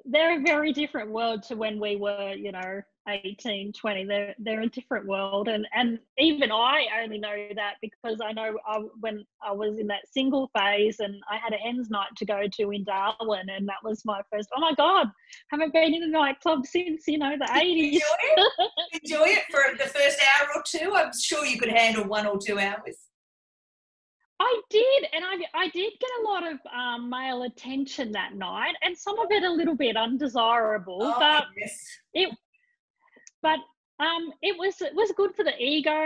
they're 0.04 0.38
a 0.38 0.42
very 0.42 0.70
different 0.70 1.10
world 1.10 1.42
to 1.44 1.56
when 1.56 1.80
we 1.80 1.96
were, 1.96 2.34
you 2.34 2.52
know, 2.52 2.82
18, 3.08 3.72
20. 3.72 4.04
They're 4.04 4.34
they're 4.38 4.60
a 4.60 4.68
different 4.68 5.06
world, 5.06 5.48
and 5.48 5.66
and 5.74 5.98
even 6.18 6.52
I 6.52 6.84
only 7.02 7.16
know 7.16 7.34
that 7.54 7.76
because 7.80 8.20
I 8.22 8.32
know 8.32 8.58
I, 8.68 8.80
when 9.00 9.24
I 9.42 9.52
was 9.52 9.78
in 9.78 9.86
that 9.86 10.02
single 10.12 10.50
phase, 10.54 11.00
and 11.00 11.14
I 11.30 11.38
had 11.38 11.54
a 11.54 11.56
hens 11.56 11.88
night 11.88 12.08
to 12.18 12.26
go 12.26 12.42
to 12.52 12.70
in 12.70 12.84
Darwin, 12.84 13.48
and 13.48 13.66
that 13.66 13.82
was 13.82 14.04
my 14.04 14.20
first. 14.30 14.50
Oh 14.54 14.60
my 14.60 14.74
God, 14.74 15.06
haven't 15.48 15.72
been 15.72 15.94
in 15.94 16.02
a 16.02 16.08
nightclub 16.08 16.66
since 16.66 17.04
you 17.08 17.16
know 17.16 17.34
the 17.38 17.46
80s. 17.46 17.92
Enjoy 17.94 18.00
it? 18.20 18.52
Enjoy 19.04 19.24
it 19.24 19.44
for 19.50 19.74
the 19.78 19.88
first 19.88 20.20
hour 20.38 20.48
or 20.54 20.62
two. 20.66 20.94
I'm 20.94 21.12
sure 21.18 21.46
you 21.46 21.58
could 21.58 21.70
handle 21.70 22.04
one 22.04 22.26
or 22.26 22.36
two 22.36 22.58
hours. 22.58 23.05
I 24.38 24.60
did, 24.68 25.06
and 25.14 25.24
I 25.24 25.36
I 25.54 25.68
did 25.68 25.92
get 25.98 26.10
a 26.20 26.28
lot 26.28 26.52
of 26.52 26.58
um, 26.74 27.08
male 27.08 27.44
attention 27.44 28.12
that 28.12 28.34
night, 28.34 28.74
and 28.82 28.96
some 28.96 29.18
of 29.18 29.30
it 29.30 29.42
a 29.42 29.50
little 29.50 29.76
bit 29.76 29.96
undesirable. 29.96 30.98
Oh, 31.00 31.16
but 31.18 31.44
yes. 31.56 31.78
it, 32.12 32.30
but 33.42 33.58
um, 33.98 34.32
it 34.42 34.56
was 34.58 34.80
it 34.82 34.94
was 34.94 35.12
good 35.16 35.34
for 35.34 35.42
the 35.42 35.56
ego, 35.58 35.96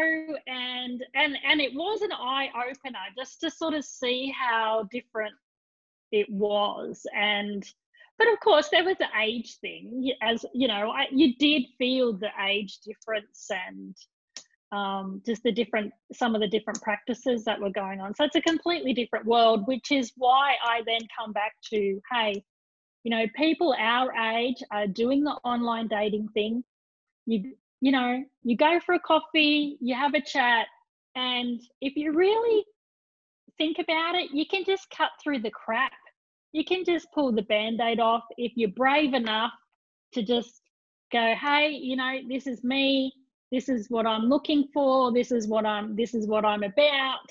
and 0.47 1.05
and 1.14 1.37
and 1.45 1.61
it 1.61 1.74
was 1.74 2.03
an 2.03 2.12
eye 2.12 2.51
opener 2.57 2.99
just 3.18 3.41
to 3.41 3.51
sort 3.51 3.74
of 3.74 3.85
see 3.85 4.33
how 4.39 4.89
different 4.93 5.35
it 6.12 6.31
was, 6.31 7.05
and 7.16 7.64
but 8.16 8.28
of 8.33 8.39
course 8.41 8.68
there 8.68 8.85
was 8.85 8.97
the 8.99 9.09
age 9.20 9.57
thing, 9.57 10.12
as 10.22 10.45
you 10.55 10.68
know, 10.68 10.91
I, 10.91 11.07
you 11.11 11.35
did 11.37 11.64
feel 11.78 12.12
the 12.12 12.31
age 12.47 12.78
difference 12.87 13.51
and 13.68 13.97
um, 14.73 15.21
just 15.27 15.43
the 15.43 15.53
different 15.53 15.93
some 16.12 16.35
of 16.35 16.41
the 16.41 16.49
different 16.49 16.81
practices 16.83 17.45
that 17.45 17.61
were 17.61 17.71
going 17.71 18.01
on. 18.01 18.14
So 18.14 18.25
it's 18.25 18.37
a 18.37 18.41
completely 18.41 18.93
different 18.93 19.27
world 19.27 19.66
which 19.66 19.91
is 19.91 20.12
why 20.16 20.55
i 20.64 20.83
then 20.87 21.01
come 21.18 21.33
back 21.33 21.55
to 21.71 22.01
hey 22.12 22.43
you 23.03 23.11
know 23.11 23.25
people 23.37 23.75
our 23.79 24.14
age 24.14 24.62
are 24.71 24.87
doing 24.87 25.25
the 25.25 25.33
online 25.45 25.89
dating 25.89 26.29
thing. 26.35 26.62
You 27.27 27.53
you 27.81 27.93
know 27.93 28.23
you 28.43 28.57
go 28.57 28.79
for 28.85 28.95
a 28.95 29.01
coffee 29.01 29.77
you 29.81 29.95
have 29.95 30.14
a 30.14 30.21
chat 30.21 30.66
and 31.16 31.61
if 31.81 31.97
you 31.97 32.12
really 32.12 32.64
think 33.59 33.79
about 33.79 34.14
it 34.14 34.31
you 34.33 34.47
can 34.47 34.64
just 34.64 34.89
cut 34.91 35.11
through 35.23 35.41
the 35.41 35.51
crap. 35.51 35.93
You 36.53 36.64
can 36.64 36.85
just 36.85 37.07
pull 37.14 37.31
the 37.31 37.43
band-aid 37.43 38.01
off. 38.01 38.25
If 38.37 38.53
you're 38.57 38.71
brave 38.71 39.14
enough 39.14 39.53
to 40.14 40.23
just 40.23 40.62
go 41.12 41.35
hey 41.35 41.71
you 41.71 41.97
know 41.97 42.18
this 42.29 42.47
is 42.47 42.62
me 42.62 43.12
this 43.51 43.68
is 43.68 43.88
what 43.88 44.07
i'm 44.07 44.22
looking 44.28 44.68
for 44.72 45.12
this 45.12 45.32
is 45.32 45.48
what 45.48 45.66
i'm 45.66 45.96
this 45.96 46.14
is 46.14 46.26
what 46.26 46.44
i'm 46.44 46.62
about. 46.62 47.30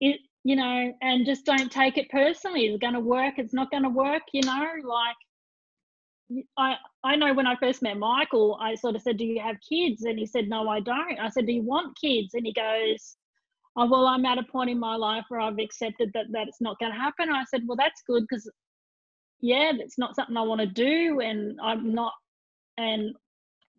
It 0.00 0.20
you 0.44 0.56
know 0.56 0.92
and 1.02 1.26
just 1.26 1.44
don't 1.44 1.70
take 1.70 1.98
it 1.98 2.08
personally. 2.10 2.66
It's 2.66 2.80
going 2.80 2.94
to 2.94 3.00
work 3.00 3.34
it's 3.38 3.54
not 3.54 3.70
going 3.70 3.82
to 3.82 3.90
work 3.90 4.22
you 4.32 4.42
know 4.42 4.66
like 4.84 6.42
i 6.58 6.76
i 7.04 7.16
know 7.16 7.34
when 7.34 7.46
i 7.46 7.56
first 7.56 7.82
met 7.82 7.98
michael 7.98 8.56
i 8.60 8.74
sort 8.76 8.94
of 8.94 9.02
said 9.02 9.18
do 9.18 9.24
you 9.24 9.40
have 9.40 9.56
kids? 9.68 10.04
And 10.04 10.18
he 10.18 10.26
said 10.26 10.48
no 10.48 10.68
i 10.68 10.80
don't. 10.80 11.18
I 11.20 11.28
said 11.28 11.46
do 11.46 11.52
you 11.52 11.62
want 11.62 11.98
kids? 12.00 12.34
And 12.34 12.46
he 12.46 12.52
goes 12.52 13.16
oh 13.76 13.86
well 13.88 14.06
i'm 14.06 14.24
at 14.24 14.38
a 14.38 14.42
point 14.44 14.70
in 14.70 14.78
my 14.78 14.96
life 14.96 15.24
where 15.28 15.40
i've 15.40 15.58
accepted 15.58 16.10
that 16.14 16.26
that 16.32 16.48
it's 16.48 16.60
not 16.60 16.78
going 16.78 16.92
to 16.92 16.98
happen. 16.98 17.30
I 17.30 17.44
said 17.44 17.62
well 17.66 17.76
that's 17.76 18.02
good 18.06 18.24
because 18.28 18.50
yeah 19.40 19.72
it's 19.74 19.98
not 19.98 20.14
something 20.14 20.36
i 20.36 20.42
want 20.42 20.60
to 20.60 20.66
do 20.66 21.20
and 21.20 21.58
i'm 21.62 21.94
not 21.94 22.12
and 22.78 23.14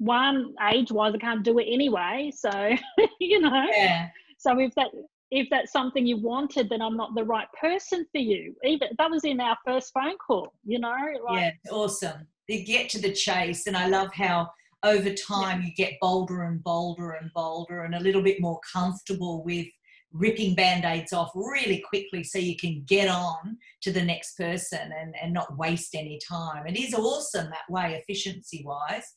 one 0.02 0.56
age 0.74 0.91
wise 0.91 1.14
i 1.14 1.18
can't 1.18 1.43
do 1.43 1.60
it 1.60 1.68
anyway. 1.70 2.32
So 2.36 2.49
you 3.20 3.39
know. 3.39 3.66
Yeah. 3.76 4.10
so 4.38 4.60
if 4.60 4.74
that 4.76 4.89
if 5.30 5.47
that's 5.49 5.72
something 5.72 6.06
you 6.06 6.18
wanted 6.18 6.70
then 6.70 6.82
i'm 6.82 6.97
not 6.97 7.14
the 7.16 7.24
right 7.24 7.47
person 7.60 8.06
for 8.12 8.18
you. 8.20 8.56
Even 8.64 8.89
that 8.97 9.12
was 9.12 9.24
in 9.24 9.39
our 9.39 9.58
first 9.66 9.91
phone 9.93 10.18
call 10.18 10.54
you 10.66 10.80
know 10.80 10.95
like, 11.28 11.39
yeah 11.39 11.72
awesome. 11.72 12.28
You 12.47 12.66
get 12.66 12.89
to 12.89 13.02
the 13.02 13.14
chase 13.14 13.68
and 13.68 13.78
i 13.78 13.88
love 13.88 14.14
how 14.14 14.49
over 14.84 15.14
time 15.14 15.62
yeah. 15.62 15.68
you 15.68 15.74
get 15.76 15.93
bolder 16.02 16.43
and 16.43 16.64
bolder 16.64 17.12
and 17.12 17.32
bolder 17.36 17.84
and 17.84 17.93
a 17.93 17.99
little 17.99 18.24
bit 18.24 18.41
more 18.41 18.60
comfortable 18.74 19.43
with 19.43 19.68
ripping 20.14 20.56
band-aids 20.56 21.14
off 21.14 21.32
really 21.36 21.82
quickly 21.88 22.24
so 22.24 22.38
you 22.38 22.58
can 22.58 22.84
get 22.86 23.08
on 23.08 23.58
to 23.82 23.91
the 23.93 24.02
next 24.02 24.36
person 24.36 24.91
and, 24.99 25.16
and 25.22 25.32
not 25.32 25.58
waste 25.58 25.95
any 25.95 26.20
time. 26.28 26.68
It 26.68 26.78
is 26.78 26.93
awesome 26.93 27.45
that 27.45 27.70
way 27.70 27.93
efficiency 28.02 28.62
wise 28.66 29.14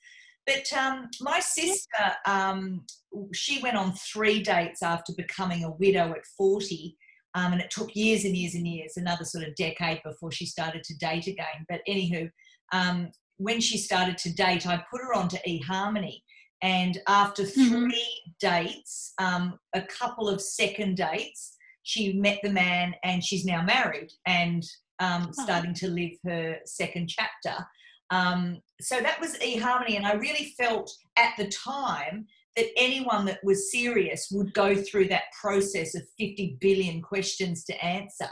but 0.46 0.72
um, 0.78 1.08
my 1.20 1.40
sister, 1.40 2.12
um, 2.26 2.84
she 3.32 3.62
went 3.62 3.76
on 3.76 3.92
three 3.94 4.42
dates 4.42 4.82
after 4.82 5.12
becoming 5.16 5.64
a 5.64 5.72
widow 5.72 6.12
at 6.12 6.26
40. 6.36 6.96
Um, 7.36 7.52
and 7.52 7.60
it 7.60 7.70
took 7.70 7.96
years 7.96 8.24
and 8.24 8.36
years 8.36 8.54
and 8.54 8.66
years, 8.66 8.96
another 8.96 9.24
sort 9.24 9.44
of 9.44 9.54
decade 9.56 10.00
before 10.04 10.30
she 10.30 10.46
started 10.46 10.84
to 10.84 10.96
date 10.98 11.26
again. 11.26 11.66
But 11.68 11.80
anywho, 11.88 12.30
um, 12.72 13.10
when 13.38 13.60
she 13.60 13.76
started 13.78 14.18
to 14.18 14.32
date, 14.32 14.66
I 14.66 14.84
put 14.90 15.00
her 15.00 15.14
onto 15.14 15.38
eHarmony. 15.46 16.20
And 16.62 17.00
after 17.08 17.42
mm-hmm. 17.42 17.68
3 17.68 17.92
mm-hmm. 17.92 18.30
dates, 18.40 19.12
um, 19.18 19.58
a 19.74 19.82
couple 19.82 20.28
of 20.28 20.40
second 20.40 20.96
dates, 20.96 21.56
she 21.82 22.14
met 22.14 22.38
the 22.42 22.50
man 22.50 22.94
and 23.02 23.22
she's 23.22 23.44
now 23.44 23.62
married 23.62 24.10
and 24.26 24.64
um, 25.00 25.26
oh. 25.28 25.42
starting 25.42 25.74
to 25.74 25.88
live 25.88 26.12
her 26.24 26.58
second 26.64 27.08
chapter. 27.08 27.64
Um, 28.10 28.60
so 28.84 29.00
that 29.00 29.20
was 29.20 29.38
eHarmony, 29.38 29.96
and 29.96 30.06
I 30.06 30.12
really 30.14 30.54
felt 30.58 30.92
at 31.16 31.34
the 31.38 31.48
time 31.48 32.26
that 32.56 32.66
anyone 32.76 33.24
that 33.26 33.42
was 33.42 33.72
serious 33.72 34.28
would 34.30 34.54
go 34.54 34.76
through 34.76 35.08
that 35.08 35.24
process 35.40 35.94
of 35.94 36.02
50 36.18 36.58
billion 36.60 37.02
questions 37.02 37.64
to 37.64 37.84
answer 37.84 38.30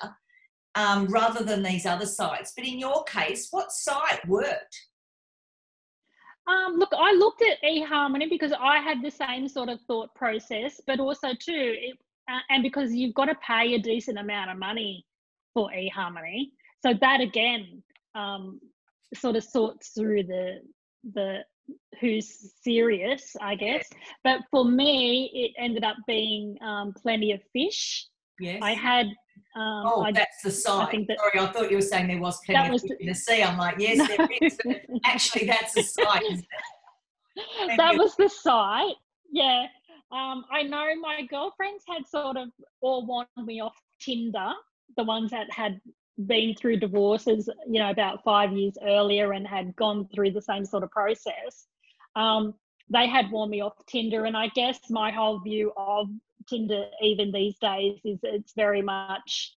um, 0.74 1.06
rather 1.08 1.44
than 1.44 1.62
these 1.62 1.86
other 1.86 2.06
sites. 2.06 2.52
But 2.56 2.66
in 2.66 2.78
your 2.78 3.02
case, 3.04 3.48
what 3.50 3.72
site 3.72 4.26
worked? 4.28 4.76
Um, 6.46 6.76
look, 6.76 6.90
I 6.96 7.12
looked 7.12 7.42
at 7.42 7.62
eHarmony 7.62 8.28
because 8.28 8.52
I 8.52 8.78
had 8.78 9.02
the 9.02 9.10
same 9.10 9.48
sort 9.48 9.68
of 9.68 9.80
thought 9.82 10.14
process, 10.14 10.80
but 10.86 10.98
also 10.98 11.28
too, 11.28 11.74
it, 11.78 11.98
uh, 12.30 12.40
and 12.50 12.62
because 12.62 12.92
you've 12.92 13.14
got 13.14 13.26
to 13.26 13.36
pay 13.46 13.74
a 13.74 13.78
decent 13.78 14.18
amount 14.18 14.50
of 14.50 14.58
money 14.58 15.04
for 15.54 15.70
eHarmony. 15.70 16.50
So 16.84 16.94
that 17.00 17.20
again 17.20 17.82
um, 18.14 18.60
sort 19.14 19.36
of 19.36 19.44
sorts 19.44 19.90
through 19.90 20.24
the 20.24 20.60
the 21.14 21.40
who's 22.00 22.52
serious, 22.62 23.36
I 23.40 23.54
guess. 23.54 23.88
But 24.24 24.40
for 24.50 24.64
me, 24.64 25.30
it 25.32 25.62
ended 25.62 25.84
up 25.84 25.96
being 26.06 26.56
um, 26.62 26.92
plenty 27.00 27.32
of 27.32 27.40
fish. 27.52 28.06
Yes. 28.40 28.60
I 28.62 28.72
had. 28.72 29.06
Um, 29.54 29.84
oh, 29.86 30.02
I, 30.02 30.12
that's 30.12 30.42
the 30.42 30.50
site. 30.50 30.94
I 30.94 31.04
that, 31.08 31.18
Sorry, 31.18 31.46
I 31.46 31.52
thought 31.52 31.70
you 31.70 31.76
were 31.76 31.82
saying 31.82 32.08
there 32.08 32.20
was 32.20 32.40
plenty 32.44 32.74
of 32.74 32.80
fish 32.80 32.90
in 33.00 33.06
the 33.06 33.14
sea. 33.14 33.42
I'm 33.42 33.58
like, 33.58 33.76
yes, 33.78 33.98
no. 33.98 34.06
there 34.16 34.28
is. 34.40 34.58
actually, 35.04 35.46
that's 35.46 35.74
the 35.74 35.82
site. 35.82 36.22
that 37.76 37.96
was 37.96 38.14
the 38.16 38.28
site. 38.28 38.94
Yeah. 39.30 39.66
Um, 40.10 40.44
I 40.50 40.62
know 40.62 40.88
my 41.00 41.22
girlfriends 41.30 41.84
had 41.88 42.06
sort 42.06 42.36
of 42.36 42.48
all 42.82 43.06
warned 43.06 43.28
me 43.46 43.60
off 43.60 43.74
Tinder, 44.00 44.52
the 44.96 45.04
ones 45.04 45.30
that 45.30 45.50
had 45.50 45.80
been 46.26 46.54
through 46.54 46.78
divorces, 46.78 47.48
you 47.66 47.80
know, 47.80 47.90
about 47.90 48.22
five 48.24 48.52
years 48.52 48.74
earlier 48.84 49.32
and 49.32 49.46
had 49.46 49.74
gone 49.76 50.08
through 50.14 50.32
the 50.32 50.42
same 50.42 50.64
sort 50.64 50.82
of 50.82 50.90
process, 50.90 51.66
um, 52.16 52.54
they 52.90 53.06
had 53.06 53.30
warned 53.30 53.50
me 53.50 53.60
off 53.60 53.74
Tinder. 53.86 54.26
And 54.26 54.36
I 54.36 54.48
guess 54.48 54.78
my 54.90 55.10
whole 55.10 55.40
view 55.40 55.72
of 55.76 56.08
Tinder, 56.48 56.86
even 57.00 57.32
these 57.32 57.56
days, 57.58 57.98
is 58.04 58.18
it's 58.22 58.52
very 58.54 58.82
much 58.82 59.56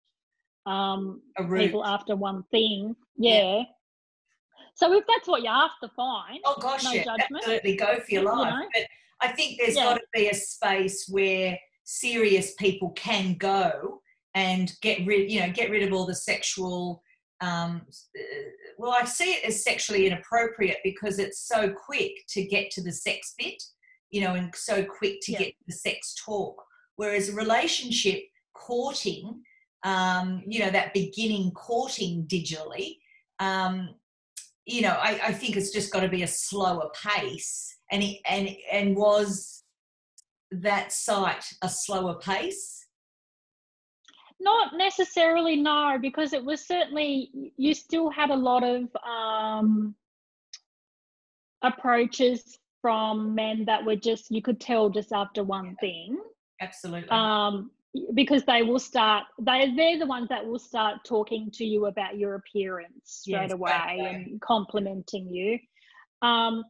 um, 0.67 1.21
people 1.57 1.85
after 1.85 2.17
one 2.17 2.45
thing. 2.51 2.95
Yeah. 3.17 3.57
yeah. 3.59 3.63
So 4.77 4.93
if 4.93 5.05
that's 5.07 5.29
what 5.29 5.43
you're 5.43 5.53
after, 5.53 5.89
fine. 5.95 6.41
Oh 6.45 6.57
gosh, 6.61 6.85
no 6.85 6.93
yeah, 6.93 7.05
judgment. 7.05 7.43
absolutely 7.43 7.77
go 7.77 7.99
for 8.01 8.11
your 8.11 8.23
life. 8.25 8.53
You 8.53 8.59
know? 8.59 8.69
But 8.75 8.87
I 9.21 9.33
think 9.33 9.59
there's 9.59 9.77
yeah. 9.77 9.85
got 9.85 9.95
to 9.95 10.03
be 10.13 10.29
a 10.29 10.35
space 10.35 11.07
where 11.09 11.59
serious 11.85 12.55
people 12.55 12.91
can 12.91 13.35
go 13.35 14.01
and 14.35 14.73
get 14.83 15.07
rid 15.07 15.31
you 15.31 15.41
know 15.41 15.51
get 15.51 15.71
rid 15.71 15.83
of 15.83 15.93
all 15.93 16.07
the 16.07 16.15
sexual 16.15 17.03
um, 17.41 17.83
well 18.79 18.97
i 19.01 19.05
see 19.05 19.33
it 19.33 19.45
as 19.45 19.63
sexually 19.63 20.07
inappropriate 20.07 20.79
because 20.83 21.19
it's 21.19 21.47
so 21.47 21.71
quick 21.71 22.13
to 22.29 22.45
get 22.47 22.71
to 22.71 22.83
the 22.83 22.93
sex 22.93 23.35
bit 23.39 23.63
you 24.15 24.21
know, 24.21 24.35
and 24.35 24.55
so 24.55 24.85
quick 24.85 25.19
to 25.23 25.33
Yeah. 25.33 25.39
get 25.39 25.55
the 25.67 25.73
sex 25.73 26.15
talk. 26.15 26.65
Whereas 26.95 27.31
a 27.31 27.35
relationship 27.35 28.23
courting, 28.53 29.43
um, 29.83 30.45
you 30.47 30.61
know, 30.61 30.71
that 30.71 30.95
beginning 30.95 31.51
courting 31.51 32.25
digitally, 32.29 32.99
um, 33.41 33.97
you 34.67 34.83
know, 34.83 34.93
I, 34.93 35.21
I 35.25 35.33
think 35.33 35.57
it's 35.57 35.73
just 35.73 35.93
got 35.93 36.01
to 36.01 36.09
be 36.09 36.23
a 36.23 36.29
slower 36.29 36.91
pace. 36.95 37.77
And 37.91 38.05
it, 38.05 38.21
and 38.25 38.57
and 38.71 38.97
was 38.97 39.65
that 40.53 40.93
site 40.93 41.47
a 41.63 41.69
slower 41.69 42.15
pace? 42.21 42.84
Not 44.45 44.77
necessarily, 44.77 45.57
no, 45.57 45.97
because 46.01 46.35
it 46.35 46.45
was 46.45 46.61
certainly 46.61 47.31
you 47.57 47.73
still 47.73 48.11
had 48.11 48.31
a 48.31 48.37
lot 48.37 48.63
of 48.63 48.95
um, 49.03 49.95
approaches 51.63 52.59
from 52.83 53.35
men 53.35 53.65
that 53.65 53.85
were 53.85 53.97
just 53.97 54.31
you 54.31 54.43
could 54.43 54.61
tell 54.61 54.91
just 54.91 55.13
after 55.13 55.43
one 55.43 55.75
thing. 55.81 56.19
Absolutely. 56.61 57.09
um, 57.11 57.71
because 58.15 58.45
they 58.45 58.63
will 58.63 58.79
start 58.79 59.25
they 59.41 59.73
they're 59.77 59.99
the 59.99 60.07
ones 60.07 60.29
that 60.29 60.45
will 60.45 60.59
start 60.59 61.05
talking 61.05 61.51
to 61.53 61.65
you 61.65 61.87
about 61.87 62.19
your 62.19 62.35
appearance 62.35 62.95
straight 63.05 63.43
Yes, 63.43 63.53
away 63.53 63.97
and 64.01 64.41
complimenting 64.41 65.29
you 65.29 65.59
um, 66.23 66.65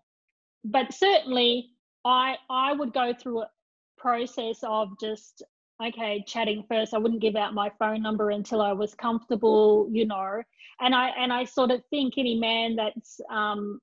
but 0.64 0.93
certainly 0.93 1.70
i 2.05 2.37
i 2.51 2.72
would 2.72 2.93
go 2.93 3.14
through 3.14 3.41
a 3.43 3.49
process 3.97 4.59
of 4.62 4.89
just 5.01 5.43
okay 5.89 6.24
chatting 6.26 6.64
first. 6.68 6.95
I 6.95 6.99
wouldn't 6.99 7.22
give 7.22 7.37
out 7.37 7.55
my 7.55 7.70
phone 7.78 8.03
number 8.03 8.30
until 8.30 8.61
i 8.62 8.72
was 8.72 8.95
comfortable 8.95 9.89
you 9.91 10.07
know. 10.07 10.43
And 10.80 10.95
i 10.95 11.09
and 11.18 11.32
i 11.32 11.45
sort 11.45 11.70
of 11.70 11.82
think 11.91 12.14
any 12.16 12.37
man 12.39 12.76
that's 12.76 13.20
um, 13.30 13.80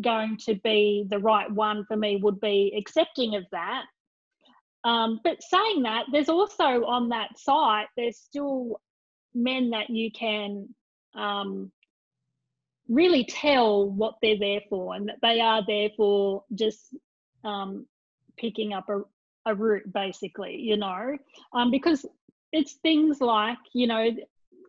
going 0.00 0.36
to 0.46 0.54
be 0.56 1.06
the 1.08 1.18
right 1.18 1.50
one 1.50 1.84
for 1.86 1.96
me 1.96 2.16
would 2.16 2.40
be 2.40 2.74
accepting 2.76 3.36
of 3.36 3.44
that. 3.52 3.84
Um, 4.84 5.20
but 5.24 5.42
saying 5.42 5.82
that, 5.84 6.06
there's 6.12 6.28
also 6.28 6.84
on 6.84 7.08
that 7.08 7.38
site, 7.38 7.86
there's 7.96 8.18
still 8.18 8.80
men 9.34 9.70
that 9.70 9.88
you 9.88 10.10
can 10.10 10.68
um, 11.14 11.72
really 12.88 13.24
tell 13.24 13.88
what 13.88 14.16
they're 14.20 14.38
there 14.38 14.60
for 14.68 14.94
and 14.94 15.08
that 15.08 15.18
they 15.22 15.40
are 15.40 15.62
there 15.66 15.88
for 15.96 16.44
just 16.54 16.94
um, 17.44 17.86
picking 18.36 18.74
up 18.74 18.88
a, 18.90 19.00
a 19.46 19.54
root, 19.54 19.92
basically, 19.92 20.56
you 20.56 20.76
know, 20.76 21.16
um, 21.52 21.70
because 21.70 22.06
it's 22.52 22.74
things 22.82 23.20
like, 23.20 23.58
you 23.72 23.86
know, 23.86 24.10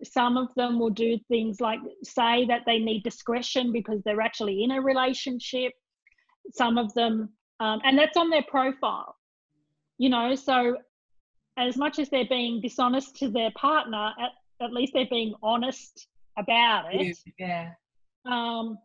some 0.04 0.38
of 0.38 0.50
them 0.56 0.80
will 0.80 0.90
do 0.90 1.18
things 1.30 1.62
like 1.62 1.80
say 2.04 2.46
that 2.46 2.62
they 2.66 2.80
need 2.80 3.04
discretion 3.04 3.72
because 3.72 4.02
they're 4.04 4.22
actually 4.22 4.64
in 4.64 4.72
a 4.72 4.82
relationship. 4.82 5.74
Some 6.52 6.78
of 6.78 6.94
them, 6.94 7.30
um, 7.60 7.80
and 7.84 7.98
that's 7.98 8.18
on 8.18 8.30
their 8.30 8.44
profile 8.44 9.16
you 9.98 10.10
know 10.10 10.36
so 10.36 10.78
as 11.58 11.78
much 11.78 12.00
as 12.00 12.10
they're 12.10 12.28
being 12.28 12.62
dishonest 12.62 13.16
to 13.18 13.30
their 13.30 13.52
partner 13.52 14.12
at, 14.20 14.32
at 14.62 14.74
least 14.74 14.94
they're 14.94 15.08
being 15.10 15.34
honest 15.42 16.08
about 16.38 16.86
it 16.94 17.18
yeah. 17.40 17.72
um 18.26 18.78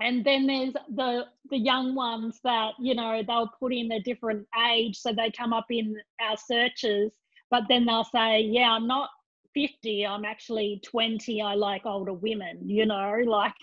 and 0.00 0.24
then 0.24 0.46
there's 0.46 0.74
the 0.94 1.24
the 1.50 1.58
young 1.58 1.94
ones 1.94 2.38
that 2.44 2.72
you 2.80 2.94
know 2.94 3.22
they'll 3.26 3.50
put 3.58 3.72
in 3.72 3.90
a 3.92 4.00
different 4.00 4.46
age 4.70 4.96
so 4.96 5.12
they 5.12 5.30
come 5.30 5.52
up 5.52 5.66
in 5.70 5.96
our 6.20 6.36
searches 6.36 7.10
but 7.50 7.64
then 7.68 7.86
they'll 7.86 8.04
say 8.04 8.40
yeah 8.40 8.70
i'm 8.72 8.86
not 8.86 9.10
50 9.54 10.06
i'm 10.06 10.24
actually 10.24 10.80
20 10.84 11.40
i 11.40 11.54
like 11.54 11.86
older 11.86 12.12
women 12.12 12.58
you 12.68 12.84
know 12.84 13.22
like 13.26 13.54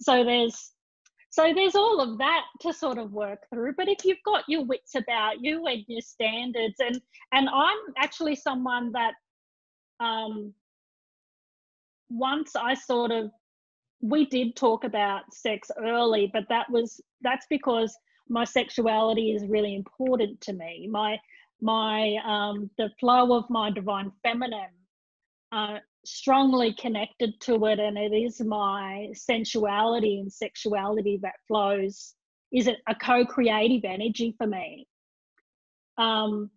so 0.00 0.24
there's 0.24 0.72
so 1.30 1.52
there's 1.52 1.74
all 1.74 2.00
of 2.00 2.16
that 2.18 2.44
to 2.60 2.72
sort 2.72 2.96
of 2.96 3.12
work 3.12 3.40
through 3.52 3.74
but 3.76 3.88
if 3.88 4.04
you've 4.04 4.22
got 4.24 4.44
your 4.48 4.64
wits 4.64 4.94
about 4.94 5.42
you 5.42 5.66
and 5.66 5.84
your 5.86 6.00
standards 6.00 6.76
and 6.78 7.00
and 7.32 7.48
i'm 7.50 7.76
actually 7.98 8.34
someone 8.34 8.90
that 8.92 9.14
um 10.00 10.54
once 12.08 12.56
i 12.56 12.72
sort 12.72 13.10
of 13.10 13.30
we 14.04 14.26
did 14.26 14.54
talk 14.54 14.84
about 14.84 15.32
sex 15.32 15.70
early 15.78 16.30
but 16.32 16.44
that 16.48 16.70
was 16.70 17.00
that's 17.22 17.46
because 17.48 17.96
my 18.28 18.44
sexuality 18.44 19.32
is 19.32 19.46
really 19.46 19.74
important 19.74 20.40
to 20.42 20.52
me. 20.52 20.88
My 20.90 21.18
my 21.60 22.16
um 22.24 22.70
the 22.78 22.90
flow 23.00 23.36
of 23.36 23.48
my 23.50 23.70
divine 23.70 24.12
feminine 24.22 24.74
uh, 25.52 25.78
strongly 26.04 26.74
connected 26.74 27.40
to 27.40 27.64
it 27.66 27.78
and 27.78 27.96
it 27.96 28.12
is 28.12 28.40
my 28.40 29.08
sensuality 29.14 30.18
and 30.20 30.32
sexuality 30.32 31.18
that 31.22 31.34
flows 31.46 32.14
is 32.52 32.66
it 32.66 32.78
a 32.88 32.94
co-creative 32.94 33.84
energy 33.84 34.34
for 34.36 34.46
me. 34.46 34.86
Um 35.96 36.50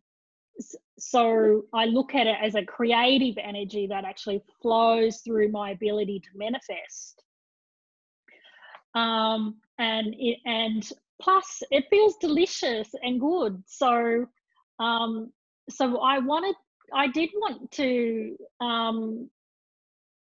so 0.97 1.63
i 1.71 1.85
look 1.85 2.15
at 2.15 2.25
it 2.25 2.35
as 2.41 2.55
a 2.55 2.65
creative 2.65 3.35
energy 3.37 3.85
that 3.85 4.03
actually 4.03 4.41
flows 4.59 5.17
through 5.17 5.47
my 5.49 5.69
ability 5.69 6.19
to 6.19 6.29
manifest 6.33 7.21
um 8.95 9.55
and 9.79 10.15
it 10.17 10.39
and 10.45 10.91
plus 11.21 11.61
it 11.71 11.85
feels 11.89 12.15
delicious 12.21 12.89
and 13.01 13.19
good 13.19 13.61
so 13.65 14.25
um 14.79 15.31
so 15.69 15.99
i 15.99 16.19
wanted 16.19 16.55
i 16.93 17.07
did 17.07 17.29
want 17.35 17.69
to 17.71 18.37
um 18.61 19.29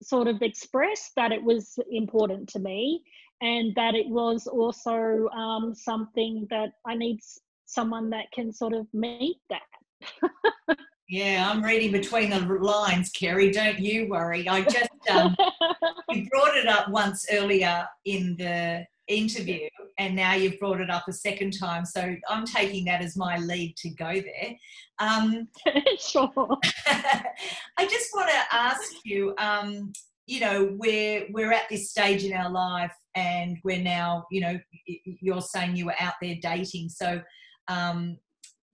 sort 0.02 0.28
of 0.28 0.42
express 0.42 1.10
that 1.16 1.32
it 1.32 1.42
was 1.42 1.78
important 1.90 2.48
to 2.48 2.58
me 2.58 3.02
and 3.42 3.74
that 3.74 3.94
it 3.94 4.08
was 4.08 4.46
also 4.46 5.28
um, 5.28 5.74
something 5.74 6.46
that 6.50 6.72
I 6.86 6.94
need 6.94 7.20
someone 7.66 8.10
that 8.10 8.30
can 8.32 8.52
sort 8.52 8.74
of 8.74 8.86
meet 8.92 9.38
that. 9.48 10.76
Yeah, 11.10 11.50
I'm 11.50 11.60
reading 11.60 11.90
between 11.90 12.30
the 12.30 12.38
lines, 12.38 13.10
Kerrie. 13.10 13.50
Don't 13.50 13.80
you 13.80 14.08
worry. 14.08 14.48
I 14.48 14.62
just 14.62 14.88
um, 15.10 15.34
you 16.10 16.28
brought 16.30 16.56
it 16.56 16.68
up 16.68 16.88
once 16.88 17.26
earlier 17.32 17.84
in 18.04 18.36
the 18.36 18.86
interview, 19.08 19.68
and 19.98 20.14
now 20.14 20.34
you've 20.34 20.60
brought 20.60 20.80
it 20.80 20.88
up 20.88 21.08
a 21.08 21.12
second 21.12 21.58
time. 21.58 21.84
So 21.84 22.14
I'm 22.28 22.46
taking 22.46 22.84
that 22.84 23.02
as 23.02 23.16
my 23.16 23.38
lead 23.38 23.74
to 23.78 23.90
go 23.90 24.12
there. 24.12 24.54
Um, 25.00 25.48
sure. 25.98 26.30
I 26.86 27.86
just 27.88 28.10
want 28.14 28.28
to 28.28 28.54
ask 28.54 28.92
you. 29.04 29.34
Um, 29.38 29.92
you 30.28 30.38
know, 30.38 30.76
we're 30.78 31.26
we're 31.32 31.52
at 31.52 31.68
this 31.68 31.90
stage 31.90 32.22
in 32.22 32.34
our 32.34 32.52
life, 32.52 32.94
and 33.16 33.58
we're 33.64 33.82
now. 33.82 34.26
You 34.30 34.42
know, 34.42 34.60
you're 34.86 35.40
saying 35.40 35.74
you 35.74 35.86
were 35.86 36.00
out 36.00 36.14
there 36.22 36.36
dating, 36.40 36.90
so. 36.90 37.20
Um, 37.66 38.16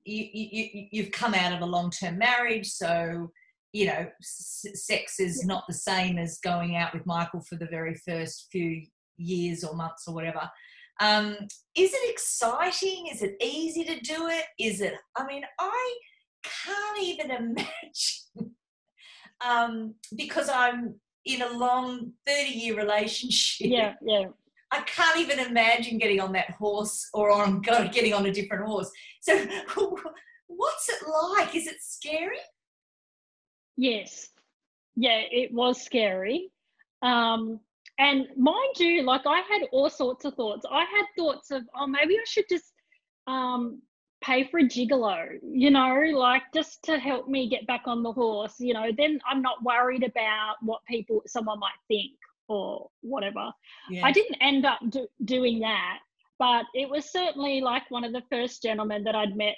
you, 0.07 0.29
you, 0.33 0.87
you've 0.93 1.11
come 1.11 1.35
out 1.35 1.53
of 1.53 1.61
a 1.61 1.67
long-term 1.67 2.17
marriage 2.17 2.69
so 2.69 3.31
you 3.73 3.87
know 3.87 4.07
s- 4.21 4.65
sex 4.75 5.19
is 5.21 5.45
not 5.45 5.65
the 5.67 5.75
same 5.75 6.17
as 6.17 6.39
going 6.39 6.77
out 6.77 6.95
with 6.95 7.05
michael 7.07 7.41
for 7.41 7.57
the 7.57 7.67
very 7.67 7.95
first 8.07 8.49
few 8.51 8.83
years 9.19 9.65
or 9.65 9.75
months 9.75 10.05
or 10.07 10.15
whatever. 10.15 10.49
Um, 11.01 11.37
is 11.77 11.93
it 11.93 12.11
exciting? 12.11 13.09
Is 13.13 13.23
it 13.23 13.37
easy 13.43 13.85
to 13.85 14.01
do 14.01 14.29
it? 14.29 14.45
Is 14.59 14.81
it 14.81 14.95
i 15.17 15.27
mean 15.27 15.43
i 15.59 15.99
can't 16.43 17.03
even 17.03 17.31
imagine 17.43 18.55
um, 19.45 19.95
because 20.17 20.49
i'm 20.49 20.95
in 21.25 21.43
a 21.43 21.59
long 21.59 22.13
30 22.27 22.51
year 22.51 22.77
relationship. 22.77 23.67
Yeah, 23.69 23.95
yeah. 24.01 24.27
I 24.73 24.81
can't 24.83 25.19
even 25.19 25.39
imagine 25.39 25.99
getting 25.99 26.21
on 26.21 26.33
that 26.33 26.51
horse 26.51 27.09
or 27.14 27.31
on 27.31 27.61
getting 27.93 28.12
on 28.12 28.27
a 28.27 28.33
different 28.33 28.67
horse. 28.67 28.91
So, 29.21 29.37
what's 30.47 30.89
it 30.89 31.09
like? 31.09 31.55
Is 31.55 31.67
it 31.67 31.77
scary? 31.81 32.39
Yes. 33.77 34.31
Yeah, 34.97 35.21
it 35.31 35.53
was 35.53 35.83
scary. 35.83 36.51
Um, 37.03 37.61
and 37.99 38.27
mind 38.37 38.79
you, 38.79 39.03
like 39.03 39.23
I 39.27 39.41
had 39.41 39.69
all 39.73 39.91
sorts 39.91 40.25
of 40.25 40.35
thoughts. 40.35 40.67
I 40.71 40.81
had 40.81 41.05
thoughts 41.17 41.51
of, 41.51 41.62
oh, 41.79 41.87
maybe 41.87 42.14
I 42.14 42.25
should 42.27 42.47
just 42.49 42.73
um, 43.27 43.81
pay 44.23 44.45
for 44.45 44.61
a 44.61 44.64
gigolo, 44.64 45.39
you 45.43 45.71
know, 45.71 45.95
like 46.14 46.43
just 46.53 46.83
to 46.85 46.99
help 46.99 47.29
me 47.29 47.49
get 47.49 47.67
back 47.67 47.83
on 47.87 48.03
the 48.03 48.12
horse. 48.12 48.55
You 48.59 48.75
know, 48.75 48.91
then 48.97 49.21
I'm 49.31 49.43
not 49.43 49.62
worried 49.62 50.03
about 50.03 50.57
what 50.62 50.81
people, 50.87 51.23
someone 51.27 51.61
might 51.61 51.79
think 51.89 52.12
or 52.49 52.88
whatever. 53.01 53.51
Yeah. 53.90 54.05
I 54.05 54.12
didn't 54.12 54.36
end 54.40 54.64
up 54.66 54.80
do, 54.88 55.07
doing 55.24 55.61
that, 55.61 55.99
but 56.38 56.66
it 56.74 56.88
was 56.88 57.11
certainly 57.11 57.61
like 57.61 57.90
one 57.90 58.05
of 58.05 58.12
the 58.12 58.22
first 58.30 58.62
gentlemen 58.62 59.05
that 59.05 59.14
I'd 59.14 59.36
met 59.36 59.57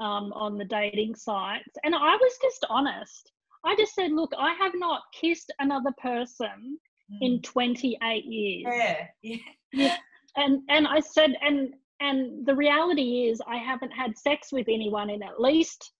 um, 0.00 0.32
on 0.32 0.58
the 0.58 0.64
dating 0.64 1.14
sites. 1.14 1.70
And 1.84 1.94
I 1.94 2.16
was 2.16 2.38
just 2.42 2.64
honest. 2.68 3.30
I 3.64 3.74
just 3.76 3.94
said, 3.94 4.12
look, 4.12 4.32
I 4.38 4.54
have 4.54 4.72
not 4.74 5.02
kissed 5.18 5.52
another 5.58 5.92
person 6.00 6.78
in 7.20 7.40
28 7.42 8.24
years. 8.24 8.64
yeah, 8.76 9.06
yeah, 9.22 9.36
Yeah. 9.72 9.96
And 10.36 10.62
and 10.68 10.86
I 10.88 11.00
said, 11.00 11.36
and 11.42 11.74
and 12.00 12.44
the 12.44 12.56
reality 12.56 13.28
is 13.28 13.40
I 13.46 13.56
haven't 13.56 13.92
had 13.92 14.18
sex 14.18 14.52
with 14.52 14.66
anyone 14.68 15.10
in 15.10 15.22
at 15.22 15.40
least 15.40 15.92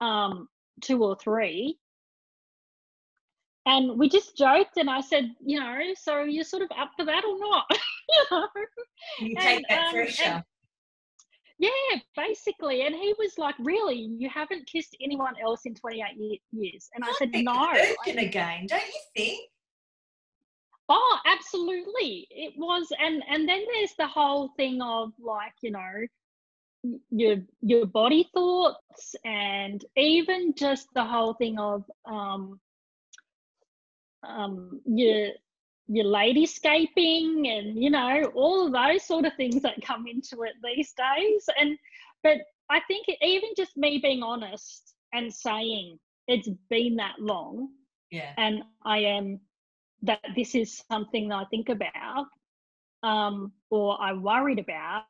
um 0.00 0.48
two 0.82 1.02
or 1.02 1.16
three. 1.16 1.78
And 3.66 3.98
we 3.98 4.08
just 4.08 4.36
joked 4.36 4.76
and 4.78 4.88
I 4.88 5.00
said, 5.00 5.30
you 5.44 5.60
know, 5.60 5.78
so 5.94 6.22
you're 6.22 6.44
sort 6.44 6.62
of 6.62 6.70
up 6.78 6.92
for 6.96 7.04
that 7.04 7.24
or 7.24 7.38
not? 7.38 7.64
you 8.08 8.24
know? 8.30 8.48
you 9.20 9.34
And, 9.36 9.38
take 9.38 9.68
that 9.68 9.86
um, 9.88 9.92
pressure. 9.92 10.22
and- 10.24 10.44
Yeah, 11.58 11.98
basically. 12.16 12.86
And 12.86 12.94
he 12.94 13.14
was 13.18 13.36
like, 13.36 13.54
Really? 13.58 14.08
You 14.18 14.30
haven't 14.30 14.66
kissed 14.66 14.96
anyone 15.02 15.34
else 15.42 15.62
in 15.66 15.74
28 15.74 16.40
years? 16.52 16.88
And 16.94 17.04
I 17.04 17.12
said, 17.18 17.30
No. 17.32 17.68
Virgin 18.06 18.18
again, 18.20 18.66
don't 18.66 18.82
you 18.82 19.00
think? 19.14 19.40
Oh, 20.88 21.18
absolutely. 21.26 22.26
It 22.30 22.54
was 22.56 22.88
and 22.98 23.22
and 23.28 23.48
then 23.48 23.62
there's 23.74 23.94
the 23.98 24.08
whole 24.08 24.48
thing 24.56 24.80
of 24.82 25.12
like, 25.20 25.52
you 25.62 25.70
know, 25.70 25.92
your 27.10 27.36
your 27.60 27.86
body 27.86 28.28
thoughts 28.34 29.14
and 29.24 29.84
even 29.96 30.54
just 30.56 30.88
the 30.94 31.04
whole 31.04 31.34
thing 31.34 31.58
of 31.58 31.84
um 32.06 32.58
um 34.22 34.80
your 34.86 35.28
your 35.88 36.04
ladyscaping 36.04 37.48
and 37.48 37.82
you 37.82 37.90
know 37.90 38.24
all 38.34 38.66
of 38.66 38.72
those 38.72 39.04
sort 39.04 39.24
of 39.24 39.34
things 39.36 39.60
that 39.62 39.80
come 39.82 40.06
into 40.06 40.42
it 40.42 40.52
these 40.62 40.92
days 40.92 41.48
and 41.58 41.76
but 42.22 42.38
i 42.70 42.80
think 42.86 43.06
even 43.22 43.50
just 43.56 43.76
me 43.76 43.98
being 43.98 44.22
honest 44.22 44.94
and 45.12 45.32
saying 45.32 45.98
it's 46.28 46.48
been 46.68 46.96
that 46.96 47.14
long 47.18 47.68
Yeah. 48.10 48.32
and 48.38 48.62
i 48.84 48.98
am 48.98 49.40
that 50.02 50.20
this 50.36 50.54
is 50.54 50.82
something 50.90 51.28
that 51.28 51.36
i 51.36 51.44
think 51.46 51.68
about 51.68 52.26
um 53.02 53.52
or 53.70 54.00
i 54.00 54.12
worried 54.12 54.58
about 54.60 55.04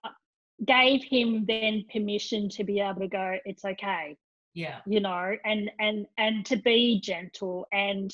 gave 0.66 1.02
him 1.04 1.44
then 1.46 1.84
permission 1.92 2.48
to 2.50 2.64
be 2.64 2.80
able 2.80 3.00
to 3.00 3.08
go 3.08 3.36
it's 3.44 3.64
okay 3.64 4.16
Yeah. 4.54 4.80
you 4.86 5.00
know 5.00 5.36
and 5.44 5.70
and 5.78 6.06
and 6.16 6.46
to 6.46 6.56
be 6.56 7.00
gentle 7.00 7.66
and 7.72 8.12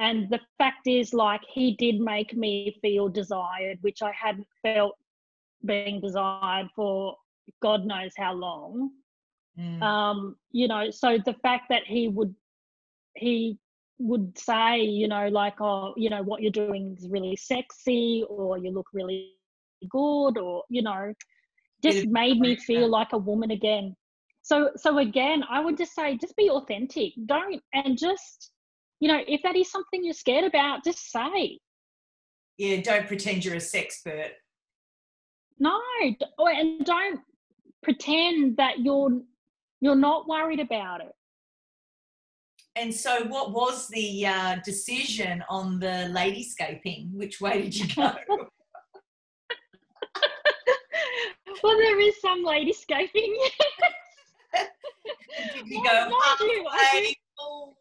and 0.00 0.28
the 0.30 0.40
fact 0.58 0.86
is 0.86 1.12
like 1.14 1.42
he 1.52 1.74
did 1.76 2.00
make 2.00 2.34
me 2.34 2.76
feel 2.82 3.08
desired 3.08 3.78
which 3.82 4.02
i 4.02 4.12
hadn't 4.12 4.46
felt 4.62 4.96
being 5.64 6.00
desired 6.00 6.68
for 6.74 7.16
god 7.62 7.84
knows 7.86 8.12
how 8.16 8.32
long. 8.32 8.90
Mm. 9.58 9.82
um 9.82 10.36
you 10.50 10.66
know 10.66 10.90
so 10.90 11.16
the 11.24 11.34
fact 11.34 11.66
that 11.68 11.84
he 11.86 12.08
would 12.08 12.34
he 13.14 13.56
would 13.98 14.36
say 14.36 14.80
you 14.80 15.06
know 15.06 15.28
like 15.28 15.60
oh 15.60 15.94
you 15.96 16.10
know 16.10 16.22
what 16.22 16.42
you're 16.42 16.50
doing 16.50 16.96
is 16.98 17.08
really 17.08 17.36
sexy 17.36 18.24
or 18.28 18.58
you 18.58 18.72
look 18.72 18.88
really 18.92 19.30
good 19.88 20.36
or 20.38 20.64
you 20.68 20.82
know 20.82 21.12
just 21.84 22.06
made 22.06 22.40
me 22.40 22.56
feel 22.56 22.88
like 22.88 23.12
a 23.12 23.18
woman 23.18 23.50
again. 23.50 23.94
So 24.42 24.70
so 24.76 24.98
again 24.98 25.44
i 25.50 25.60
would 25.60 25.76
just 25.76 25.94
say 25.94 26.16
just 26.16 26.36
be 26.36 26.50
authentic. 26.50 27.12
Don't 27.26 27.62
and 27.74 27.96
just 27.96 28.50
you 29.04 29.08
know 29.12 29.20
if 29.28 29.42
that 29.42 29.54
is 29.54 29.70
something 29.70 30.02
you're 30.02 30.14
scared 30.14 30.44
about 30.44 30.82
just 30.82 31.10
say 31.12 31.58
yeah. 32.56 32.80
Don't 32.80 33.06
pretend 33.06 33.44
you're 33.44 33.54
a 33.56 33.58
sexpert. 33.58 34.30
no 35.58 35.78
and 36.38 36.84
don't 36.86 37.20
pretend 37.82 38.56
that 38.56 38.78
you're 38.78 39.20
you're 39.82 39.94
not 40.10 40.26
worried 40.26 40.60
about 40.60 41.00
it 41.02 41.12
And 42.76 42.92
so, 42.94 43.12
what 43.34 43.52
was 43.52 43.88
the 43.88 44.26
uh, 44.26 44.56
decision 44.64 45.44
on 45.48 45.78
the 45.84 45.96
ladyscaping? 46.16 47.12
Which 47.20 47.36
way 47.44 47.54
did 47.62 47.74
you 47.80 47.86
go? 47.94 48.10
well 51.62 51.76
there 51.76 52.00
is 52.08 52.14
some 52.20 52.40
ladyscaping 52.44 53.32
did 55.54 55.66
you 55.66 55.82
Mind- 55.82 55.88
go 55.90 56.08
mind 56.08 56.40
you, 56.40 56.66
I 56.70 56.76
do- 56.76 56.76
halfway, 56.76 57.16
full 57.38 57.76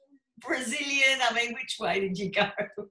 Brazilian? 0.45 1.19
I 1.29 1.33
mean, 1.33 1.53
which 1.53 1.77
way 1.79 1.99
did 1.99 2.17
you 2.17 2.31
go? 2.31 2.47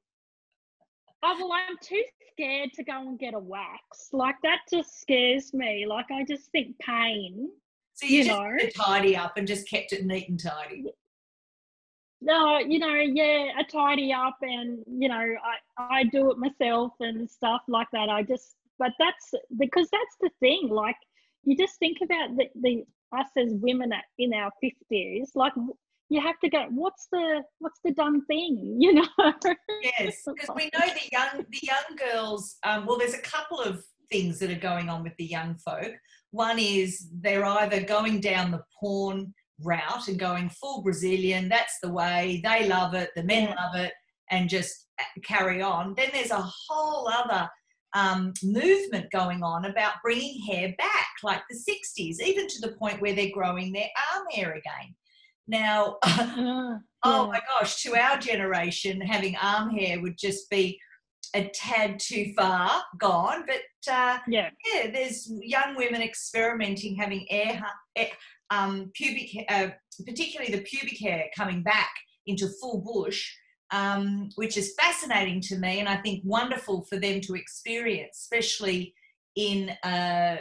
Oh 1.24 1.36
well, 1.38 1.52
I'm 1.52 1.76
too 1.80 2.02
scared 2.32 2.72
to 2.74 2.82
go 2.82 2.98
and 3.00 3.16
get 3.16 3.34
a 3.34 3.38
wax. 3.38 4.08
Like 4.12 4.34
that 4.42 4.58
just 4.68 5.00
scares 5.00 5.54
me. 5.54 5.86
Like 5.88 6.06
I 6.10 6.24
just 6.24 6.50
think 6.50 6.76
pain. 6.80 7.48
So 7.94 8.06
you, 8.06 8.18
You 8.18 8.24
just 8.24 8.36
know. 8.36 8.84
tidy 8.84 9.16
up 9.16 9.36
and 9.36 9.46
just 9.46 9.68
kept 9.70 9.92
it 9.92 10.04
neat 10.04 10.28
and 10.28 10.40
tidy. 10.42 10.86
No, 12.20 12.58
you 12.58 12.80
know, 12.80 12.94
yeah, 12.94 13.50
a 13.56 13.62
tidy 13.62 14.12
up, 14.12 14.36
and 14.42 14.82
you 14.88 15.08
know, 15.08 15.14
I 15.78 16.00
I 16.00 16.04
do 16.04 16.32
it 16.32 16.38
myself 16.38 16.92
and 16.98 17.30
stuff 17.30 17.62
like 17.68 17.88
that. 17.92 18.08
I 18.08 18.22
just, 18.24 18.56
but 18.80 18.90
that's 18.98 19.32
because 19.58 19.88
that's 19.92 20.16
the 20.20 20.30
thing. 20.40 20.70
Like 20.70 20.96
you 21.44 21.56
just 21.56 21.78
think 21.78 21.98
about 22.02 22.36
the 22.36 22.46
the 22.62 22.84
us 23.16 23.28
as 23.36 23.52
women 23.54 23.92
at, 23.92 24.04
in 24.18 24.34
our 24.34 24.50
fifties. 24.60 25.30
Like 25.36 25.52
you 26.12 26.20
have 26.20 26.38
to 26.40 26.50
go. 26.50 26.66
What's 26.70 27.08
the 27.10 27.42
what's 27.58 27.80
the 27.84 27.92
done 27.92 28.24
thing? 28.26 28.76
You 28.80 28.94
know. 28.94 29.06
Yes, 29.82 30.22
because 30.26 30.50
we 30.54 30.64
know 30.74 30.86
the 30.86 31.08
young 31.10 31.44
the 31.50 31.60
young 31.62 31.96
girls. 31.96 32.56
Um, 32.64 32.84
well, 32.86 32.98
there's 32.98 33.14
a 33.14 33.22
couple 33.22 33.60
of 33.60 33.82
things 34.10 34.38
that 34.40 34.50
are 34.50 34.54
going 34.70 34.88
on 34.90 35.02
with 35.02 35.16
the 35.16 35.24
young 35.24 35.56
folk. 35.56 35.92
One 36.30 36.58
is 36.58 37.08
they're 37.20 37.44
either 37.44 37.82
going 37.82 38.20
down 38.20 38.50
the 38.50 38.62
porn 38.78 39.32
route 39.60 40.08
and 40.08 40.18
going 40.18 40.50
full 40.50 40.82
Brazilian. 40.82 41.48
That's 41.48 41.78
the 41.82 41.92
way 41.92 42.40
they 42.44 42.68
love 42.68 42.94
it. 42.94 43.10
The 43.16 43.22
men 43.22 43.44
Yeah. 43.48 43.54
love 43.64 43.76
it, 43.76 43.92
and 44.30 44.48
just 44.48 44.88
uh, 45.00 45.04
carry 45.24 45.62
on. 45.62 45.94
Then 45.96 46.10
there's 46.12 46.30
a 46.30 46.50
whole 46.68 47.08
other 47.08 47.48
um, 47.94 48.32
movement 48.42 49.10
going 49.12 49.42
on 49.42 49.66
about 49.66 49.94
bringing 50.02 50.42
hair 50.42 50.74
back, 50.78 51.08
like 51.22 51.42
the 51.48 51.56
'60s, 51.56 52.20
even 52.20 52.46
to 52.48 52.60
the 52.60 52.74
point 52.76 53.00
where 53.00 53.14
they're 53.14 53.30
growing 53.32 53.72
their 53.72 53.90
arm 54.12 54.26
hair 54.32 54.50
again. 54.52 54.94
Now, 55.52 55.98
Ah, 56.02 56.78
Oh 57.04 57.26
my 57.26 57.40
gosh, 57.48 57.82
to 57.82 57.96
our 57.96 58.16
generation, 58.16 59.00
having 59.00 59.36
arm 59.36 59.70
hair 59.70 60.00
would 60.00 60.16
just 60.16 60.48
be 60.48 60.80
a 61.34 61.48
tad 61.52 61.98
too 61.98 62.32
far 62.36 62.82
gone. 62.98 63.44
But 63.46 63.92
uh, 63.92 64.18
yeah. 64.28 64.50
yeah, 64.72 64.90
there's 64.90 65.30
young 65.40 65.76
women 65.76 66.00
experimenting 66.00 66.94
having 66.96 67.26
air, 67.28 67.60
um, 68.50 68.90
pubic, 68.94 69.44
uh, 69.48 69.68
particularly 70.06 70.52
the 70.52 70.62
pubic 70.62 70.98
hair 71.00 71.24
coming 71.36 71.62
back 71.62 71.90
into 72.26 72.48
full 72.60 72.80
bush, 72.80 73.30
um, 73.72 74.28
which 74.36 74.56
is 74.56 74.74
fascinating 74.80 75.40
to 75.42 75.58
me, 75.58 75.80
and 75.80 75.88
I 75.88 75.96
think 75.96 76.22
wonderful 76.24 76.86
for 76.88 76.98
them 76.98 77.20
to 77.22 77.34
experience, 77.34 78.18
especially 78.20 78.94
in 79.36 79.70
uh, 79.82 80.36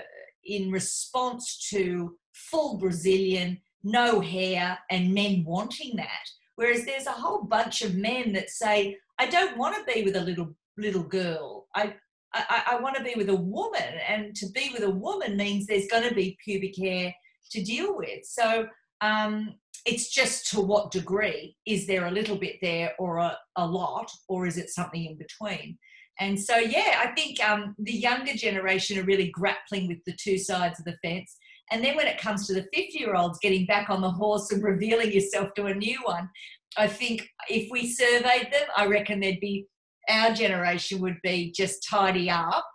in 0.46 0.72
response 0.72 1.70
to 1.72 2.16
full 2.34 2.78
Brazilian, 2.78 3.60
no 3.84 4.20
hair, 4.20 4.78
and 4.90 5.14
men 5.14 5.44
wanting 5.46 5.96
that. 5.98 6.26
Whereas 6.56 6.86
there's 6.86 7.08
a 7.08 7.12
whole 7.12 7.44
bunch 7.44 7.82
of 7.82 7.96
men 7.96 8.34
that 8.34 8.50
say, 8.50 8.98
I 9.20 9.28
don't 9.28 9.58
want 9.58 9.76
to 9.76 9.94
be 9.94 10.04
with 10.04 10.16
a 10.16 10.22
little 10.22 10.56
little 10.78 11.04
girl. 11.04 11.68
I 11.76 11.96
I, 12.34 12.64
I 12.72 12.80
want 12.80 12.96
to 12.96 13.04
be 13.04 13.14
with 13.16 13.30
a 13.30 13.36
woman, 13.36 13.94
and 14.08 14.36
to 14.36 14.48
be 14.50 14.70
with 14.74 14.84
a 14.84 14.90
woman 14.90 15.36
means 15.36 15.66
there's 15.66 15.88
going 15.88 16.08
to 16.08 16.16
be 16.16 16.38
pubic 16.44 16.78
hair 16.78 17.14
to 17.52 17.64
deal 17.64 17.98
with. 17.98 18.24
So 18.24 18.68
um, 19.02 19.56
it's 19.86 20.10
just 20.10 20.50
to 20.52 20.62
what 20.62 20.92
degree 20.92 21.56
is 21.66 21.88
there 21.88 22.06
a 22.06 22.12
little 22.12 22.38
bit 22.38 22.58
there, 22.62 22.94
or 23.00 23.18
a, 23.18 23.38
a 23.56 23.66
lot, 23.66 24.10
or 24.30 24.46
is 24.46 24.58
it 24.58 24.70
something 24.70 25.06
in 25.06 25.18
between? 25.18 25.78
And 26.20 26.40
so, 26.40 26.58
yeah, 26.58 27.02
I 27.04 27.08
think 27.16 27.44
um, 27.44 27.76
the 27.80 27.94
younger 27.94 28.34
generation 28.34 29.00
are 29.00 29.04
really 29.04 29.32
grappling 29.32 29.88
with 29.88 30.04
the 30.06 30.14
two 30.14 30.38
sides 30.38 30.80
of 30.80 30.86
the 30.86 30.98
fence. 31.04 31.36
And 31.72 31.84
then 31.84 31.96
when 31.96 32.08
it 32.08 32.20
comes 32.20 32.48
to 32.48 32.54
the 32.54 32.68
50 32.74 33.00
year 33.00 33.16
olds 33.16 33.40
getting 33.40 33.66
back 33.66 33.90
on 33.90 34.02
the 34.02 34.12
horse 34.12 34.52
and 34.52 34.62
revealing 34.62 35.12
yourself 35.12 35.54
to 35.56 35.66
a 35.66 35.74
new 35.74 35.98
one, 36.04 36.30
I 36.78 36.88
think 36.88 37.28
if 37.50 37.70
we 37.72 37.88
surveyed 37.90 38.52
them, 38.52 38.68
I 38.76 38.88
reckon 38.88 39.20
there'd 39.20 39.40
be 39.40 39.68
our 40.10 40.34
generation 40.34 41.00
would 41.00 41.18
be 41.24 41.54
just 41.56 41.88
tidy 41.90 42.30
up 42.30 42.66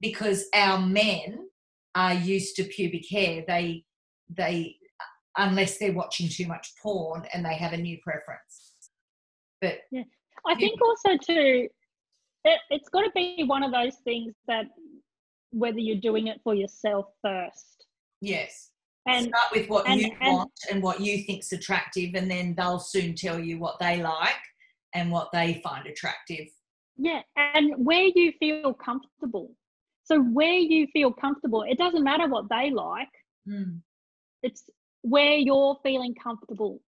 because 0.00 0.46
our 0.54 0.78
men 0.78 1.46
are 1.94 2.14
used 2.14 2.56
to 2.56 2.64
pubic 2.64 3.08
hair. 3.08 3.44
They, 3.46 3.84
they, 4.28 4.76
unless 5.36 5.78
they're 5.78 5.92
watching 5.92 6.28
too 6.28 6.46
much 6.46 6.72
porn 6.82 7.26
and 7.32 7.44
they 7.44 7.54
have 7.54 7.72
a 7.72 7.76
new 7.76 7.98
preference. 8.02 8.74
But 9.60 9.78
yeah. 9.90 10.02
I 10.46 10.54
think 10.54 10.80
also 10.80 11.16
too, 11.18 11.68
it, 12.44 12.60
it's 12.70 12.88
got 12.88 13.02
to 13.02 13.10
be 13.14 13.44
one 13.46 13.62
of 13.62 13.72
those 13.72 13.96
things 14.04 14.34
that 14.48 14.66
whether 15.52 15.78
you're 15.78 16.00
doing 16.00 16.28
it 16.28 16.40
for 16.42 16.54
yourself 16.54 17.06
first, 17.22 17.79
yes, 18.20 18.70
and 19.06 19.26
start 19.26 19.52
with 19.52 19.68
what 19.68 19.88
and- 19.88 20.00
you 20.00 20.12
and- 20.20 20.34
want 20.36 20.52
and 20.70 20.82
what 20.82 21.00
you 21.00 21.22
think's 21.24 21.52
attractive, 21.52 22.14
and 22.14 22.30
then 22.30 22.54
they'll 22.56 22.78
soon 22.78 23.14
tell 23.14 23.38
you 23.38 23.58
what 23.58 23.78
they 23.78 24.02
like 24.02 24.42
and 24.94 25.10
what 25.10 25.30
they 25.32 25.60
find 25.62 25.86
attractive. 25.86 26.46
yeah, 26.96 27.22
and 27.36 27.72
where 27.84 28.08
you 28.14 28.32
feel 28.38 28.74
comfortable. 28.74 29.54
So 30.04 30.20
where 30.20 30.58
you 30.58 30.86
feel 30.92 31.12
comfortable, 31.12 31.62
it 31.62 31.78
doesn't 31.78 32.02
matter 32.02 32.26
what 32.28 32.48
they 32.50 32.70
like. 32.70 33.08
Mm. 33.48 33.80
It's 34.42 34.64
where 35.02 35.36
you're 35.36 35.78
feeling 35.82 36.14
comfortable. 36.14 36.82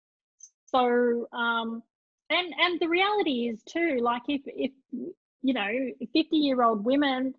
So 0.65 1.27
um, 1.31 1.83
and 2.29 2.53
and 2.59 2.79
the 2.79 2.89
reality 2.89 3.47
is 3.49 3.61
too, 3.63 3.99
like 4.01 4.23
if 4.27 4.41
if 4.47 4.71
you 4.91 5.53
know, 5.53 5.69
fifty 6.13 6.37
year 6.37 6.63
old 6.63 6.83
women 6.83 7.33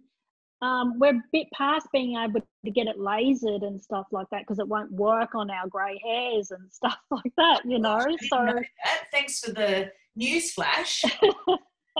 um, 0.62 0.98
we're 0.98 1.16
a 1.16 1.22
bit 1.32 1.48
past 1.52 1.88
being 1.92 2.16
able 2.16 2.40
to 2.64 2.70
get 2.70 2.86
it 2.86 2.96
lasered 2.98 3.66
and 3.66 3.80
stuff 3.80 4.06
like 4.12 4.28
that 4.30 4.42
because 4.42 4.60
it 4.60 4.68
won't 4.68 4.92
work 4.92 5.34
on 5.34 5.50
our 5.50 5.66
grey 5.68 6.00
hairs 6.04 6.52
and 6.52 6.72
stuff 6.72 6.98
like 7.10 7.32
that, 7.36 7.62
you 7.64 7.78
know. 7.78 7.98
So 8.28 8.44
know 8.44 8.54
that. 8.54 9.02
Thanks 9.12 9.40
for 9.40 9.50
the 9.52 9.90
news 10.16 10.52
flash. 10.52 11.02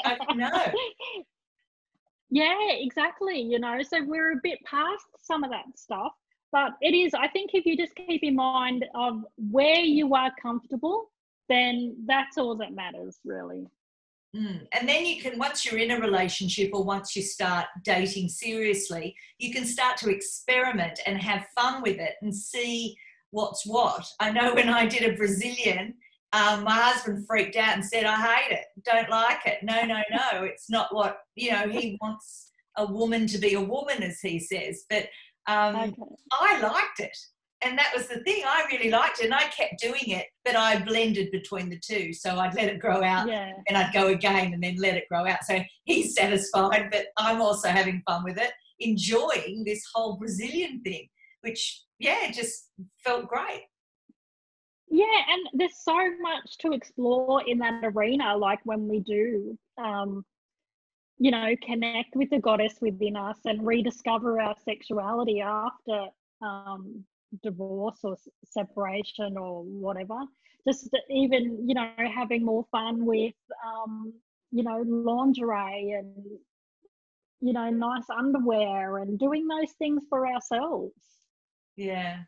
I 0.05 0.17
know. 0.35 0.73
yeah, 2.31 2.71
exactly. 2.71 3.41
You 3.41 3.59
know, 3.59 3.83
so 3.83 4.03
we're 4.05 4.33
a 4.33 4.41
bit 4.43 4.61
past 4.65 5.07
some 5.21 5.43
of 5.45 5.51
that 5.51 5.67
stuff. 5.77 6.13
but 6.53 6.73
it 6.81 6.95
is 6.95 7.15
i 7.15 7.27
think 7.29 7.51
if 7.55 7.65
you 7.67 7.77
just 7.77 7.95
keep 7.97 8.23
in 8.23 8.37
mind 8.37 8.85
of 8.95 9.25
where 9.51 9.81
you 9.81 10.15
are 10.15 10.31
comfortable 10.41 11.11
then 11.49 11.97
that's 12.07 12.39
all 12.39 12.55
that 12.57 12.73
matters 12.73 13.19
really 13.25 13.67
Mm. 14.35 14.67
And 14.73 14.89
then 14.89 15.05
you 15.05 15.21
can, 15.21 15.39
once 15.39 15.65
you're 15.65 15.81
in 15.81 15.91
a 15.91 16.01
relationship 16.01 16.71
or 16.73 16.85
once 16.85 17.15
you 17.15 17.23
start 17.23 17.67
dating 17.85 18.29
seriously, 18.29 19.15
you 19.39 19.53
can 19.53 19.67
start 19.67 19.99
to 19.99 20.11
experiment 20.11 21.01
and 21.07 21.21
have 21.21 21.47
fun 21.55 21.83
with 21.83 21.99
it 21.99 22.15
and 22.23 22.35
see 22.35 22.97
what's 23.31 23.67
what. 23.67 24.07
I 24.21 24.31
know 24.31 24.55
when 24.55 24.71
I 24.71 24.87
did 24.87 25.03
a 25.03 25.17
Brazilian, 25.17 25.95
um, 26.33 26.65
my 26.65 26.75
husband 26.75 27.27
freaked 27.27 27.57
out 27.57 27.75
and 27.75 27.85
said, 27.85 28.07
I 28.07 28.17
hate 28.17 28.53
it, 28.53 28.65
don't 28.85 29.11
like 29.11 29.41
it. 29.45 29.59
No, 29.63 29.83
no, 29.83 30.01
no, 30.11 30.45
it's 30.45 30.71
not 30.71 30.95
what, 30.95 31.19
you 31.35 31.51
know, 31.51 31.69
he 31.69 31.99
wants 32.01 32.51
a 32.79 32.87
woman 32.87 33.27
to 33.27 33.39
be 33.39 33.53
a 33.53 33.61
woman, 33.61 34.03
as 34.03 34.21
he 34.21 34.39
says. 34.39 34.85
But 34.89 35.09
um, 35.47 35.77
okay. 35.77 35.93
I 36.33 36.61
liked 36.61 37.01
it. 37.01 37.17
And 37.65 37.79
that 37.79 37.93
was 37.95 38.09
the 38.09 38.21
thing. 38.21 38.43
I 38.47 38.65
really 38.71 38.91
liked 38.91 39.21
and 39.21 39.33
I 39.33 39.45
kept 39.45 39.81
doing 39.81 40.09
it, 40.09 40.27
but 40.45 40.57
I 40.57 40.83
blended 40.83 41.31
between 41.31 41.69
the 41.69 41.79
two. 41.79 42.13
So 42.13 42.37
I'd 42.39 42.55
let 42.55 42.69
it 42.69 42.81
grow 42.81 43.03
out 43.03 43.29
yeah. 43.29 43.53
and 43.69 43.77
I'd 43.77 43.93
go 43.93 44.09
again 44.09 44.53
and 44.53 44.63
then 44.63 44.77
let 44.79 44.97
it 44.97 45.09
grow 45.09 45.27
out. 45.27 45.45
So 45.45 45.61
he's 45.85 46.15
satisfied, 46.15 46.89
but 46.91 47.07
I'm 47.17 47.41
also 47.41 47.69
having 47.69 48.03
fun 48.07 48.25
with 48.25 48.39
it, 48.39 48.51
enjoying 48.81 49.63
this 49.65 49.83
whole 49.95 50.17
Brazilian 50.17 50.81
thing, 50.83 51.09
which, 51.43 51.85
yeah, 51.99 52.31
just 52.33 52.71
felt 53.05 53.29
great. 53.29 53.63
Yeah, 54.89 55.07
and 55.31 55.49
there's 55.55 55.79
so 55.83 55.97
much 56.21 56.59
to 56.59 56.73
explore 56.73 57.43
in 57.47 57.59
that 57.59 57.83
arena. 57.83 58.37
Like 58.37 58.59
when 58.65 58.89
we 58.89 59.01
do, 59.01 59.57
um, 59.83 60.25
you 61.19 61.31
know, 61.31 61.55
connect 61.65 62.15
with 62.15 62.29
the 62.31 62.41
goddess 62.41 62.75
within 62.81 63.17
us 63.17 63.39
and 63.45 63.67
rediscover 63.67 64.41
our 64.41 64.55
sexuality 64.65 65.41
after 65.41 66.09
um, 66.43 67.05
divorce 67.43 68.01
or 68.05 68.17
separation 68.45 69.37
or 69.37 69.63
whatever. 69.63 70.19
Just 70.67 70.89
even, 71.11 71.69
you 71.69 71.75
know, 71.75 71.91
having 72.15 72.45
more 72.45 72.65
fun 72.71 73.05
with, 73.05 73.35
um, 73.67 74.13
you 74.51 74.63
know, 74.63 74.85
lingerie 74.87 75.93
and, 75.93 76.15
you 77.41 77.53
know, 77.53 77.69
nice 77.71 78.05
underwear 78.17 78.99
and 78.99 79.19
doing 79.19 79.49
those 79.49 79.73
things 79.79 80.03
for 80.09 80.27
ourselves. 80.27 80.95
Yeah. 81.77 82.19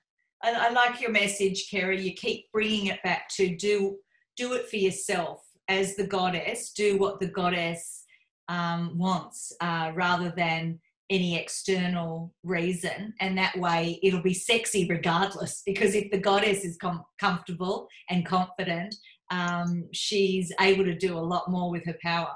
I, 0.42 0.52
I 0.52 0.70
like 0.70 1.00
your 1.00 1.10
message, 1.10 1.68
Kerrie. 1.70 2.02
You 2.02 2.12
keep 2.12 2.50
bringing 2.52 2.86
it 2.86 3.02
back 3.02 3.28
to 3.36 3.54
do 3.54 3.98
do 4.36 4.54
it 4.54 4.68
for 4.68 4.76
yourself 4.76 5.42
as 5.68 5.94
the 5.94 6.06
goddess. 6.06 6.72
Do 6.72 6.98
what 6.98 7.20
the 7.20 7.28
goddess 7.28 8.04
um, 8.48 8.98
wants, 8.98 9.54
uh, 9.60 9.92
rather 9.94 10.32
than 10.36 10.80
any 11.10 11.36
external 11.38 12.32
reason 12.42 13.12
and 13.20 13.36
that 13.36 13.56
way 13.58 13.98
it'll 14.02 14.22
be 14.22 14.34
sexy 14.34 14.86
regardless 14.88 15.62
because 15.66 15.94
if 15.94 16.10
the 16.10 16.18
goddess 16.18 16.64
is 16.64 16.78
com- 16.78 17.04
comfortable 17.20 17.86
and 18.08 18.24
confident 18.24 18.94
um, 19.30 19.86
she's 19.92 20.52
able 20.60 20.84
to 20.84 20.96
do 20.96 21.16
a 21.16 21.20
lot 21.20 21.50
more 21.50 21.70
with 21.70 21.84
her 21.86 21.96
power. 22.02 22.34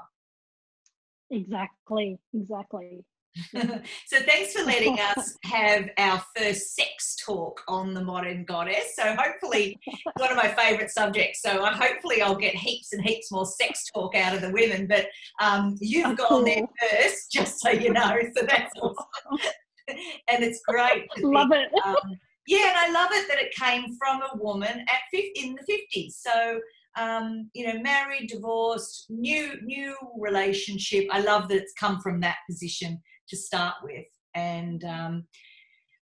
Exactly 1.31 2.17
exactly 2.33 3.05
so 3.53 4.19
thanks 4.25 4.53
for 4.53 4.65
letting 4.65 4.99
us 4.99 5.37
have 5.43 5.89
our 5.97 6.23
first 6.35 6.75
sex 6.75 7.15
talk 7.23 7.61
on 7.67 7.93
the 7.93 8.03
modern 8.03 8.43
goddess. 8.45 8.95
So 8.95 9.15
hopefully, 9.17 9.79
one 10.17 10.31
of 10.31 10.37
my 10.37 10.49
favourite 10.49 10.89
subjects. 10.89 11.41
So 11.41 11.63
I 11.63 11.71
hopefully 11.71 12.21
I'll 12.21 12.35
get 12.35 12.55
heaps 12.55 12.93
and 12.93 13.03
heaps 13.03 13.31
more 13.31 13.45
sex 13.45 13.85
talk 13.93 14.15
out 14.15 14.35
of 14.35 14.41
the 14.41 14.51
women. 14.51 14.87
But 14.87 15.07
um, 15.41 15.75
you've 15.79 16.19
oh, 16.19 16.27
gone 16.27 16.45
there 16.45 16.67
first, 16.89 17.31
just 17.31 17.61
so 17.61 17.69
you 17.69 17.93
know. 17.93 18.19
So 18.35 18.45
that's 18.45 18.73
awesome, 18.81 19.51
and 20.27 20.43
it's 20.43 20.61
great. 20.67 21.07
Love 21.19 21.51
it. 21.51 21.69
Um, 21.85 21.97
yeah, 22.47 22.69
and 22.69 22.77
I 22.77 23.01
love 23.01 23.11
it 23.11 23.27
that 23.27 23.37
it 23.37 23.53
came 23.53 23.95
from 23.97 24.21
a 24.21 24.37
woman 24.37 24.79
at 24.79 25.01
50, 25.11 25.31
in 25.35 25.55
the 25.55 25.63
fifties. 25.71 26.19
So 26.19 26.59
um, 26.97 27.49
you 27.53 27.67
know, 27.67 27.79
married, 27.81 28.29
divorced, 28.29 29.05
new 29.09 29.53
new 29.63 29.95
relationship. 30.17 31.05
I 31.11 31.21
love 31.21 31.47
that 31.49 31.57
it's 31.57 31.73
come 31.79 32.01
from 32.01 32.19
that 32.21 32.37
position 32.49 32.99
to 33.29 33.37
start 33.37 33.75
with. 33.83 34.05
And 34.35 34.83
um, 34.83 35.25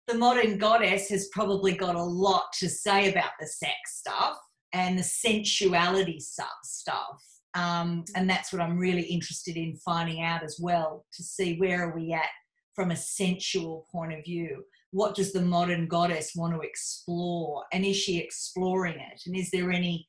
the 0.08 0.14
modern 0.14 0.58
goddess 0.58 1.08
has 1.08 1.28
probably 1.32 1.74
got 1.74 1.94
a 1.94 2.02
lot 2.02 2.44
to 2.60 2.68
say 2.68 3.10
about 3.10 3.32
the 3.40 3.46
sex 3.46 3.74
stuff 3.86 4.36
and 4.72 4.98
the 4.98 5.02
sensuality 5.02 6.18
stuff. 6.20 7.22
Um, 7.54 8.04
and 8.16 8.28
that's 8.28 8.52
what 8.52 8.62
I'm 8.62 8.78
really 8.78 9.02
interested 9.02 9.56
in 9.56 9.76
finding 9.76 10.22
out 10.22 10.42
as 10.42 10.58
well 10.60 11.04
to 11.14 11.22
see 11.22 11.58
where 11.58 11.88
are 11.88 11.94
we 11.94 12.12
at 12.12 12.28
from 12.74 12.90
a 12.90 12.96
sensual 12.96 13.86
point 13.92 14.12
of 14.12 14.24
view. 14.24 14.64
What 14.90 15.14
does 15.14 15.32
the 15.32 15.42
modern 15.42 15.86
goddess 15.86 16.32
want 16.34 16.54
to 16.54 16.60
explore? 16.60 17.64
And 17.72 17.84
is 17.84 17.96
she 17.96 18.18
exploring 18.18 18.98
it? 18.98 19.22
And 19.26 19.36
is 19.36 19.50
there 19.50 19.70
any 19.70 20.06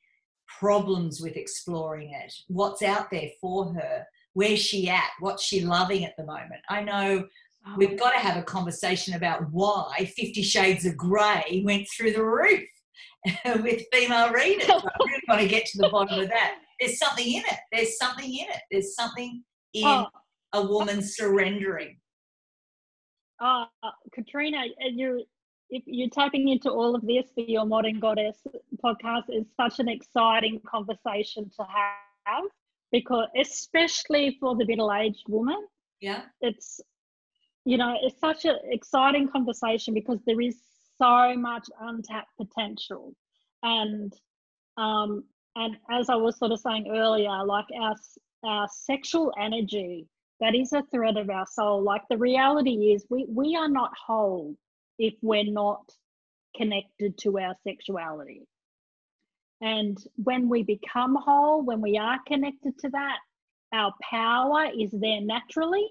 problems 0.58 1.20
with 1.20 1.36
exploring 1.36 2.12
it? 2.12 2.32
What's 2.48 2.82
out 2.82 3.10
there 3.10 3.28
for 3.40 3.72
her? 3.74 4.06
Where's 4.34 4.60
she 4.60 4.88
at? 4.88 5.10
What's 5.20 5.44
she 5.44 5.62
loving 5.62 6.04
at 6.04 6.14
the 6.16 6.24
moment? 6.24 6.60
I 6.68 6.82
know 6.82 7.26
oh. 7.66 7.74
we've 7.76 7.98
got 7.98 8.12
to 8.12 8.18
have 8.18 8.36
a 8.36 8.42
conversation 8.42 9.14
about 9.14 9.50
why 9.50 10.10
Fifty 10.16 10.42
Shades 10.42 10.84
of 10.84 10.96
Grey 10.96 11.62
went 11.64 11.88
through 11.88 12.12
the 12.12 12.24
roof 12.24 12.68
with 13.62 13.82
female 13.92 14.32
readers. 14.32 14.68
I 14.68 14.90
really 15.00 15.22
want 15.28 15.40
to 15.40 15.48
get 15.48 15.66
to 15.66 15.78
the 15.78 15.88
bottom 15.88 16.20
of 16.20 16.28
that. 16.28 16.56
There's 16.80 16.98
something 16.98 17.26
in 17.26 17.42
it. 17.42 17.58
There's 17.72 17.96
something 17.96 18.32
in 18.32 18.46
it. 18.48 18.60
There's 18.70 18.94
something 18.94 19.42
in 19.72 19.84
oh. 19.84 20.06
a 20.52 20.66
woman 20.66 21.02
surrendering. 21.02 21.98
Uh, 23.40 23.64
Katrena, 24.16 24.64
you're 24.92 25.20
if 25.70 25.82
you're 25.86 26.10
tapping 26.10 26.48
into 26.48 26.70
all 26.70 26.94
of 26.94 27.02
this 27.02 27.26
for 27.34 27.40
your 27.40 27.64
Modern 27.64 27.98
Goddess 27.98 28.36
podcast, 28.84 29.24
it's 29.28 29.50
such 29.56 29.80
an 29.80 29.88
exciting 29.88 30.60
conversation 30.66 31.50
to 31.56 31.66
have 32.26 32.44
because 32.94 33.26
especially 33.36 34.36
for 34.38 34.54
the 34.54 34.64
middle-aged 34.64 35.24
woman 35.28 35.60
yeah. 36.00 36.22
it's 36.40 36.80
you 37.64 37.76
know 37.76 37.96
it's 38.00 38.20
such 38.20 38.44
an 38.44 38.56
exciting 38.70 39.28
conversation 39.28 39.92
because 39.92 40.20
there 40.26 40.40
is 40.40 40.56
so 40.96 41.34
much 41.34 41.66
untapped 41.80 42.30
potential. 42.40 43.12
And 43.64 44.12
um 44.76 45.24
and 45.56 45.76
as 45.90 46.08
i 46.08 46.14
was 46.14 46.38
sort 46.38 46.52
of 46.52 46.60
saying 46.60 46.86
earlier 46.90 47.44
like 47.44 47.66
our 47.80 47.94
our 48.44 48.68
sexual 48.70 49.32
energy 49.40 50.06
that 50.40 50.54
is 50.54 50.72
a 50.72 50.82
thread 50.92 51.16
of 51.16 51.30
our 51.30 51.46
soul 51.46 51.80
like 51.82 52.02
the 52.10 52.18
reality 52.18 52.92
is 52.92 53.06
we 53.08 53.24
we 53.28 53.56
are 53.56 53.68
not 53.68 53.92
whole 54.06 54.56
if 54.98 55.14
we're 55.22 55.50
not 55.62 55.84
connected 56.56 57.16
to 57.18 57.38
our 57.38 57.54
sexuality 57.62 58.42
and 59.64 59.96
when 60.16 60.50
we 60.50 60.62
become 60.62 61.16
whole, 61.16 61.62
when 61.62 61.80
we 61.80 61.96
are 61.96 62.18
connected 62.26 62.78
to 62.80 62.90
that, 62.90 63.16
our 63.72 63.94
power 64.02 64.66
is 64.78 64.90
there 64.92 65.22
naturally. 65.22 65.88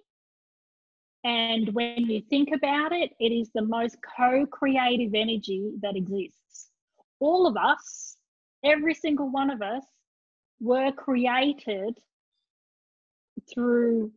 And 1.23 1.73
when 1.73 2.05
you 2.05 2.21
think 2.29 2.49
about 2.53 2.91
it, 2.91 3.13
it 3.19 3.31
is 3.31 3.49
the 3.55 3.63
most 3.63 3.97
co 4.15 4.45
creative 4.45 5.15
energy 5.15 5.71
that 5.81 5.95
exists. 5.95 6.69
All 7.19 7.47
of 7.47 7.57
us, 7.57 8.17
every 8.63 8.93
single 8.93 9.31
one 9.31 9.49
of 9.49 9.63
us, 9.63 9.83
were 10.59 10.91
created 10.91 11.97
through 13.51 14.11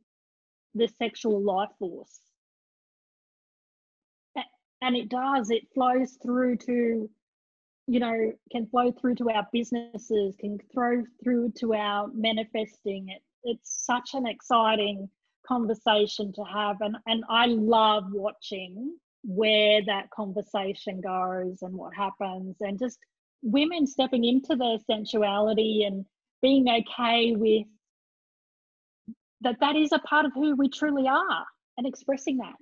the 0.74 0.86
sexual 0.86 1.42
life 1.42 1.70
force. 1.78 2.20
And 4.82 4.94
it 4.94 5.08
does, 5.08 5.50
it 5.50 5.66
flows 5.72 6.18
through 6.22 6.58
to 6.58 7.08
you 7.86 8.00
know, 8.00 8.32
can 8.50 8.66
flow 8.66 8.90
through 8.92 9.14
to 9.16 9.30
our 9.30 9.46
businesses, 9.52 10.34
can 10.38 10.58
throw 10.72 11.04
through 11.22 11.52
to 11.58 11.74
our 11.74 12.08
manifesting. 12.08 13.08
It, 13.08 13.22
it's 13.44 13.84
such 13.84 14.10
an 14.14 14.26
exciting 14.26 15.08
conversation 15.46 16.32
to 16.32 16.44
have. 16.44 16.80
And, 16.80 16.96
and 17.06 17.24
I 17.30 17.46
love 17.46 18.04
watching 18.12 18.96
where 19.22 19.80
that 19.86 20.10
conversation 20.10 21.00
goes 21.00 21.62
and 21.62 21.74
what 21.74 21.94
happens 21.94 22.56
and 22.60 22.78
just 22.78 22.98
women 23.42 23.86
stepping 23.86 24.24
into 24.24 24.56
their 24.56 24.78
sensuality 24.88 25.84
and 25.84 26.04
being 26.42 26.68
okay 26.68 27.34
with 27.34 27.66
that 29.40 29.56
that 29.60 29.76
is 29.76 29.92
a 29.92 29.98
part 30.00 30.26
of 30.26 30.32
who 30.32 30.54
we 30.56 30.68
truly 30.68 31.08
are 31.08 31.44
and 31.76 31.86
expressing 31.86 32.38
that 32.38 32.54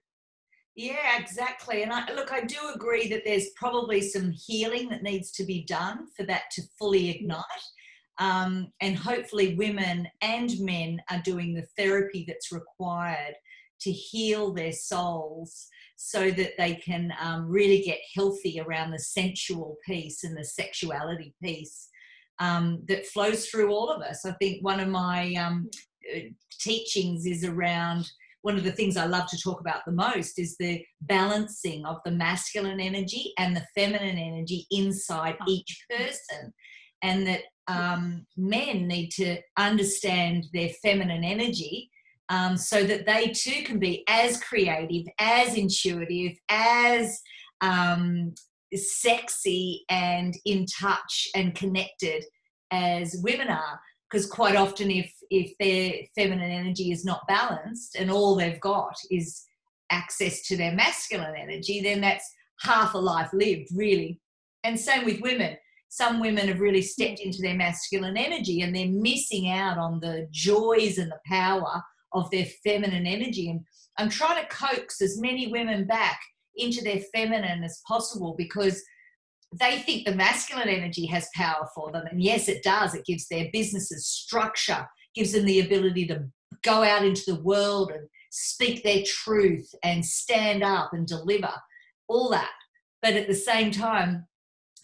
yeah, 0.77 1.19
exactly. 1.19 1.83
And 1.83 1.93
I, 1.93 2.13
look, 2.15 2.33
I 2.33 2.43
do 2.43 2.57
agree 2.75 3.09
that 3.09 3.23
there's 3.25 3.51
probably 3.57 4.01
some 4.01 4.33
healing 4.33 4.89
that 4.89 5.03
needs 5.03 5.31
to 5.33 5.45
be 5.45 5.65
done 5.65 6.07
for 6.17 6.25
that 6.25 6.45
to 6.53 6.63
fully 6.79 7.11
ignite. 7.11 7.45
Um, 8.19 8.73
and 8.81 8.97
hopefully, 8.97 9.55
women 9.55 10.09
and 10.21 10.53
men 10.61 11.01
are 11.11 11.23
doing 11.23 11.55
the 11.55 11.67
therapy 11.77 12.25
that's 12.27 12.53
required 12.53 13.35
to 13.81 13.93
heal 13.93 14.53
their 14.53 14.73
souls 14.73 15.69
so 15.97 16.31
that 16.31 16.53
they 16.59 16.75
can 16.77 17.13
um, 17.21 17.49
really 17.49 17.83
get 17.83 17.99
healthy 18.15 18.61
around 18.61 18.91
the 18.91 18.99
sensual 18.99 19.77
piece 19.87 20.25
and 20.25 20.37
the 20.37 20.45
sexuality 20.45 21.35
piece 21.43 21.89
um, 22.41 22.83
that 22.89 23.07
flows 23.07 23.47
through 23.47 23.71
all 23.71 23.91
of 23.91 24.03
us. 24.03 24.25
I 24.25 24.33
think 24.33 24.65
one 24.65 24.81
of 24.81 24.89
my 24.89 25.35
um, 25.35 25.71
uh, 26.15 26.21
teachings 26.59 27.27
is 27.27 27.45
around 27.45 28.11
one 28.45 28.59
of 28.59 28.65
the 28.65 28.73
things 28.73 28.99
I 28.99 29.07
love 29.07 29.27
to 29.29 29.41
talk 29.43 29.63
about 29.63 29.87
the 29.87 29.93
most 29.93 30.39
is 30.39 30.55
the 30.59 30.85
balancing 31.01 31.87
of 31.87 31.97
the 32.05 32.11
masculine 32.11 32.79
energy 32.79 33.33
and 33.39 33.57
the 33.57 33.65
feminine 33.75 34.19
energy 34.19 34.67
inside 34.71 35.37
oh. 35.41 35.45
each 35.49 35.83
person. 35.89 36.53
And 37.03 37.27
that 37.27 37.41
um, 37.69 38.27
men 38.37 38.87
need 38.87 39.09
to 39.13 39.39
understand 39.57 40.45
their 40.53 40.69
feminine 40.83 41.25
energy 41.25 41.91
um, 42.29 42.59
so 42.59 42.85
that 42.85 43.07
they 43.07 43.29
too 43.29 43.63
can 43.65 43.79
be 43.79 44.05
as 44.11 44.43
creative, 44.43 45.07
as 45.19 45.57
intuitive, 45.57 46.37
as 46.51 47.19
um, 47.63 48.35
sexy 48.75 49.87
and 49.89 50.35
in 50.45 50.67
touch 50.67 51.29
and 51.35 51.55
connected 51.55 52.23
as 52.71 53.17
women 53.23 53.49
are 53.49 53.81
because 54.15 54.27
quite 54.29 54.55
often 54.55 54.93
if 54.93 55.13
if 55.29 55.59
their 55.59 55.93
feminine 56.15 56.53
energy 56.53 56.93
is 56.93 57.05
not 57.05 57.27
balanced 57.27 57.97
and 57.97 58.13
all 58.13 58.37
they've 58.37 58.61
got 58.61 58.95
is 59.11 59.43
access 59.91 60.47
to 60.47 60.57
their 60.57 60.71
masculine 60.71 61.35
energy 61.37 61.81
then 61.83 62.01
that's 62.01 62.31
half 62.61 62.95
a 62.95 62.99
life 62.99 63.31
lived 63.33 63.69
really. 63.75 64.21
And 64.63 64.79
same 64.79 65.05
with 65.05 65.21
women. 65.21 65.57
Some 65.89 66.21
women 66.21 66.47
have 66.47 66.61
really 66.61 66.81
stepped 66.81 67.19
mm. 67.19 67.27
into 67.27 67.43
their 67.43 67.57
masculine 67.57 68.17
energy 68.17 68.61
and 68.61 68.75
they're 68.75 68.87
missing 68.87 69.51
out 69.51 69.79
on 69.79 69.99
the 69.99 70.29
joys 70.31 70.99
and 70.99 71.11
the 71.11 71.21
power 71.27 71.83
of 72.13 72.31
their 72.31 72.47
feminine 72.63 73.07
energy. 73.07 73.51
And 73.51 73.61
i'm 73.99 74.09
trying 74.09 74.41
to 74.41 74.49
coax 74.49 75.03
as 75.03 75.21
many 75.21 75.49
women 75.49 75.87
back 75.87 76.21
into 76.57 76.85
their 76.85 77.01
feminine 77.13 77.65
as 77.65 77.83
possible 77.87 78.37
because 78.39 78.81
they 79.61 79.79
think 79.79 80.05
the 80.05 80.15
masculine 80.15 80.69
energy 80.69 81.07
has 81.07 81.29
power 81.35 81.69
for 81.75 81.93
them. 81.93 82.07
And 82.11 82.23
yes, 82.23 82.49
it 82.49 82.63
does. 82.63 82.95
It 82.95 83.07
gives 83.07 83.29
their 83.29 83.49
businesses 83.53 84.07
structure, 84.07 84.89
gives 85.15 85.33
them 85.33 85.45
the 85.45 85.61
ability 85.61 86.07
to 86.09 86.25
go 86.63 86.83
out 86.83 87.05
into 87.05 87.23
the 87.27 87.41
world 87.43 87.93
and 87.93 88.09
speak 88.31 88.83
their 88.83 89.03
truth 89.07 89.73
and 89.83 90.05
stand 90.05 90.63
up 90.63 90.93
and 90.93 91.07
deliver 91.07 91.53
all 92.09 92.31
that. 92.31 92.51
But 93.03 93.15
at 93.15 93.29
the 93.29 93.35
same 93.35 93.71
time, 93.71 94.27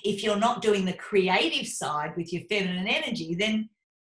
if 0.04 0.22
you're 0.22 0.36
not 0.36 0.62
doing 0.62 0.84
the 0.84 0.92
creative 0.92 1.66
side 1.66 2.12
with 2.16 2.32
your 2.32 2.42
feminine 2.48 2.86
energy, 2.86 3.34
then 3.34 3.68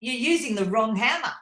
you're 0.01 0.15
using 0.15 0.55
the 0.55 0.65
wrong 0.67 0.97
hammer. 0.97 1.33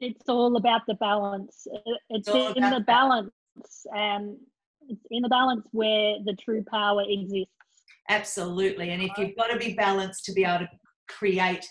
It's 0.00 0.28
all 0.28 0.56
about 0.56 0.82
the 0.86 0.94
balance. 0.94 1.66
It's, 2.10 2.28
it's 2.28 2.56
in 2.56 2.70
the 2.70 2.84
balance. 2.86 3.30
And 3.94 4.36
it's 4.88 5.00
in 5.10 5.22
the 5.22 5.28
balance 5.28 5.66
where 5.72 6.16
the 6.24 6.34
true 6.34 6.64
power 6.70 7.02
exists. 7.06 7.52
Absolutely. 8.08 8.90
And 8.90 9.02
if 9.02 9.10
you've 9.18 9.36
got 9.36 9.48
to 9.48 9.58
be 9.58 9.74
balanced 9.74 10.24
to 10.24 10.32
be 10.32 10.44
able 10.44 10.60
to 10.60 10.70
create 11.08 11.64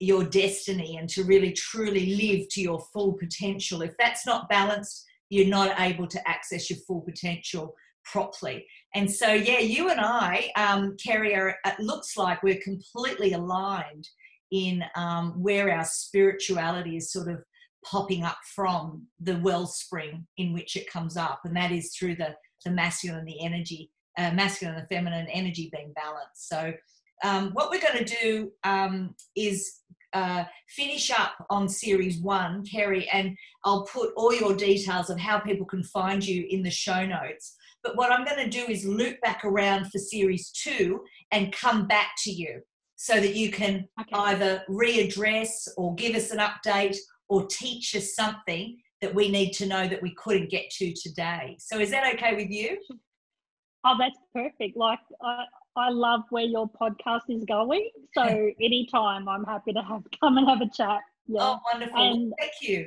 your 0.00 0.22
destiny 0.22 0.96
and 0.96 1.08
to 1.08 1.24
really 1.24 1.52
truly 1.52 2.14
live 2.14 2.48
to 2.50 2.60
your 2.60 2.80
full 2.92 3.14
potential, 3.14 3.82
if 3.82 3.92
that's 3.98 4.26
not 4.26 4.48
balanced, 4.48 5.04
you're 5.30 5.48
not 5.48 5.78
able 5.80 6.06
to 6.06 6.28
access 6.28 6.70
your 6.70 6.78
full 6.86 7.00
potential 7.00 7.74
properly. 8.04 8.66
And 8.94 9.10
so, 9.10 9.32
yeah, 9.32 9.58
you 9.58 9.90
and 9.90 10.00
I, 10.00 10.50
um, 10.56 10.96
Kerrie, 11.04 11.34
are, 11.34 11.56
it 11.66 11.80
looks 11.80 12.16
like 12.16 12.42
we're 12.42 12.60
completely 12.62 13.32
aligned 13.32 14.08
in 14.50 14.82
um, 14.94 15.32
where 15.42 15.70
our 15.72 15.84
spirituality 15.84 16.96
is 16.96 17.12
sort 17.12 17.28
of 17.28 17.42
popping 17.84 18.24
up 18.24 18.38
from 18.54 19.06
the 19.20 19.38
wellspring 19.40 20.26
in 20.38 20.52
which 20.52 20.76
it 20.76 20.90
comes 20.90 21.16
up, 21.16 21.40
and 21.44 21.56
that 21.56 21.70
is 21.70 21.94
through 21.94 22.16
the 22.16 22.34
the 22.64 22.70
masculine 22.70 23.20
and 23.20 23.28
the 23.28 23.44
energy, 23.44 23.90
uh, 24.16 24.30
masculine 24.32 24.76
and 24.76 24.88
feminine 24.88 25.26
energy 25.28 25.70
being 25.72 25.92
balanced. 25.94 26.48
So, 26.48 26.72
um, 27.24 27.50
what 27.52 27.70
we're 27.70 27.80
going 27.80 28.04
to 28.04 28.16
do 28.22 28.52
um, 28.62 29.14
is 29.34 29.80
uh, 30.12 30.44
finish 30.68 31.10
up 31.10 31.32
on 31.50 31.68
series 31.68 32.20
one, 32.20 32.64
Kerrie, 32.64 33.08
and 33.12 33.36
I'll 33.64 33.84
put 33.84 34.12
all 34.16 34.34
your 34.34 34.54
details 34.54 35.10
of 35.10 35.18
how 35.18 35.38
people 35.38 35.66
can 35.66 35.82
find 35.82 36.24
you 36.24 36.46
in 36.48 36.62
the 36.62 36.70
show 36.70 37.04
notes. 37.04 37.56
But 37.82 37.96
what 37.96 38.10
I'm 38.12 38.24
going 38.24 38.42
to 38.42 38.50
do 38.50 38.70
is 38.70 38.84
loop 38.84 39.20
back 39.20 39.44
around 39.44 39.90
for 39.90 39.98
series 39.98 40.50
two 40.50 41.00
and 41.30 41.52
come 41.52 41.86
back 41.86 42.10
to 42.24 42.30
you 42.30 42.60
so 42.96 43.14
that 43.14 43.34
you 43.34 43.50
can 43.50 43.86
okay. 44.00 44.10
either 44.12 44.62
readdress 44.68 45.68
or 45.76 45.94
give 45.94 46.16
us 46.16 46.30
an 46.32 46.38
update 46.38 46.96
or 47.28 47.46
teach 47.46 47.94
us 47.94 48.14
something 48.14 48.76
that 49.00 49.14
we 49.14 49.30
need 49.30 49.52
to 49.52 49.66
know 49.66 49.86
that 49.86 50.02
we 50.02 50.14
couldn't 50.14 50.50
get 50.50 50.70
to 50.70 50.92
today. 50.92 51.56
So 51.60 51.78
is 51.78 51.90
that 51.90 52.14
okay 52.14 52.34
with 52.34 52.50
you? 52.50 52.78
Oh, 53.84 53.94
that's 53.98 54.18
perfect. 54.34 54.76
Like 54.76 54.98
I, 55.22 55.44
I 55.76 55.90
love 55.90 56.22
where 56.30 56.44
your 56.44 56.68
podcast 56.68 57.22
is 57.28 57.44
going. 57.44 57.88
So 58.14 58.22
anytime 58.60 59.28
I'm 59.28 59.44
happy 59.44 59.72
to 59.72 59.82
have 59.82 60.02
come 60.20 60.38
and 60.38 60.48
have 60.48 60.60
a 60.60 60.70
chat. 60.70 61.00
Yeah. 61.26 61.40
Oh, 61.42 61.60
wonderful. 61.72 61.96
And, 61.96 62.32
Thank 62.38 62.52
you. 62.62 62.86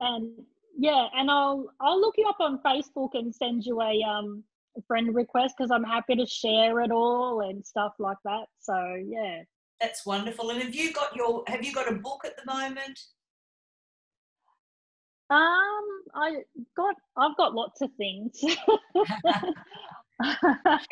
And 0.00 0.32
yeah, 0.78 1.08
and 1.14 1.30
I'll 1.30 1.66
I'll 1.80 2.00
look 2.00 2.14
you 2.16 2.26
up 2.26 2.40
on 2.40 2.60
Facebook 2.64 3.10
and 3.14 3.34
send 3.34 3.66
you 3.66 3.82
a 3.82 4.02
um 4.02 4.42
friend 4.86 5.14
request 5.14 5.56
because 5.58 5.70
I'm 5.70 5.84
happy 5.84 6.16
to 6.16 6.26
share 6.26 6.80
it 6.80 6.90
all 6.90 7.42
and 7.42 7.64
stuff 7.64 7.92
like 7.98 8.18
that. 8.24 8.46
So 8.60 8.96
yeah. 9.06 9.42
That's 9.80 10.06
wonderful. 10.06 10.50
And 10.50 10.62
have 10.62 10.74
you 10.74 10.92
got 10.92 11.14
your 11.14 11.42
have 11.48 11.64
you 11.64 11.72
got 11.72 11.90
a 11.90 11.96
book 11.96 12.22
at 12.24 12.36
the 12.36 12.50
moment? 12.50 12.98
Um, 15.30 15.84
I 16.14 16.42
got 16.76 16.96
I've 17.16 17.36
got 17.36 17.54
lots 17.54 17.80
of 17.82 17.90
things. 17.96 18.32
can 18.42 18.56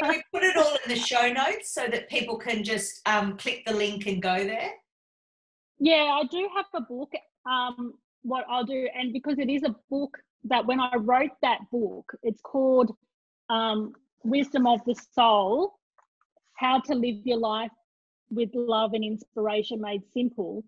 we 0.09 0.23
put 0.33 0.45
it 0.45 0.57
all 0.57 0.77
in 0.85 0.89
the 0.89 0.97
show 0.97 1.33
notes 1.33 1.75
so 1.75 1.89
that 1.89 2.09
people 2.09 2.39
can 2.39 2.63
just 2.63 3.01
um, 3.07 3.37
click 3.37 3.65
the 3.67 3.75
link 3.75 4.07
and 4.07 4.23
go 4.23 4.37
there? 4.37 4.71
Yeah, 5.81 6.21
I 6.21 6.23
do 6.31 6.49
have 6.57 6.67
a 6.75 6.81
book. 6.81 7.13
Um, 7.47 7.95
what 8.23 8.45
I'll 8.49 8.65
do, 8.65 8.89
and 8.95 9.13
because 9.13 9.39
it 9.39 9.51
is 9.51 9.65
a 9.65 9.75
book 9.91 10.17
that 10.45 10.65
when 10.67 10.81
I 10.81 10.95
wrote 10.97 11.33
that 11.43 11.59
book, 11.73 12.13
it's 12.23 12.41
called 12.41 12.95
um, 13.51 13.93
Wisdom 14.25 14.67
of 14.67 14.81
the 14.87 14.95
Soul 15.13 15.75
How 16.55 16.81
to 16.81 16.95
Live 16.95 17.17
Your 17.25 17.39
Life 17.39 17.71
with 18.31 18.51
Love 18.55 18.93
and 18.95 19.05
Inspiration 19.05 19.81
Made 19.81 20.03
Simple. 20.13 20.65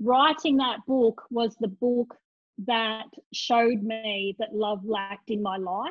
Writing 0.00 0.56
that 0.56 0.78
book 0.86 1.22
was 1.30 1.56
the 1.60 1.68
book 1.68 2.16
that 2.66 3.06
showed 3.32 3.82
me 3.82 4.36
that 4.38 4.54
love 4.54 4.84
lacked 4.84 5.30
in 5.30 5.42
my 5.42 5.56
life 5.56 5.90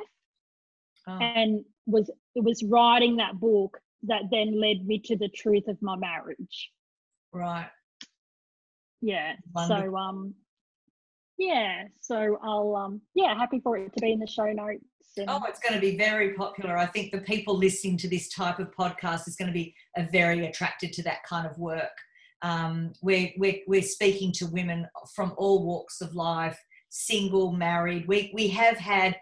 oh. 1.07 1.18
and 1.20 1.64
was 1.86 2.09
it 2.36 2.43
was 2.43 2.64
writing 2.64 3.18
that 3.18 3.39
book 3.39 3.80
that 4.03 4.24
then 4.32 4.59
led 4.59 4.86
me 4.86 4.99
to 4.99 5.16
the 5.18 5.30
truth 5.30 5.68
of 5.68 5.78
my 5.82 5.95
marriage 5.95 6.72
right 7.34 7.70
yeah 9.01 9.34
Wonderful. 9.53 9.91
so 9.91 9.97
um 9.97 10.34
yeah 11.38 11.84
so 11.99 12.38
i'll 12.43 12.76
um 12.76 13.01
yeah 13.16 13.36
happy 13.36 13.59
for 13.59 13.78
it 13.78 13.93
to 13.93 14.01
be 14.01 14.14
in 14.14 14.20
the 14.20 14.28
show 14.28 14.51
notes 14.51 14.84
and... 15.18 15.30
oh 15.30 15.41
it's 15.47 15.59
going 15.59 15.74
to 15.74 15.82
be 15.82 15.97
very 15.97 16.34
popular 16.34 16.78
i 16.78 16.86
think 16.86 17.12
the 17.12 17.22
people 17.22 17.57
listening 17.57 17.97
to 17.97 18.07
this 18.07 18.30
type 18.30 18.59
of 18.59 18.72
podcast 18.72 19.28
is 19.28 19.36
going 19.36 19.47
to 19.47 19.53
be 19.53 19.74
very 20.12 20.45
attracted 20.45 20.93
to 20.93 21.03
that 21.03 21.24
kind 21.24 21.47
of 21.47 21.57
work 21.57 21.97
um, 22.42 22.94
we're, 23.02 23.32
we're, 23.38 23.60
we're 23.68 23.82
speaking 23.82 24.32
to 24.34 24.48
women 24.48 24.88
from 25.16 25.34
all 25.38 25.66
walks 25.66 26.02
of 26.02 26.16
life, 26.16 26.60
single, 26.89 27.52
married. 27.52 28.08
We, 28.08 28.32
we 28.34 28.48
have 28.50 28.78
had 28.78 29.16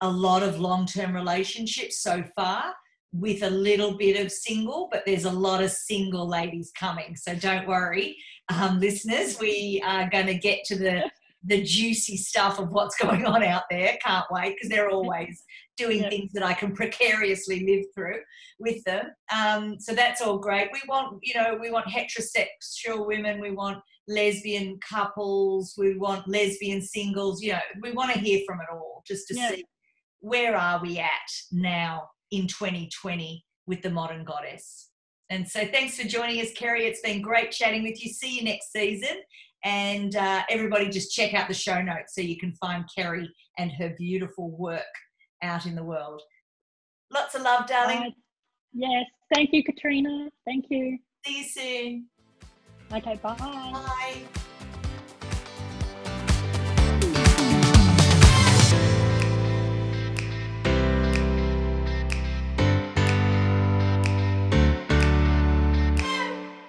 a 0.00 0.10
lot 0.10 0.42
of 0.42 0.60
long 0.60 0.86
term 0.86 1.14
relationships 1.14 2.02
so 2.02 2.24
far 2.34 2.74
with 3.12 3.42
a 3.44 3.50
little 3.50 3.96
bit 3.96 4.22
of 4.22 4.32
single, 4.32 4.88
but 4.90 5.04
there's 5.06 5.24
a 5.24 5.30
lot 5.30 5.62
of 5.62 5.70
single 5.70 6.28
ladies 6.28 6.72
coming. 6.76 7.14
So 7.14 7.34
don't 7.36 7.68
worry, 7.68 8.16
um, 8.48 8.80
listeners, 8.80 9.38
we 9.38 9.82
are 9.86 10.10
going 10.10 10.26
to 10.26 10.34
get 10.34 10.64
to 10.64 10.76
the 10.76 11.10
the 11.44 11.62
juicy 11.62 12.16
stuff 12.16 12.58
of 12.58 12.70
what's 12.70 12.96
going 13.00 13.24
on 13.26 13.42
out 13.42 13.64
there. 13.70 13.96
Can't 14.04 14.26
wait 14.30 14.54
because 14.56 14.68
they're 14.68 14.90
always 14.90 15.42
doing 15.76 16.02
yeah. 16.02 16.08
things 16.08 16.32
that 16.32 16.44
I 16.44 16.54
can 16.54 16.74
precariously 16.74 17.66
live 17.66 17.84
through 17.94 18.20
with 18.58 18.82
them. 18.84 19.06
Um, 19.34 19.78
so 19.80 19.94
that's 19.94 20.20
all 20.20 20.38
great. 20.38 20.70
We 20.72 20.80
want, 20.88 21.18
you 21.22 21.34
know, 21.34 21.58
we 21.60 21.70
want 21.70 21.86
heterosexual 21.86 23.06
women, 23.06 23.40
we 23.40 23.50
want 23.50 23.82
lesbian 24.06 24.78
couples, 24.88 25.74
we 25.76 25.96
want 25.96 26.28
lesbian 26.28 26.82
singles, 26.82 27.42
you 27.42 27.52
know, 27.52 27.60
we 27.82 27.92
want 27.92 28.12
to 28.12 28.18
hear 28.18 28.40
from 28.46 28.60
it 28.60 28.66
all 28.72 29.02
just 29.06 29.26
to 29.28 29.34
yeah. 29.34 29.50
see 29.50 29.64
where 30.20 30.56
are 30.56 30.80
we 30.80 30.98
at 30.98 31.10
now 31.52 32.08
in 32.30 32.46
2020 32.46 33.44
with 33.66 33.82
the 33.82 33.90
modern 33.90 34.24
goddess. 34.24 34.90
And 35.30 35.48
so 35.48 35.66
thanks 35.66 35.98
for 35.98 36.06
joining 36.06 36.40
us, 36.40 36.52
Kerrie. 36.54 36.86
It's 36.86 37.00
been 37.00 37.22
great 37.22 37.50
chatting 37.50 37.82
with 37.82 38.02
you. 38.02 38.12
See 38.12 38.36
you 38.36 38.44
next 38.44 38.72
season. 38.72 39.16
And 39.64 40.14
uh, 40.14 40.42
everybody 40.50 40.90
just 40.90 41.12
check 41.12 41.32
out 41.32 41.48
the 41.48 41.54
show 41.54 41.80
notes 41.80 42.14
so 42.14 42.20
you 42.20 42.38
can 42.38 42.52
find 42.54 42.84
Kerrie 42.94 43.30
and 43.58 43.72
her 43.72 43.94
beautiful 43.96 44.50
work 44.50 44.82
out 45.42 45.66
in 45.66 45.74
the 45.74 45.84
world. 45.84 46.20
Lots 47.10 47.34
of 47.34 47.42
love, 47.42 47.66
darling. 47.66 47.98
Uh, 47.98 48.10
yes. 48.72 49.06
Thank 49.32 49.50
you, 49.52 49.62
Katrena. 49.64 50.28
Thank 50.44 50.66
you. 50.68 50.98
See 51.24 51.38
you 51.38 51.44
soon. 51.44 52.06
Okay, 52.92 53.18
bye. 53.22 53.36
Bye. 53.38 54.22